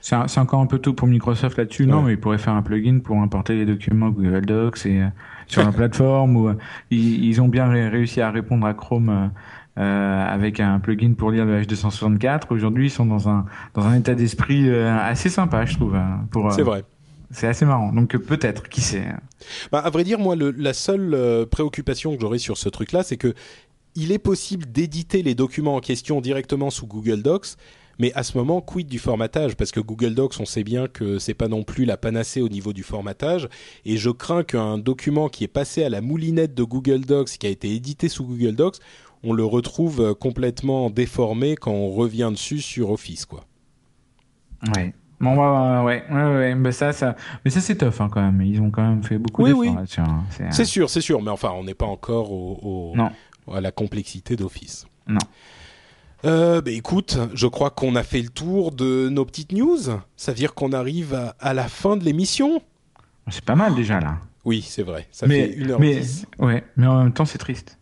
[0.00, 2.98] c'est encore un peu tôt pour Microsoft là-dessus, non, mais ils pourraient faire un plugin
[2.98, 5.02] pour importer les documents Google Docs et
[5.46, 6.54] sur la plateforme où euh,
[6.90, 9.28] ils, ont bien réussi à répondre à Chrome euh,
[9.80, 12.42] euh, avec un plugin pour lire le H264.
[12.50, 15.96] Aujourd'hui, ils sont dans un dans un état d'esprit assez sympa, je trouve.
[15.96, 16.84] Hein, pour c'est vrai.
[17.30, 17.92] C'est assez marrant.
[17.92, 19.08] Donc peut-être, qui sait.
[19.72, 23.16] Bah, à vrai dire, moi, le, la seule préoccupation que j'aurais sur ce truc-là, c'est
[23.16, 23.34] que
[23.96, 27.56] il est possible d'éditer les documents en question directement sous Google Docs,
[27.98, 29.56] mais à ce moment, quid du formatage?
[29.56, 32.48] Parce que Google Docs, on sait bien que c'est pas non plus la panacée au
[32.48, 33.48] niveau du formatage.
[33.84, 37.46] Et je crains qu'un document qui est passé à la moulinette de Google Docs, qui
[37.46, 38.78] a été édité sous Google Docs,
[39.22, 43.44] on le retrouve euh, complètement déformé quand on revient dessus sur Office, quoi.
[44.76, 44.94] Ouais.
[45.20, 48.42] Bon, bah, ouais, ouais, ouais, mais ça, ça, mais ça c'est tough hein, quand même.
[48.42, 50.00] Ils ont quand même fait beaucoup d'efforts là-dessus.
[50.00, 50.24] Hein.
[50.50, 53.10] C'est sûr, c'est sûr, mais enfin, on n'est pas encore au, non.
[53.50, 54.86] à la complexité d'Office.
[55.06, 55.20] Non.
[56.24, 59.78] Euh, bah, écoute, je crois qu'on a fait le tour de nos petites news.
[60.16, 62.62] Ça veut dire qu'on arrive à, la fin de l'émission.
[63.30, 64.18] C'est pas mal déjà là.
[64.44, 65.06] Oui, c'est vrai.
[65.10, 66.02] Ça fait une heure mais,
[66.38, 67.78] Ouais, mais en même temps, c'est triste.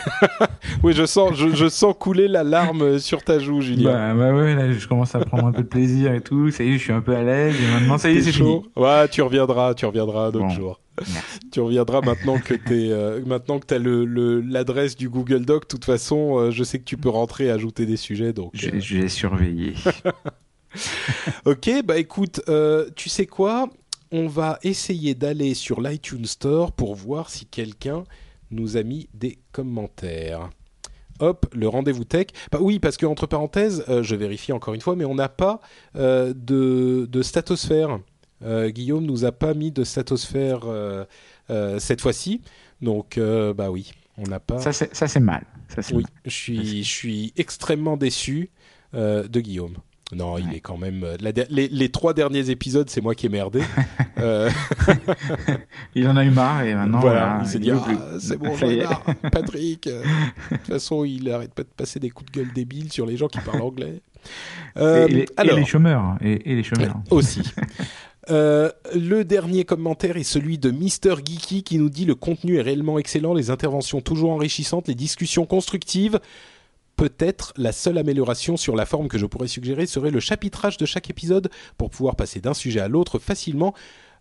[0.82, 4.14] oui, je sens, je, sens couler la larme sur ta joue, Julien.
[4.14, 6.50] Bah, bah, ouais, là, je commence à prendre un peu de plaisir et tout.
[6.50, 7.54] Ça y est, je suis un peu à l'aise.
[7.60, 8.64] Et maintenant, ça y est, c'est chaud.
[8.76, 10.80] Ouais, tu reviendras, tu reviendras d'autres jours.
[11.50, 15.62] Tu reviendras maintenant que t'es, euh, maintenant que t'as le, l'adresse du Google Doc.
[15.62, 18.50] De toute façon, euh, je sais que tu peux rentrer et ajouter des sujets, donc.
[18.54, 19.74] Je, je vais surveiller.
[21.44, 22.40] ok, bah écoute,
[22.96, 23.68] tu sais quoi?
[24.14, 28.04] On va essayer d'aller sur l'iTunes Store pour voir si quelqu'un
[28.52, 30.50] nous a mis des commentaires.
[31.20, 32.28] Hop, le rendez-vous tech.
[32.50, 35.28] Bah oui, parce que entre parenthèses, euh, je vérifie encore une fois, mais on n'a
[35.28, 35.60] pas
[35.96, 38.00] euh, de, de, statosphère.
[38.44, 40.60] Euh, Guillaume nous a pas mis de statosphère
[41.78, 42.40] cette fois-ci,
[42.80, 44.58] donc bah oui, on n'a pas.
[44.58, 45.44] Ça c'est mal.
[45.68, 48.50] Ça, oui, je suis je suis extrêmement déçu
[48.94, 49.76] de Guillaume.
[50.14, 51.04] Non, il est quand même.
[51.04, 51.16] Euh,
[51.50, 53.62] les, trois derniers épisodes, c'est moi qui ai merdé.
[54.18, 54.48] Euh,
[55.96, 57.00] il en a eu marre et maintenant.
[57.00, 57.84] Voilà, il s'est dit ah,
[58.20, 58.54] c'est bon,
[59.32, 59.88] Patrick.
[59.88, 63.04] Euh, de toute façon, il arrête pas de passer des coups de gueule débiles sur
[63.04, 64.00] les gens qui parlent anglais.
[64.76, 66.02] et, les, alors, les chômeurs.
[66.02, 67.00] Hein, et, les chômeurs.
[67.10, 67.42] Aussi.
[68.28, 73.00] le dernier commentaire est celui de Mister Geeky qui nous dit le contenu est réellement
[73.00, 76.20] excellent, les interventions toujours enrichissantes, les discussions constructives
[76.96, 80.86] peut-être la seule amélioration sur la forme que je pourrais suggérer serait le chapitrage de
[80.86, 83.74] chaque épisode pour pouvoir passer d'un sujet à l'autre facilement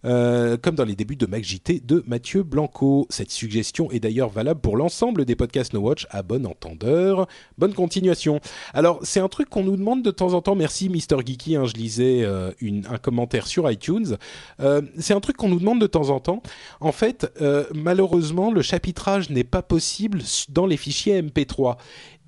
[0.03, 3.05] euh, comme dans les débuts de MacJT de Mathieu Blanco.
[3.09, 7.27] Cette suggestion est d'ailleurs valable pour l'ensemble des podcasts No Watch à bon entendeur.
[7.59, 8.39] Bonne continuation.
[8.73, 10.55] Alors, c'est un truc qu'on nous demande de temps en temps.
[10.55, 12.51] Merci Mister Geeky, hein, je lisais euh,
[12.89, 14.17] un commentaire sur iTunes.
[14.59, 16.41] Euh, c'est un truc qu'on nous demande de temps en temps.
[16.79, 17.31] En fait,
[17.75, 21.77] malheureusement, le chapitrage n'est pas possible dans les fichiers MP3.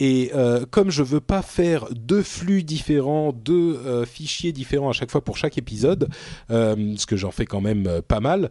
[0.06, 4.92] Et euh, comme je veux pas faire deux flux différents, deux euh, fichiers différents à
[4.92, 6.10] chaque fois pour chaque épisode,
[6.52, 8.50] euh, ce que j'en fais quand même pas mal,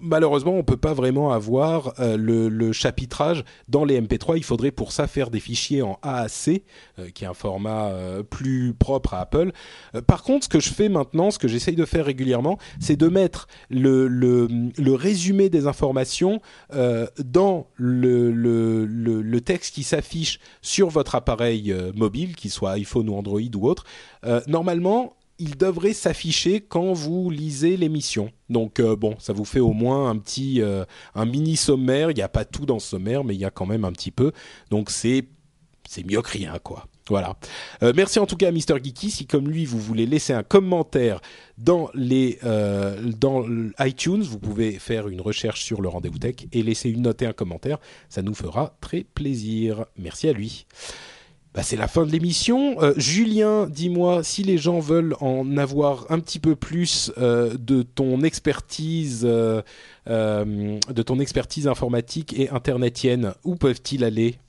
[0.00, 4.36] malheureusement on peut pas vraiment avoir le, chapitrage dans les MP3.
[4.36, 6.62] Il faudrait pour ça faire des fichiers en AAC,
[7.14, 7.92] qui est un format
[8.28, 9.52] plus propre à Apple.
[10.06, 13.08] par contre, ce que je fais maintenant, ce que j'essaye de faire régulièrement, c'est de
[13.08, 14.48] mettre le,
[14.94, 16.40] résumé des informations
[16.70, 20.25] dans le texte qui s'affiche
[20.62, 23.84] sur votre appareil euh, mobile, qu'il soit iPhone ou Android ou autre,
[24.24, 28.32] euh, normalement, il devrait s'afficher quand vous lisez l'émission.
[28.48, 30.62] Donc euh, bon, ça vous fait au moins un petit,
[31.14, 32.10] un mini sommaire.
[32.10, 33.92] Il n'y a pas tout dans ce sommaire, mais il y a quand même un
[33.92, 34.32] petit peu.
[34.70, 35.26] Donc c'est
[35.88, 36.86] c'est mieux que rien, quoi.
[37.08, 37.36] Voilà.
[37.82, 38.82] Euh, merci en tout cas à Mr.
[38.82, 39.10] Geeky.
[39.10, 41.20] Si comme lui, vous voulez laisser un commentaire
[41.56, 46.90] dans les euh, iTunes, vous pouvez faire une recherche sur le rendez-vous tech et laisser
[46.90, 47.78] une note et un commentaire.
[48.08, 49.84] Ça nous fera très plaisir.
[49.96, 50.66] Merci à lui.
[51.54, 52.82] Bah, c'est la fin de l'émission.
[52.82, 58.22] Euh, Julien, dis-moi si les gens veulent en avoir un petit peu plus de ton
[58.22, 59.62] expertise, de
[61.02, 64.40] ton expertise informatique et internetienne, où peuvent-ils aller?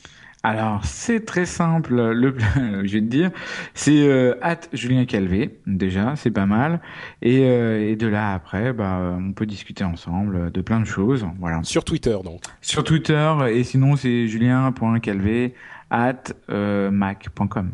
[0.44, 2.36] Alors, c'est très simple, le,
[2.84, 3.32] je vais te dire.
[3.74, 4.36] C'est euh,
[4.72, 6.80] Julien Calvé, déjà, c'est pas mal.
[7.22, 11.26] Et, euh, et, de là, après, bah, on peut discuter ensemble de plein de choses.
[11.40, 11.60] Voilà.
[11.64, 12.42] Sur Twitter, donc.
[12.62, 15.54] Sur Twitter, et sinon, c'est julien.calvé
[15.90, 17.72] at euh, mac.com.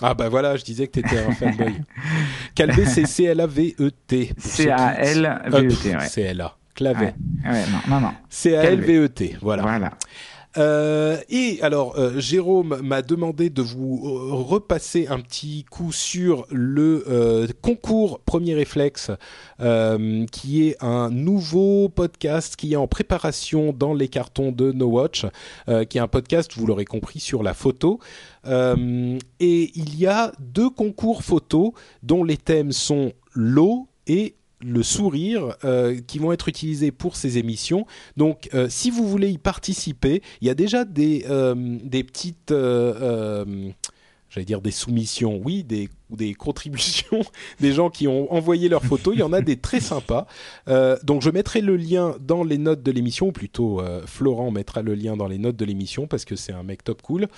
[0.00, 1.74] Ah bah voilà, je disais que t'étais un fanboy.
[2.54, 4.34] Calvé, c'est C-L-A-V-E-T.
[4.38, 6.06] C-A-L-V-E-T, ouais.
[6.06, 6.56] C-L-A.
[6.74, 7.06] Clavé.
[7.44, 8.12] Ouais, ouais, non, non, non.
[8.28, 9.62] C-A-L-V-E-T, voilà.
[9.62, 9.90] Voilà.
[10.58, 16.46] Euh, et alors, euh, Jérôme m'a demandé de vous euh, repasser un petit coup sur
[16.50, 19.10] le concours Premier Réflexe,
[20.32, 25.26] qui est un nouveau podcast qui est en préparation dans les cartons de No Watch,
[25.66, 28.00] qui est un podcast, vous l'aurez compris, sur la photo.
[28.46, 31.72] et il y a deux concours photos
[32.02, 37.38] dont les thèmes sont l'eau et le sourire euh, qui vont être utilisés pour ces
[37.38, 37.86] émissions.
[38.16, 42.52] Donc, euh, si vous voulez y participer, il y a déjà des, euh, des petites
[44.30, 47.22] j'allais dire des soumissions, oui, des, des contributions,
[47.60, 49.14] des gens qui ont envoyé leurs photos.
[49.14, 50.26] Il y en a des très sympas.
[50.68, 54.50] Euh, donc je mettrai le lien dans les notes de l'émission, ou plutôt euh, Florent
[54.50, 57.28] mettra le lien dans les notes de l'émission parce que c'est un mec top cool.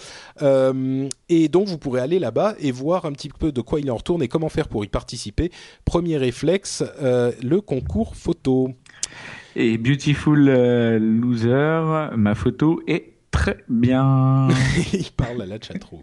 [0.42, 3.90] Euh, et donc vous pourrez aller là-bas et voir un petit peu de quoi il
[3.90, 5.50] en retourne et comment faire pour y participer.
[5.84, 8.70] Premier réflexe, le concours photo.
[9.56, 10.44] Et Beautiful
[10.98, 14.48] Loser, ma photo est Très bien.
[14.92, 16.02] il parle à la chatroom.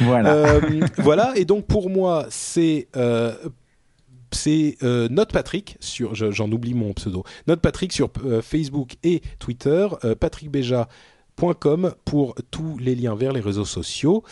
[0.00, 0.32] voilà.
[0.34, 0.60] Euh,
[0.98, 1.32] voilà.
[1.36, 3.34] Et donc pour moi, c'est euh,
[4.30, 7.22] c'est euh, Note Patrick sur, j'en oublie mon pseudo.
[7.46, 8.10] Note Patrick sur
[8.42, 9.86] Facebook et Twitter.
[10.18, 14.24] patrickbeja.com pour tous les liens vers les réseaux sociaux.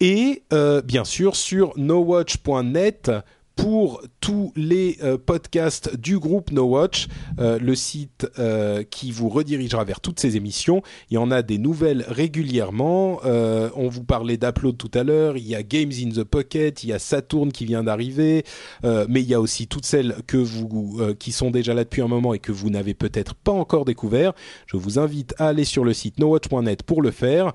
[0.00, 0.42] Et
[0.84, 3.12] bien sûr sur nowatch.net
[3.56, 7.08] pour tous les euh, podcasts du groupe No Watch,
[7.38, 10.82] euh, le site euh, qui vous redirigera vers toutes ces émissions.
[11.10, 13.20] Il y en a des nouvelles régulièrement.
[13.24, 15.36] on vous parlait d'Upload tout à l'heure.
[15.36, 18.44] Il y a Games in the Pocket, il y a Saturn qui vient d'arriver,
[18.82, 22.08] mais il y a aussi toutes celles que vous qui sont déjà là depuis un
[22.08, 24.32] moment et que vous n'avez peut-être pas encore découvert.
[24.66, 27.52] Je vous invite à aller sur le site nowatch.net pour le faire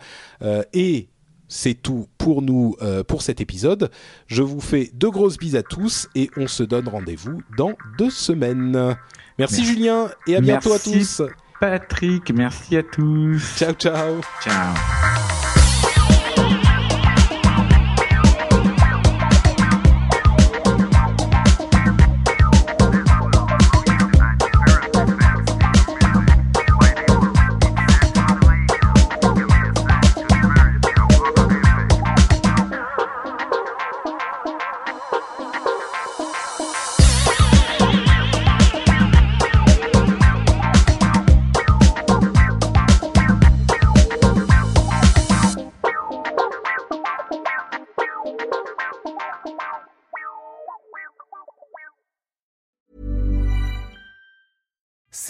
[0.74, 1.10] et
[1.48, 3.92] c'est tout pour nous euh, pour cet épisode.
[4.28, 8.10] Je vous fais de grosses bises à tous et on se donne rendez-vous dans deux
[8.10, 8.96] semaines.
[9.38, 11.22] Merci, Julien et à bientôt à tous.
[11.60, 13.56] Patrick, merci à tous.
[13.58, 14.22] Ciao ciao.
[14.42, 15.27] Ciao.